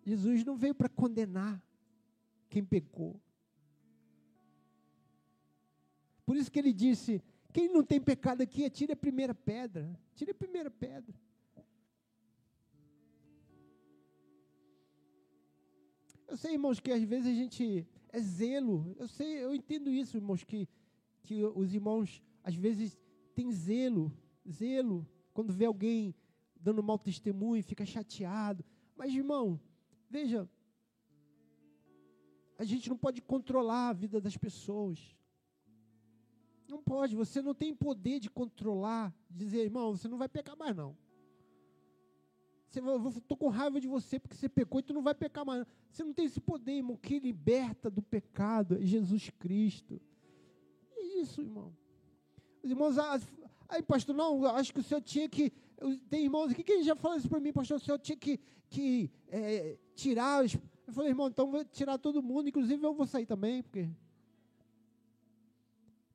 Jesus 0.04 0.44
não 0.44 0.56
veio 0.56 0.74
para 0.74 0.88
condenar 0.88 1.60
quem 2.48 2.64
pecou. 2.64 3.20
Por 6.26 6.36
isso 6.36 6.52
que 6.52 6.58
ele 6.58 6.74
disse: 6.74 7.22
quem 7.56 7.70
não 7.70 7.82
tem 7.82 7.98
pecado 7.98 8.42
aqui, 8.42 8.66
atire 8.66 8.92
a 8.92 8.96
primeira 8.96 9.34
pedra. 9.34 9.98
Tire 10.14 10.30
a 10.32 10.34
primeira 10.34 10.70
pedra. 10.70 11.14
Eu 16.28 16.36
sei, 16.36 16.52
irmãos, 16.52 16.78
que 16.78 16.92
às 16.92 17.02
vezes 17.02 17.26
a 17.28 17.32
gente 17.32 17.86
é 18.10 18.20
zelo. 18.20 18.94
Eu 18.98 19.08
sei, 19.08 19.42
eu 19.42 19.54
entendo 19.54 19.90
isso, 19.90 20.18
irmãos, 20.18 20.44
que, 20.44 20.68
que 21.22 21.42
os 21.46 21.72
irmãos 21.72 22.22
às 22.44 22.54
vezes 22.54 22.94
têm 23.34 23.50
zelo, 23.50 24.12
zelo, 24.46 25.08
quando 25.32 25.50
vê 25.50 25.64
alguém 25.64 26.14
dando 26.60 26.82
mau 26.82 26.98
testemunho, 26.98 27.64
fica 27.64 27.86
chateado. 27.86 28.62
Mas, 28.94 29.14
irmão, 29.14 29.58
veja, 30.10 30.46
a 32.58 32.64
gente 32.64 32.90
não 32.90 32.98
pode 32.98 33.22
controlar 33.22 33.88
a 33.88 33.94
vida 33.94 34.20
das 34.20 34.36
pessoas. 34.36 35.16
Não 36.68 36.82
pode, 36.82 37.14
você 37.14 37.40
não 37.40 37.54
tem 37.54 37.74
poder 37.74 38.18
de 38.18 38.28
controlar, 38.28 39.14
dizer, 39.30 39.62
irmão, 39.62 39.96
você 39.96 40.08
não 40.08 40.18
vai 40.18 40.28
pecar 40.28 40.56
mais 40.56 40.74
não. 40.74 40.96
Eu 42.74 43.08
estou 43.08 43.36
com 43.36 43.48
raiva 43.48 43.80
de 43.80 43.86
você 43.86 44.18
porque 44.18 44.36
você 44.36 44.48
pecou 44.48 44.80
e 44.80 44.82
tu 44.82 44.92
não 44.92 45.02
vai 45.02 45.14
pecar 45.14 45.46
mais. 45.46 45.64
Você 45.90 46.04
não 46.04 46.12
tem 46.12 46.26
esse 46.26 46.40
poder, 46.40 46.72
irmão. 46.72 46.96
Que 46.96 47.18
liberta 47.18 47.88
do 47.88 48.02
pecado 48.02 48.76
é 48.76 48.82
Jesus 48.82 49.30
Cristo. 49.30 50.00
É 50.94 51.20
isso, 51.20 51.40
irmão. 51.40 51.74
Os 52.62 52.70
irmãos, 52.70 52.96
aí, 53.68 53.82
pastor, 53.82 54.14
não, 54.14 54.44
acho 54.46 54.74
que 54.74 54.80
o 54.80 54.82
senhor 54.82 55.00
tinha 55.00 55.28
que. 55.28 55.52
Tem 56.10 56.24
irmãos 56.24 56.50
aqui 56.50 56.62
que 56.62 56.82
já 56.82 56.96
falaram 56.96 57.20
isso 57.20 57.28
para 57.28 57.40
mim, 57.40 57.52
pastor, 57.52 57.76
o 57.76 57.80
senhor 57.80 57.98
tinha 57.98 58.16
que, 58.16 58.40
que 58.68 59.10
é, 59.28 59.78
tirar. 59.94 60.44
Os, 60.44 60.54
eu 60.86 60.92
falei, 60.92 61.10
irmão, 61.10 61.28
então 61.28 61.50
vou 61.50 61.64
tirar 61.64 61.98
todo 61.98 62.22
mundo, 62.22 62.48
inclusive 62.48 62.84
eu 62.84 62.94
vou 62.94 63.06
sair 63.06 63.26
também, 63.26 63.62
porque. 63.62 63.88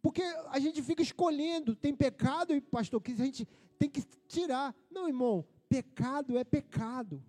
Porque 0.01 0.23
a 0.49 0.59
gente 0.59 0.81
fica 0.81 1.01
escolhendo, 1.01 1.75
tem 1.75 1.93
pecado, 1.93 2.53
e 2.53 2.61
pastor, 2.61 3.01
que 3.01 3.11
a 3.11 3.15
gente 3.15 3.47
tem 3.77 3.89
que 3.89 4.01
tirar. 4.27 4.75
Não, 4.89 5.07
irmão, 5.07 5.45
Pecado 5.71 6.37
é 6.37 6.43
pecado. 6.43 7.23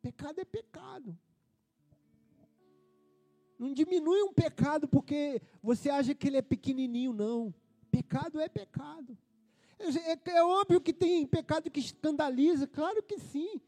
Pecado 0.00 0.40
é 0.40 0.44
pecado. 0.44 1.18
Não 3.58 3.72
diminui 3.72 4.22
um 4.22 4.32
pecado 4.32 4.86
porque 4.86 5.42
você 5.60 5.90
acha 5.90 6.14
que 6.14 6.28
ele 6.28 6.36
é 6.36 6.42
pequenininho, 6.42 7.12
não. 7.12 7.52
Pecado 7.90 8.40
é 8.40 8.48
pecado. 8.48 9.18
É, 9.76 10.12
é, 10.12 10.18
é, 10.36 10.44
óbvio 10.44 10.80
que 10.80 10.92
tem 10.92 11.26
pecado 11.26 11.68
que 11.68 11.80
escandaliza, 11.80 12.68
claro 12.68 13.02
que 13.02 13.18
sim. 13.18 13.60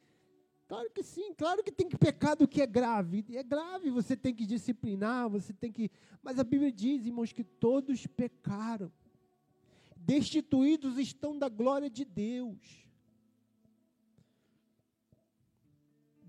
Claro 0.66 0.90
que 0.90 1.02
sim, 1.02 1.34
claro 1.34 1.62
que 1.62 1.70
tem 1.70 1.88
pecado 1.88 2.48
que 2.48 2.62
é 2.62 2.66
grave. 2.66 3.24
É 3.34 3.42
grave, 3.42 3.90
você 3.90 4.16
tem 4.16 4.34
que 4.34 4.46
disciplinar, 4.46 5.28
você 5.28 5.52
tem 5.52 5.70
que. 5.70 5.90
Mas 6.22 6.38
a 6.38 6.44
Bíblia 6.44 6.72
diz, 6.72 7.04
irmãos, 7.04 7.32
que 7.32 7.44
todos 7.44 8.06
pecaram. 8.06 8.90
Destituídos 9.96 10.98
estão 10.98 11.38
da 11.38 11.48
glória 11.48 11.88
de 11.90 12.04
Deus. 12.04 12.84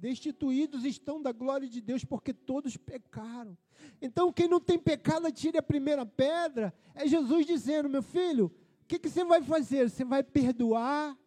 destituídos 0.05 0.85
estão 0.85 1.19
da 1.19 1.31
glória 1.31 1.67
de 1.67 1.81
Deus, 1.81 2.05
porque 2.05 2.31
todos 2.31 2.77
pecaram. 2.77 3.57
Então, 3.99 4.31
quem 4.31 4.47
não 4.47 4.59
tem 4.59 4.77
pecado, 4.77 5.31
tire 5.31 5.57
a 5.57 5.63
primeira 5.63 6.05
pedra. 6.05 6.71
É 6.93 7.07
Jesus 7.07 7.45
dizendo: 7.47 7.89
meu 7.89 8.03
filho, 8.03 8.51
o 8.83 8.85
que, 8.87 8.99
que 8.99 9.09
você 9.09 9.23
vai 9.25 9.41
fazer? 9.41 9.89
Você 9.89 10.05
vai 10.05 10.21
perdoar? 10.21 11.17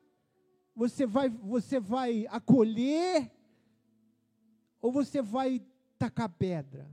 Você 0.78 1.04
vai, 1.04 1.28
você 1.28 1.80
vai 1.80 2.24
acolher? 2.30 3.30
Ou 4.80 4.92
você 4.92 5.20
vai 5.20 5.60
tacar 5.98 6.28
pedra? 6.28 6.88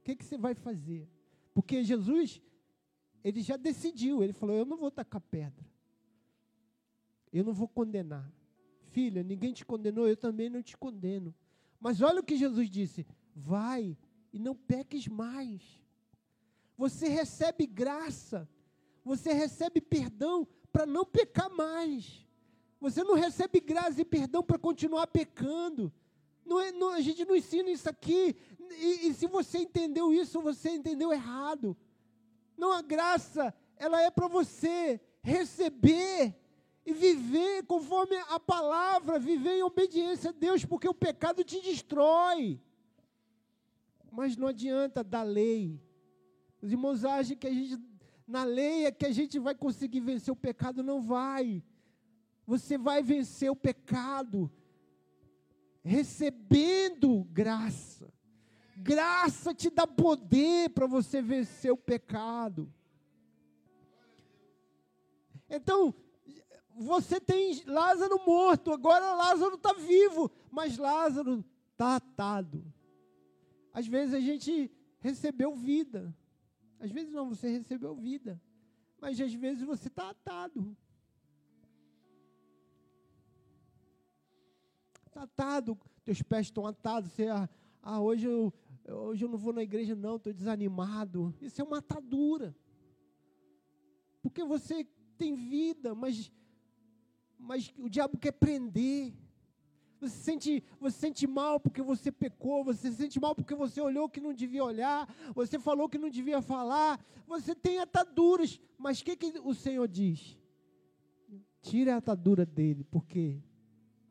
O 0.00 0.02
que, 0.02 0.16
que 0.16 0.24
você 0.24 0.36
vai 0.36 0.54
fazer? 0.54 1.08
Porque 1.54 1.84
Jesus, 1.84 2.42
ele 3.22 3.42
já 3.42 3.56
decidiu, 3.56 4.24
ele 4.24 4.32
falou: 4.32 4.56
Eu 4.56 4.64
não 4.64 4.76
vou 4.76 4.90
tacar 4.90 5.20
pedra, 5.20 5.64
eu 7.32 7.44
não 7.44 7.52
vou 7.52 7.68
condenar 7.68 8.28
filha, 8.90 9.22
ninguém 9.22 9.52
te 9.52 9.64
condenou, 9.64 10.08
eu 10.08 10.16
também 10.16 10.50
não 10.50 10.60
te 10.62 10.76
condeno. 10.76 11.32
Mas 11.78 12.00
olha 12.02 12.20
o 12.20 12.24
que 12.24 12.36
Jesus 12.36 12.68
disse: 12.68 13.06
vai 13.34 13.96
e 14.32 14.38
não 14.38 14.54
peques 14.54 15.06
mais. 15.06 15.62
Você 16.76 17.08
recebe 17.08 17.66
graça, 17.66 18.48
você 19.04 19.32
recebe 19.32 19.80
perdão 19.80 20.46
para 20.72 20.84
não 20.86 21.04
pecar 21.04 21.50
mais. 21.50 22.26
Você 22.80 23.04
não 23.04 23.14
recebe 23.14 23.60
graça 23.60 24.00
e 24.00 24.04
perdão 24.04 24.42
para 24.42 24.58
continuar 24.58 25.06
pecando. 25.06 25.92
Não 26.44 26.58
é, 26.58 26.72
não, 26.72 26.88
a 26.88 27.00
gente 27.00 27.24
não 27.24 27.36
ensina 27.36 27.70
isso 27.70 27.88
aqui. 27.88 28.34
E, 28.70 29.08
e 29.08 29.14
se 29.14 29.26
você 29.26 29.58
entendeu 29.58 30.12
isso, 30.12 30.40
você 30.40 30.70
entendeu 30.70 31.12
errado. 31.12 31.76
Não, 32.56 32.72
a 32.72 32.80
graça, 32.80 33.54
ela 33.76 34.00
é 34.00 34.10
para 34.10 34.28
você 34.28 35.00
receber 35.22 36.34
e 36.84 36.92
viver 36.94 37.64
conforme 37.64 38.16
a 38.16 38.40
palavra, 38.40 39.18
viver 39.18 39.58
em 39.58 39.62
obediência 39.62 40.30
a 40.30 40.32
Deus, 40.32 40.64
porque 40.64 40.88
o 40.88 40.94
pecado 40.94 41.44
te 41.44 41.60
destrói. 41.60 42.58
Mas 44.10 44.36
não 44.36 44.48
adianta 44.48 45.04
da 45.04 45.22
lei. 45.22 45.80
Os 46.62 46.72
irmãos 46.72 47.04
acham 47.04 47.36
que 47.36 47.46
a 47.46 47.52
gente, 47.52 47.78
na 48.26 48.44
lei 48.44 48.86
é 48.86 48.90
que 48.90 49.06
a 49.06 49.12
gente 49.12 49.38
vai 49.38 49.54
conseguir 49.54 50.00
vencer 50.00 50.32
o 50.32 50.36
pecado, 50.36 50.82
não 50.82 51.00
vai. 51.00 51.62
Você 52.50 52.76
vai 52.76 53.00
vencer 53.00 53.48
o 53.48 53.54
pecado 53.54 54.50
recebendo 55.84 57.22
graça, 57.30 58.12
Graça 58.76 59.54
te 59.54 59.70
dá 59.70 59.86
poder 59.86 60.70
para 60.70 60.86
você 60.86 61.22
vencer 61.22 61.70
o 61.70 61.76
pecado. 61.76 62.72
Então, 65.48 65.94
você 66.74 67.20
tem 67.20 67.62
Lázaro 67.66 68.20
morto, 68.26 68.72
agora 68.72 69.14
Lázaro 69.14 69.54
está 69.54 69.74
vivo, 69.74 70.28
mas 70.50 70.76
Lázaro 70.76 71.44
está 71.70 71.96
atado. 71.96 72.64
Às 73.72 73.86
vezes 73.86 74.12
a 74.14 74.20
gente 74.20 74.72
recebeu 74.98 75.54
vida, 75.54 76.12
às 76.80 76.90
vezes 76.90 77.12
não, 77.12 77.28
você 77.28 77.48
recebeu 77.48 77.94
vida, 77.94 78.40
mas 79.00 79.20
às 79.20 79.34
vezes 79.34 79.62
você 79.62 79.86
está 79.86 80.10
atado. 80.10 80.76
Está 85.10 85.22
atado, 85.22 85.76
teus 86.04 86.22
pés 86.22 86.46
estão 86.46 86.64
atados, 86.64 87.10
você, 87.10 87.26
ah, 87.26 87.48
ah, 87.82 88.00
hoje 88.00 88.26
eu, 88.26 88.54
hoje 88.88 89.24
eu 89.24 89.28
não 89.28 89.36
vou 89.36 89.52
na 89.52 89.60
igreja 89.60 89.96
não, 89.96 90.14
estou 90.14 90.32
desanimado. 90.32 91.34
Isso 91.40 91.60
é 91.60 91.64
uma 91.64 91.78
atadura. 91.78 92.54
Porque 94.22 94.44
você 94.44 94.86
tem 95.18 95.34
vida, 95.34 95.96
mas, 95.96 96.30
mas 97.36 97.74
o 97.76 97.88
diabo 97.88 98.18
quer 98.18 98.30
prender. 98.30 99.12
Você 100.00 100.16
sente, 100.16 100.64
você 100.78 100.96
sente 100.96 101.26
mal 101.26 101.58
porque 101.58 101.82
você 101.82 102.12
pecou, 102.12 102.62
você 102.62 102.92
sente 102.92 103.18
mal 103.18 103.34
porque 103.34 103.56
você 103.56 103.80
olhou 103.80 104.08
que 104.08 104.20
não 104.20 104.32
devia 104.32 104.62
olhar, 104.62 105.12
você 105.34 105.58
falou 105.58 105.88
que 105.88 105.98
não 105.98 106.08
devia 106.08 106.40
falar, 106.40 107.04
você 107.26 107.52
tem 107.52 107.80
ataduras, 107.80 108.60
mas 108.78 109.00
o 109.00 109.04
que, 109.04 109.16
que 109.16 109.40
o 109.40 109.54
Senhor 109.54 109.88
diz? 109.88 110.38
Tira 111.62 111.96
a 111.96 111.98
atadura 111.98 112.46
dele, 112.46 112.84
porque 112.84 113.42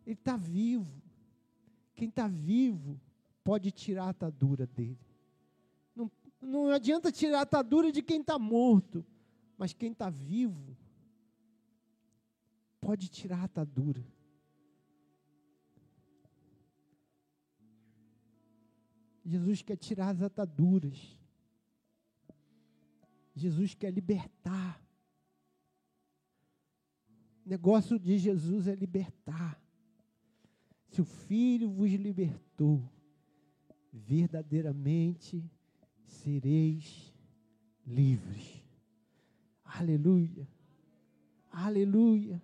ele 0.10 0.18
está 0.18 0.36
vivo. 0.36 1.04
Quem 1.94 2.10
está 2.10 2.28
vivo 2.28 3.00
pode 3.44 3.72
tirar 3.72 4.06
a 4.06 4.10
atadura 4.10 4.66
dele. 4.66 4.98
Não, 5.96 6.12
não 6.42 6.72
adianta 6.72 7.12
tirar 7.12 7.40
a 7.40 7.42
atadura 7.42 7.92
de 7.92 8.02
quem 8.02 8.20
está 8.20 8.40
morto, 8.40 9.06
mas 9.56 9.72
quem 9.72 9.92
está 9.92 10.10
vivo 10.10 10.76
pode 12.82 13.08
tirar 13.08 13.42
a 13.42 13.44
atadura. 13.44 14.04
Jesus 19.24 19.62
quer 19.62 19.78
tirar 19.78 20.10
as 20.10 20.24
ataduras. 20.24 21.20
Jesus 23.36 23.76
quer 23.76 23.94
libertar. 23.94 24.84
O 27.46 27.50
negócio 27.50 28.00
de 28.00 28.18
Jesus 28.18 28.68
é 28.68 28.74
libertar. 28.74 29.69
Se 30.90 31.02
o 31.02 31.06
Filho 31.06 31.70
vos 31.70 31.92
libertou, 31.92 32.84
verdadeiramente 33.94 35.44
sereis 36.04 37.14
livres. 37.86 38.64
Aleluia. 39.64 40.48
Aleluia. 41.52 42.42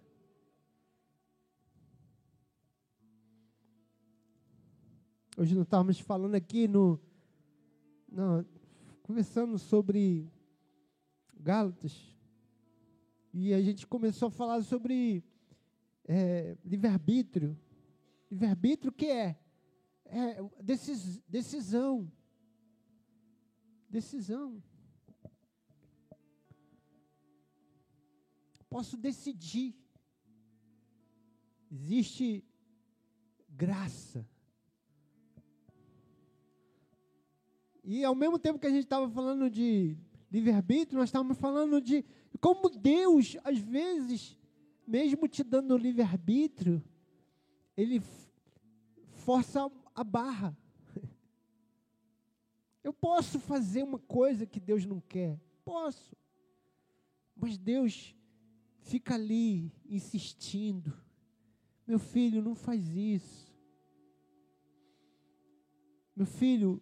Hoje 5.37 5.53
nós 5.53 5.65
estávamos 5.65 5.99
falando 5.99 6.35
aqui 6.35 6.67
no. 6.67 6.99
Não, 8.09 8.45
conversando 9.03 9.57
sobre 9.57 10.31
Gálatas. 11.33 12.15
E 13.33 13.53
a 13.53 13.61
gente 13.61 13.85
começou 13.85 14.29
a 14.29 14.31
falar 14.31 14.61
sobre 14.61 15.23
é, 16.07 16.55
livre-arbítrio. 16.63 17.57
Livre-arbítrio 18.29 18.91
que 18.91 19.07
é? 19.07 19.39
É 20.05 20.37
decis, 20.61 21.19
decisão. 21.27 22.11
Decisão. 23.89 24.61
Posso 28.69 28.97
decidir. 28.97 29.75
Existe 31.71 32.43
graça 33.49 34.27
E 37.85 38.03
ao 38.03 38.15
mesmo 38.15 38.39
tempo 38.39 38.57
que 38.57 38.65
a 38.65 38.71
gente 38.71 38.85
estava 38.85 39.07
falando 39.07 39.47
de 39.47 39.95
livre-arbítrio, 40.31 40.97
nós 40.97 41.09
estávamos 41.09 41.37
falando 41.37 41.79
de 41.79 42.03
como 42.41 42.67
Deus, 42.67 43.37
às 43.43 43.59
vezes, 43.59 44.35
mesmo 44.87 45.27
te 45.27 45.43
dando 45.43 45.77
livre-arbítrio, 45.77 46.83
Ele 47.75 48.01
força 49.25 49.69
a 49.93 50.03
barra. 50.03 50.57
Eu 52.83 52.93
posso 52.93 53.39
fazer 53.39 53.83
uma 53.83 53.99
coisa 53.99 54.45
que 54.45 54.59
Deus 54.59 54.85
não 54.85 54.99
quer? 54.99 55.39
Posso. 55.63 56.15
Mas 57.35 57.57
Deus 57.57 58.15
fica 58.81 59.15
ali 59.15 59.71
insistindo. 59.87 60.93
Meu 61.85 61.99
filho, 61.99 62.41
não 62.41 62.55
faz 62.55 62.87
isso. 62.87 63.53
Meu 66.15 66.25
filho, 66.25 66.81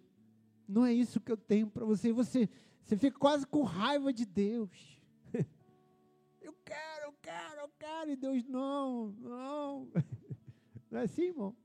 não 0.67 0.85
é 0.85 0.93
isso 0.93 1.19
que 1.19 1.31
eu 1.31 1.37
tenho 1.37 1.67
para 1.69 1.85
você. 1.85 2.13
Você, 2.13 2.49
você 2.83 2.95
fica 2.95 3.17
quase 3.17 3.47
com 3.47 3.63
raiva 3.63 4.13
de 4.13 4.25
Deus. 4.25 5.01
Eu 6.41 6.53
quero, 6.65 7.05
eu 7.05 7.13
quero, 7.21 7.61
eu 7.61 7.69
quero. 7.79 8.11
E 8.11 8.15
Deus, 8.17 8.43
não, 8.43 9.11
não. 9.11 9.87
Não 10.93 10.99
é 10.99 11.05
assim, 11.05 11.23
irmão? 11.23 11.55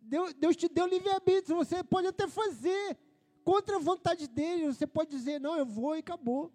Deus, 0.00 0.34
Deus 0.34 0.56
te 0.56 0.68
deu 0.68 0.84
livre-arbítrio. 0.88 1.54
Você 1.54 1.84
pode 1.84 2.08
até 2.08 2.26
fazer 2.26 2.98
contra 3.44 3.76
a 3.76 3.78
vontade 3.78 4.26
dele. 4.26 4.66
Você 4.66 4.84
pode 4.84 5.10
dizer, 5.10 5.40
não, 5.40 5.56
eu 5.56 5.64
vou 5.64 5.94
e 5.94 6.00
acabou. 6.00 6.52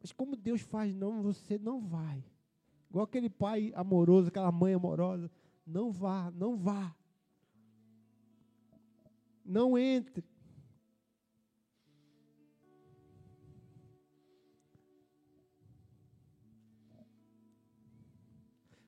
Mas 0.00 0.12
como 0.12 0.36
Deus 0.36 0.60
faz, 0.60 0.94
não, 0.94 1.20
você 1.20 1.58
não 1.58 1.80
vai. 1.80 2.24
Igual 2.88 3.06
aquele 3.06 3.28
pai 3.28 3.72
amoroso, 3.74 4.28
aquela 4.28 4.52
mãe 4.52 4.72
amorosa. 4.72 5.28
Não 5.66 5.90
vá, 5.90 6.30
não 6.30 6.56
vá. 6.56 6.94
Não 9.44 9.76
entre. 9.76 10.24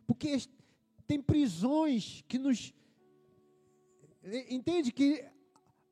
Porque 0.07 0.39
tem 1.09 1.21
prisões 1.21 2.23
que 2.29 2.39
nos. 2.39 2.75
Entende 4.51 4.93
que 4.93 5.25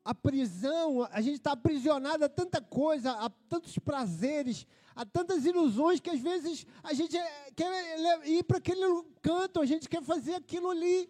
a 0.05 0.13
prisão, 0.13 1.03
a 1.11 1.19
gente 1.21 1.37
está 1.37 1.53
aprisionado 1.53 2.23
a 2.23 2.29
tanta 2.29 2.61
coisa, 2.61 3.11
a 3.11 3.29
tantos 3.29 3.77
prazeres, 3.79 4.65
a 4.95 5.03
tantas 5.05 5.43
ilusões 5.43 5.99
que 5.99 6.11
às 6.11 6.19
vezes 6.19 6.65
a 6.83 6.93
gente 6.93 7.17
é, 7.17 7.51
quer 7.51 8.27
ir 8.27 8.43
para 8.43 8.59
aquele 8.59 8.85
canto, 9.21 9.59
a 9.59 9.65
gente 9.65 9.89
quer 9.89 10.03
fazer 10.03 10.35
aquilo 10.35 10.69
ali. 10.69 11.09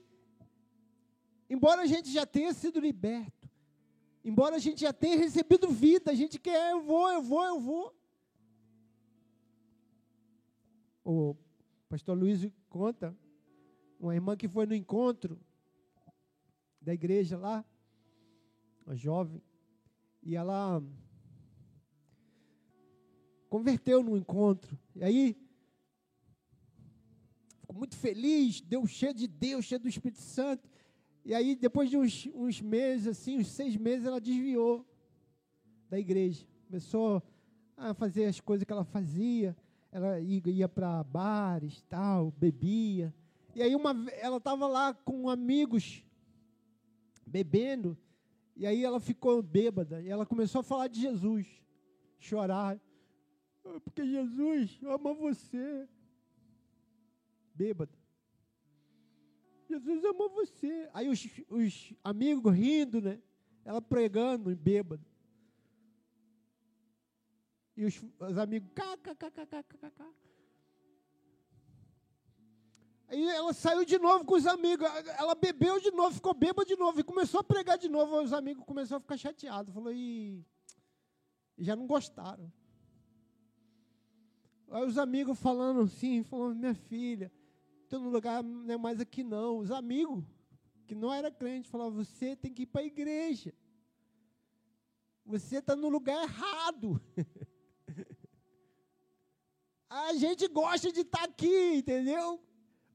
Embora 1.50 1.82
a 1.82 1.86
gente 1.86 2.12
já 2.12 2.26
tenha 2.26 2.54
sido 2.54 2.80
liberto. 2.80 3.50
Embora 4.24 4.56
a 4.56 4.60
gente 4.60 4.82
já 4.82 4.94
tenha 4.94 5.18
recebido 5.18 5.70
vida, 5.70 6.12
a 6.12 6.16
gente 6.16 6.40
quer, 6.40 6.72
eu 6.72 6.82
vou, 6.82 7.10
eu 7.10 7.22
vou, 7.22 7.44
eu 7.44 7.60
vou. 7.60 7.96
O 11.04 11.36
pastor 11.88 12.18
Luiz 12.18 12.50
conta, 12.70 13.16
uma 14.00 14.14
irmã 14.14 14.36
que 14.36 14.48
foi 14.48 14.66
no 14.66 14.76
encontro 14.76 15.40
da 16.82 16.94
igreja 16.94 17.38
lá, 17.38 17.66
uma 18.86 18.96
jovem, 18.96 19.42
e 20.24 20.36
ela 20.36 20.82
converteu 23.50 24.04
no 24.04 24.18
encontro. 24.18 24.78
E 24.96 25.04
aí, 25.04 25.38
ficou 27.60 27.76
muito 27.76 27.96
feliz, 27.96 28.62
deu 28.62 28.86
cheio 28.86 29.14
de 29.14 29.28
Deus, 29.28 29.66
cheio 29.66 29.80
do 29.80 29.88
Espírito 29.88 30.22
Santo. 30.22 30.70
E 31.26 31.34
aí, 31.34 31.56
depois 31.56 31.90
de 31.90 31.98
uns, 31.98 32.28
uns 32.34 32.62
meses, 32.62 33.08
assim, 33.08 33.38
uns 33.38 33.50
seis 33.52 33.76
meses, 33.76 34.06
ela 34.06 34.22
desviou 34.22 34.86
da 35.90 36.00
igreja. 36.00 36.48
Começou 36.68 37.22
a 37.76 37.94
fazer 37.94 38.26
as 38.26 38.40
coisas 38.40 38.66
que 38.66 38.72
ela 38.72 38.86
fazia. 38.86 39.56
Ela 39.92 40.20
ia, 40.20 40.68
para 40.68 41.04
bares, 41.04 41.82
tal, 41.84 42.32
bebia. 42.32 43.14
E 43.58 43.62
aí 43.64 43.76
uma, 43.76 43.90
ela 44.12 44.38
estava 44.38 44.68
lá 44.68 44.94
com 44.94 45.28
amigos, 45.28 46.04
bebendo. 47.26 47.98
E 48.56 48.68
aí 48.68 48.86
ela 48.86 49.00
ficou 49.00 49.42
bêbada. 49.42 50.00
E 50.00 50.10
ela 50.10 50.28
começou 50.28 50.62
a 50.62 50.64
falar 50.64 50.88
de 50.88 51.02
Jesus. 51.02 51.48
Chorar. 52.20 52.80
Ah, 53.66 53.80
porque 53.80 54.06
Jesus 54.06 54.78
ama 54.84 55.12
você. 55.12 55.90
Bêbada. 57.56 57.98
Jesus 59.68 60.06
amou 60.06 60.30
você. 60.30 60.88
Aí 60.94 61.10
os, 61.10 61.28
os 61.50 61.94
amigos 62.04 62.54
rindo, 62.54 63.02
né? 63.02 63.20
Ela 63.66 63.82
pregando, 63.82 64.56
bêbado. 64.56 65.04
E 67.76 67.86
os, 67.86 68.00
os 68.20 68.38
amigos, 68.38 68.70
cá, 68.76 68.96
Aí 73.10 73.26
ela 73.30 73.54
saiu 73.54 73.86
de 73.86 73.98
novo 73.98 74.26
com 74.26 74.36
os 74.36 74.46
amigos. 74.46 74.86
Ela 75.18 75.34
bebeu 75.34 75.80
de 75.80 75.92
novo, 75.92 76.16
ficou 76.16 76.34
bêbada 76.34 76.66
de 76.66 76.76
novo 76.76 77.00
e 77.00 77.04
começou 77.04 77.40
a 77.40 77.44
pregar 77.44 77.78
de 77.78 77.88
novo. 77.88 78.22
Os 78.22 78.34
amigos 78.34 78.66
começaram 78.66 78.98
a 78.98 79.00
ficar 79.02 79.18
chateados. 79.18 79.74
Falou, 79.74 79.94
e 79.94 80.46
já 81.58 81.76
não 81.76 81.88
gostaram. 81.88 82.52
Aí 84.70 84.86
os 84.86 84.98
amigos 84.98 85.40
falando 85.40 85.82
assim, 85.82 86.22
falando, 86.24 86.58
minha 86.58 86.76
filha, 86.76 87.32
no 87.90 88.10
lugar 88.10 88.44
não 88.44 88.74
é 88.74 88.78
mais 88.78 89.00
aqui 89.00 89.24
não. 89.24 89.60
Os 89.60 89.72
amigos, 89.72 90.26
que 90.86 90.94
não 90.94 91.14
era 91.14 91.32
crente, 91.32 91.70
falavam, 91.70 92.04
você 92.04 92.36
tem 92.36 92.54
que 92.54 92.64
ir 92.64 92.66
para 92.66 92.82
a 92.82 92.86
igreja. 92.86 93.54
Você 95.26 95.58
está 95.58 95.76
no 95.76 95.88
lugar 95.88 96.22
errado. 96.24 97.02
a 99.90 100.14
gente 100.14 100.46
gosta 100.50 100.92
de 100.92 101.02
estar 101.02 101.20
tá 101.20 101.24
aqui, 101.24 101.76
entendeu? 101.76 102.42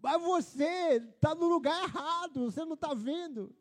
Mas 0.02 0.20
você 0.20 0.96
está 0.96 1.32
no 1.32 1.46
lugar 1.46 1.84
errado, 1.84 2.50
você 2.50 2.64
não 2.64 2.74
está 2.74 2.92
vendo. 2.92 3.54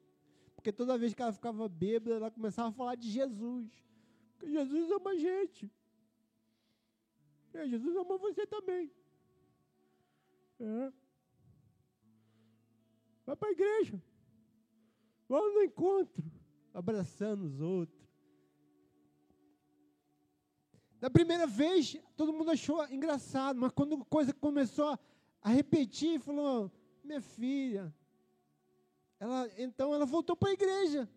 Porque 0.55 0.71
toda 0.71 0.97
vez 0.97 1.13
que 1.13 1.21
ela 1.21 1.31
ficava 1.31 1.69
bêbada, 1.69 2.15
ela 2.15 2.31
começava 2.31 2.69
a 2.69 2.71
falar 2.71 2.95
de 2.95 3.09
Jesus. 3.11 3.69
Porque 4.33 4.51
Jesus 4.51 4.89
ama 4.89 5.11
a 5.11 5.15
gente. 5.15 5.71
É, 7.53 7.67
Jesus 7.67 7.95
ama 7.95 8.17
você 8.17 8.47
também. 8.47 8.91
É. 10.59 10.91
Vai 13.23 13.35
para 13.35 13.49
a 13.49 13.51
igreja. 13.51 14.01
Vamos 15.29 15.53
no 15.53 15.63
encontro. 15.63 16.23
Abraçando 16.73 17.43
os 17.43 17.61
outros. 17.61 18.01
Da 20.99 21.09
primeira 21.09 21.45
vez, 21.45 21.97
todo 22.15 22.33
mundo 22.33 22.51
achou 22.51 22.83
engraçado, 22.89 23.59
mas 23.59 23.71
quando 23.71 23.95
a 23.95 24.05
coisa 24.05 24.33
começou 24.33 24.89
a 24.89 24.99
repetir, 25.49 26.19
falou: 26.19 26.71
Minha 27.03 27.21
filha. 27.21 27.93
Ela, 29.19 29.49
então 29.57 29.93
ela 29.93 30.05
voltou 30.05 30.35
para 30.35 30.49
a 30.49 30.53
igreja. 30.53 31.07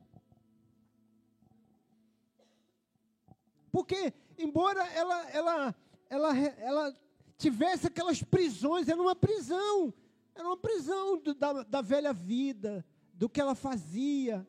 Porque, 3.71 4.13
embora 4.39 4.87
ela, 4.93 5.31
ela, 5.31 5.75
ela, 6.09 6.37
ela 6.37 6.97
tivesse 7.37 7.87
aquelas 7.87 8.23
prisões, 8.23 8.89
era 8.89 9.01
uma 9.01 9.17
prisão, 9.17 9.93
era 10.35 10.47
uma 10.47 10.57
prisão 10.57 11.19
do, 11.19 11.35
da, 11.35 11.63
da 11.63 11.81
velha 11.81 12.13
vida, 12.13 12.85
do 13.13 13.29
que 13.29 13.41
ela 13.41 13.55
fazia, 13.55 14.47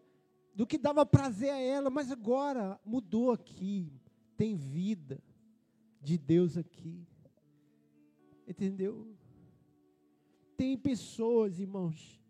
do 0.54 0.66
que 0.66 0.78
dava 0.78 1.06
prazer 1.06 1.50
a 1.50 1.60
ela, 1.60 1.90
mas 1.90 2.12
agora 2.12 2.80
mudou 2.86 3.32
aqui, 3.32 3.92
tem 4.38 4.56
vida 4.56 5.22
de 6.02 6.18
Deus 6.18 6.58
aqui, 6.58 7.08
entendeu? 8.48 9.08
Tem 10.58 10.78
pessoas, 10.78 11.60
irmãos, 11.60 12.22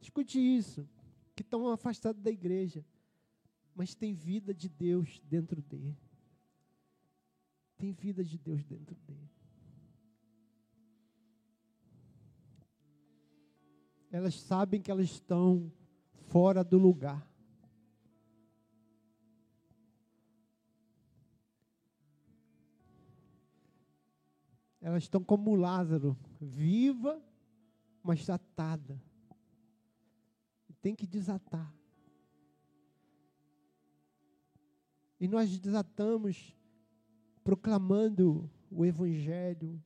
escute 0.00 0.38
isso, 0.38 0.88
que 1.34 1.42
estão 1.42 1.68
afastados 1.68 2.22
da 2.22 2.30
igreja, 2.30 2.84
mas 3.74 3.94
tem 3.94 4.12
vida 4.12 4.54
de 4.54 4.68
Deus 4.68 5.20
dentro 5.28 5.60
dele. 5.62 5.96
Tem 7.76 7.92
vida 7.92 8.24
de 8.24 8.38
Deus 8.38 8.64
dentro 8.64 8.96
dele. 9.06 9.30
Elas 14.10 14.40
sabem 14.40 14.80
que 14.80 14.90
elas 14.90 15.10
estão 15.10 15.70
fora 16.28 16.64
do 16.64 16.78
lugar. 16.78 17.26
Elas 24.80 25.02
estão 25.02 25.22
como 25.22 25.54
Lázaro, 25.54 26.16
viva, 26.40 27.20
mas 28.06 28.30
atada. 28.30 29.02
Tem 30.80 30.94
que 30.94 31.06
desatar. 31.06 31.74
E 35.18 35.26
nós 35.26 35.58
desatamos 35.58 36.54
proclamando 37.42 38.48
o 38.70 38.84
Evangelho, 38.84 39.82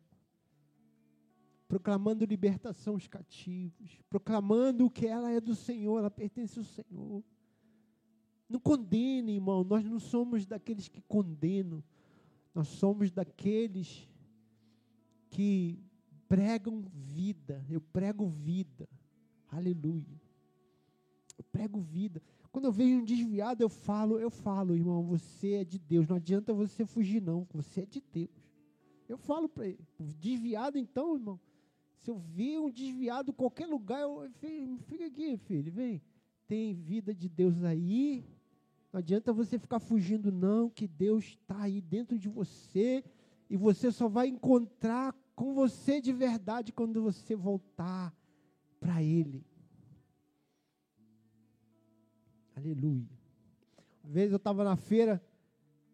proclamando 1.66 2.24
libertação 2.24 2.94
aos 2.94 3.06
cativos, 3.06 4.00
proclamando 4.10 4.90
que 4.90 5.06
ela 5.06 5.30
é 5.30 5.40
do 5.40 5.54
Senhor, 5.54 5.98
ela 5.98 6.10
pertence 6.10 6.58
ao 6.58 6.64
Senhor. 6.64 7.24
Não 8.48 8.58
condene, 8.58 9.34
irmão, 9.34 9.62
nós 9.62 9.84
não 9.84 10.00
somos 10.00 10.44
daqueles 10.44 10.88
que 10.88 11.00
condenam, 11.02 11.82
nós 12.52 12.66
somos 12.66 13.10
daqueles 13.12 14.08
que 15.30 15.78
pregam 16.30 16.80
vida. 16.94 17.66
Eu 17.68 17.80
prego 17.80 18.28
vida. 18.28 18.88
Aleluia. 19.50 20.22
Eu 21.36 21.42
prego 21.50 21.80
vida. 21.80 22.22
Quando 22.52 22.66
eu 22.66 22.72
vejo 22.72 23.00
um 23.00 23.04
desviado, 23.04 23.62
eu 23.62 23.68
falo, 23.68 24.16
eu 24.16 24.30
falo, 24.30 24.76
irmão, 24.76 25.02
você 25.02 25.54
é 25.54 25.64
de 25.64 25.76
Deus. 25.76 26.06
Não 26.06 26.16
adianta 26.16 26.54
você 26.54 26.86
fugir, 26.86 27.20
não. 27.20 27.48
Você 27.52 27.80
é 27.80 27.86
de 27.86 28.00
Deus. 28.12 28.30
Eu 29.08 29.18
falo 29.18 29.48
para 29.48 29.66
ele. 29.66 29.84
Desviado, 30.20 30.78
então, 30.78 31.16
irmão. 31.16 31.40
Se 31.98 32.10
eu 32.10 32.16
ver 32.16 32.60
um 32.60 32.70
desviado 32.70 33.32
em 33.32 33.34
qualquer 33.34 33.66
lugar, 33.66 34.00
eu, 34.00 34.30
fica 34.86 35.06
aqui, 35.06 35.36
filho, 35.36 35.72
vem. 35.72 36.00
Tem 36.46 36.72
vida 36.74 37.12
de 37.12 37.28
Deus 37.28 37.64
aí. 37.64 38.24
Não 38.92 38.98
adianta 38.98 39.32
você 39.32 39.58
ficar 39.58 39.80
fugindo, 39.80 40.30
não, 40.30 40.70
que 40.70 40.86
Deus 40.86 41.24
está 41.24 41.62
aí 41.62 41.80
dentro 41.80 42.16
de 42.16 42.28
você 42.28 43.04
e 43.48 43.56
você 43.56 43.90
só 43.90 44.08
vai 44.08 44.28
encontrar 44.28 45.12
com 45.40 45.54
você 45.54 46.02
de 46.02 46.12
verdade 46.12 46.70
quando 46.70 47.02
você 47.02 47.34
voltar 47.34 48.14
para 48.78 49.02
Ele. 49.02 49.42
Aleluia. 52.54 53.08
Uma 54.04 54.12
vez 54.12 54.30
eu 54.30 54.36
estava 54.36 54.62
na 54.62 54.76
feira 54.76 55.18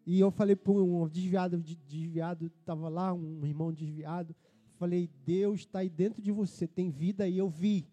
e 0.05 0.19
eu 0.19 0.33
falei 0.33 0.57
para 0.57 0.73
um 0.73 1.09
desviado, 1.09 1.63
desviado, 1.87 2.47
estava 2.47 2.89
lá, 2.89 3.15
um 3.15 3.47
irmão 3.47 3.73
desviado. 3.73 4.35
Falei, 4.79 5.09
Deus 5.25 5.61
está 5.61 5.79
aí 5.79 5.89
dentro 5.89 6.21
de 6.21 6.33
você, 6.33 6.67
tem 6.67 6.91
vida 6.91 7.23
aí. 7.23 7.39
Eu 7.39 7.49
vi. 7.49 7.89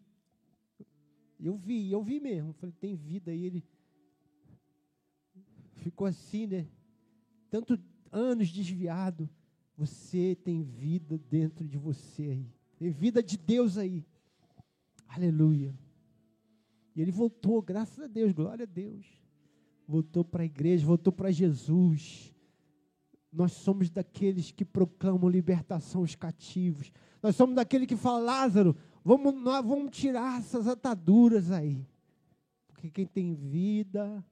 Eu 1.39 1.55
vi, 1.55 1.91
eu 1.91 2.01
vi 2.01 2.19
mesmo. 2.19 2.53
Falei, 2.53 2.73
tem 2.79 2.95
vida 2.95 3.29
aí. 3.29 3.45
Ele 3.45 3.63
ficou 5.75 6.07
assim, 6.07 6.47
né? 6.47 6.67
Tanto 7.51 7.79
anos 8.11 8.49
desviado. 8.49 9.29
Você 9.77 10.35
tem 10.43 10.61
vida 10.61 11.17
dentro 11.29 11.67
de 11.67 11.77
você 11.77 12.23
aí. 12.23 12.53
Tem 12.77 12.91
vida 12.91 13.23
de 13.23 13.37
Deus 13.37 13.77
aí. 13.77 14.05
Aleluia. 15.07 15.73
E 16.95 17.01
ele 17.01 17.11
voltou, 17.11 17.61
graças 17.61 17.99
a 17.99 18.07
Deus, 18.07 18.31
glória 18.31 18.63
a 18.63 18.67
Deus. 18.67 19.05
Voltou 19.87 20.23
para 20.23 20.43
a 20.43 20.45
igreja, 20.45 20.85
voltou 20.85 21.11
para 21.11 21.31
Jesus. 21.31 22.33
Nós 23.31 23.51
somos 23.51 23.89
daqueles 23.89 24.51
que 24.51 24.63
proclamam 24.63 25.29
libertação 25.29 26.01
aos 26.01 26.15
cativos. 26.15 26.91
Nós 27.21 27.35
somos 27.35 27.55
daqueles 27.55 27.87
que 27.87 27.95
falam, 27.95 28.25
Lázaro, 28.25 28.75
vamos, 29.03 29.33
nós 29.33 29.65
vamos 29.65 29.97
tirar 29.97 30.39
essas 30.39 30.67
ataduras 30.67 31.49
aí. 31.51 31.85
Porque 32.67 32.91
quem 32.91 33.07
tem 33.07 33.33
vida 33.33 34.23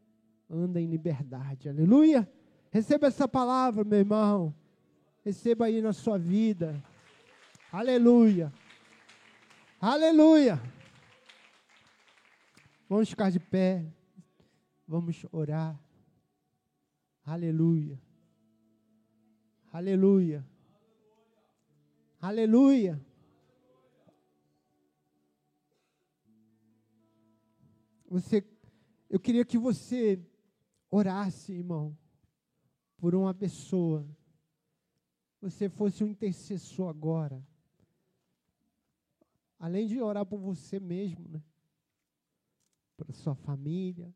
anda 0.50 0.80
em 0.80 0.88
liberdade. 0.88 1.68
Aleluia. 1.68 2.30
Receba 2.70 3.08
essa 3.08 3.28
palavra, 3.28 3.84
meu 3.84 4.00
irmão. 4.00 4.54
Receba 5.24 5.66
aí 5.66 5.82
na 5.82 5.94
sua 5.94 6.18
vida. 6.18 6.84
Aleluia. 7.72 8.52
Aleluia. 9.80 10.60
Vamos 12.90 13.10
ficar 13.10 13.30
de 13.30 13.40
pé. 13.40 13.86
Vamos 14.88 15.24
orar. 15.32 15.80
Aleluia. 17.24 18.02
Aleluia. 19.72 20.46
Aleluia. 22.20 23.00
Você, 28.10 28.44
eu 29.10 29.20
queria 29.20 29.46
que 29.46 29.58
você 29.58 30.20
orasse, 30.90 31.54
irmão, 31.54 31.98
por 32.98 33.16
uma 33.16 33.34
pessoa 33.34 34.06
você 35.42 35.68
fosse 35.68 36.04
um 36.04 36.08
intercessor 36.08 36.88
agora. 36.88 37.44
Além 39.58 39.88
de 39.88 40.00
orar 40.00 40.26
por 40.26 40.40
você 40.40 40.80
mesmo, 40.80 41.28
né? 41.28 41.42
Por 42.96 43.12
sua 43.14 43.34
família. 43.34 44.14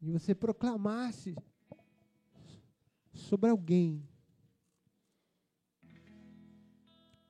E 0.00 0.10
você 0.12 0.34
proclamasse 0.34 1.34
sobre 3.12 3.50
alguém. 3.50 4.08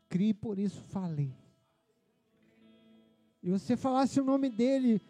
Crie, 0.09 0.34
por 0.34 0.59
isso 0.59 0.82
falei. 0.82 1.34
E 3.42 3.51
você 3.51 3.76
falasse 3.76 4.20
o 4.20 4.24
nome 4.24 4.51
dele, 4.51 5.01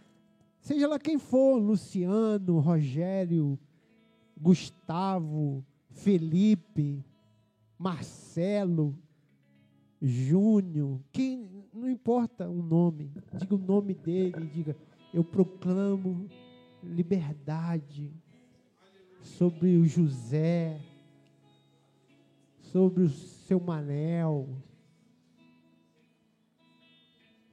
seja 0.61 0.87
lá 0.87 0.99
quem 0.99 1.19
for, 1.19 1.57
Luciano, 1.57 2.59
Rogério, 2.61 3.59
Gustavo, 4.37 5.65
Felipe, 5.99 7.05
Marcelo, 7.79 8.97
Júnior, 10.01 11.01
quem 11.13 11.67
não 11.75 11.91
importa 11.91 12.49
o 12.49 12.63
nome, 12.63 13.13
diga 13.35 13.55
o 13.55 13.59
nome 13.59 13.95
dele, 13.95 14.47
diga 14.47 14.77
eu 15.13 15.25
proclamo 15.25 16.29
liberdade 16.83 18.13
sobre 19.23 19.77
o 19.77 19.87
José, 19.87 20.81
sobre 22.61 23.03
o 23.03 23.09
seu 23.09 23.59
Manel, 23.59 24.49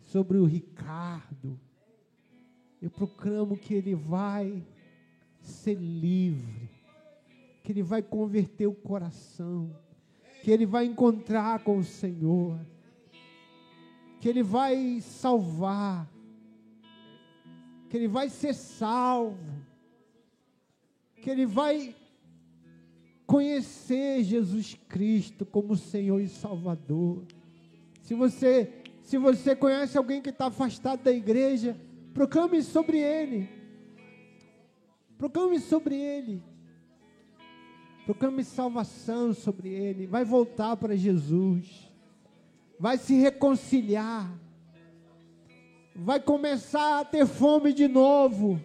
sobre 0.02 0.38
o 0.38 0.46
Ricardo. 0.46 1.60
Eu 2.82 2.92
proclamo 2.92 3.58
que 3.58 3.74
ele 3.74 3.96
vai 3.96 4.64
ser 5.42 5.76
livre, 5.76 6.65
que 7.66 7.72
ele 7.72 7.82
vai 7.82 8.04
converter 8.04 8.68
o 8.68 8.76
coração, 8.76 9.76
que 10.44 10.52
ele 10.52 10.68
vai 10.68 10.86
encontrar 10.86 11.64
com 11.64 11.80
o 11.80 11.84
Senhor, 11.84 12.60
que 14.22 14.30
ele 14.30 14.44
vai 14.44 15.02
salvar, 15.02 16.08
que 17.90 17.98
ele 17.98 18.08
vai 18.08 18.30
ser 18.30 18.54
salvo, 18.54 19.66
que 21.16 21.28
ele 21.28 21.48
vai 21.48 21.96
conhecer 23.26 24.24
Jesus 24.24 24.76
Cristo 24.88 25.44
como 25.44 25.76
Senhor 25.76 26.22
e 26.22 26.28
Salvador. 26.28 27.26
Se 28.04 28.14
você, 28.14 28.72
se 29.02 29.18
você 29.18 29.56
conhece 29.56 29.98
alguém 29.98 30.22
que 30.22 30.30
está 30.30 30.46
afastado 30.46 31.02
da 31.02 31.12
igreja, 31.12 31.76
proclame 32.14 32.62
sobre 32.62 33.00
ele. 33.00 33.50
Proclame 35.18 35.60
sobre 35.60 35.96
ele. 35.96 36.44
Proclame 38.06 38.44
salvação 38.44 39.34
sobre 39.34 39.70
ele. 39.70 40.06
Vai 40.06 40.24
voltar 40.24 40.78
para 40.78 40.96
Jesus. 40.96 41.92
Vai 42.80 42.98
se 42.98 43.16
reconciliar. 43.16 44.32
Vai 45.96 46.20
começar 46.20 47.00
a 47.00 47.06
ter 47.06 47.26
fome 47.26 47.74
de 47.74 47.88
novo. 47.88 48.62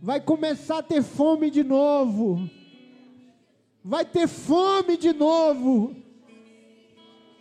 Vai 0.00 0.20
começar 0.20 0.78
a 0.78 0.82
ter 0.82 1.02
fome 1.02 1.50
de 1.50 1.62
novo. 1.62 2.48
Vai 3.84 4.04
ter 4.04 4.26
fome 4.26 4.96
de 4.96 5.12
novo. 5.12 5.94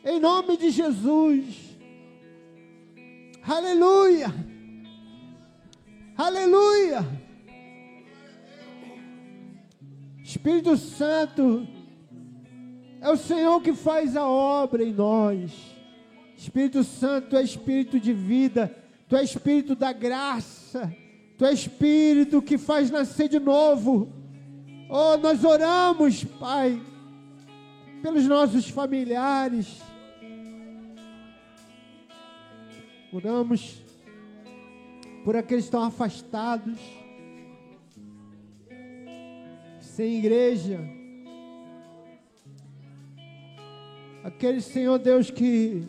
Em 0.04 0.20
nome 0.20 0.58
de 0.58 0.72
Jesus. 0.72 1.78
Aleluia. 3.44 4.28
Aleluia. 6.18 7.27
Espírito 10.28 10.76
Santo, 10.76 11.66
é 13.00 13.10
o 13.10 13.16
Senhor 13.16 13.62
que 13.62 13.74
faz 13.74 14.18
a 14.18 14.28
obra 14.28 14.84
em 14.84 14.92
nós. 14.92 15.54
Espírito 16.38 16.84
Santo, 16.84 17.30
tu 17.30 17.38
é 17.38 17.42
Espírito 17.42 17.98
de 17.98 18.12
vida, 18.12 18.76
tu 19.08 19.16
é 19.16 19.24
Espírito 19.24 19.74
da 19.74 19.94
graça, 19.94 20.94
tu 21.38 21.46
é 21.46 21.54
Espírito 21.54 22.42
que 22.42 22.58
faz 22.58 22.92
nascer 22.92 23.30
de 23.30 23.40
novo. 23.40 24.12
Oh, 24.90 25.16
nós 25.16 25.46
oramos, 25.46 26.26
Pai, 26.26 26.78
pelos 28.04 28.26
nossos 28.26 28.68
familiares. 28.68 29.82
Oramos 33.14 33.82
por 35.24 35.38
aqueles 35.38 35.64
que 35.64 35.68
estão 35.70 35.84
afastados 35.86 36.97
sem 39.98 40.18
igreja. 40.20 40.80
Aqueles, 44.24 44.66
Senhor 44.66 45.00
Deus, 45.00 45.32
que 45.32 45.88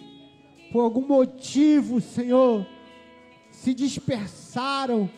por 0.72 0.80
algum 0.80 1.06
motivo, 1.06 2.00
Senhor, 2.00 2.66
se 3.50 3.74
dispersaram, 3.74 5.10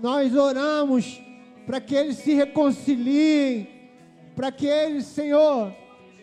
nós 0.00 0.34
oramos 0.34 1.20
para 1.66 1.78
que 1.78 1.94
eles 1.94 2.16
se 2.16 2.32
reconciliem, 2.32 3.68
para 4.34 4.50
que 4.50 4.66
eles, 4.66 5.04
Senhor, 5.04 5.70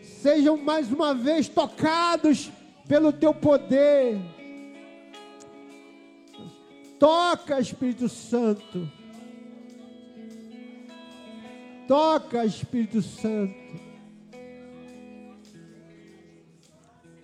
sejam 0.02 0.58
mais 0.58 0.92
uma 0.92 1.14
vez 1.14 1.48
tocados 1.48 2.52
pelo 2.88 3.14
teu 3.14 3.36
poder. 3.36 4.18
Toca, 6.98 7.60
Espírito 7.60 8.10
Santo. 8.10 8.99
Toca, 11.90 12.46
Espírito 12.46 13.02
Santo. 13.02 13.56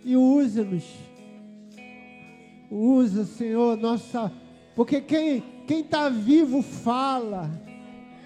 E 0.03 0.17
usa-nos. 0.17 0.83
Usa, 2.71 3.25
Senhor, 3.25 3.77
nossa. 3.77 4.33
Porque 4.75 5.01
quem 5.01 5.43
está 5.69 6.09
vivo 6.09 6.63
fala. 6.63 7.47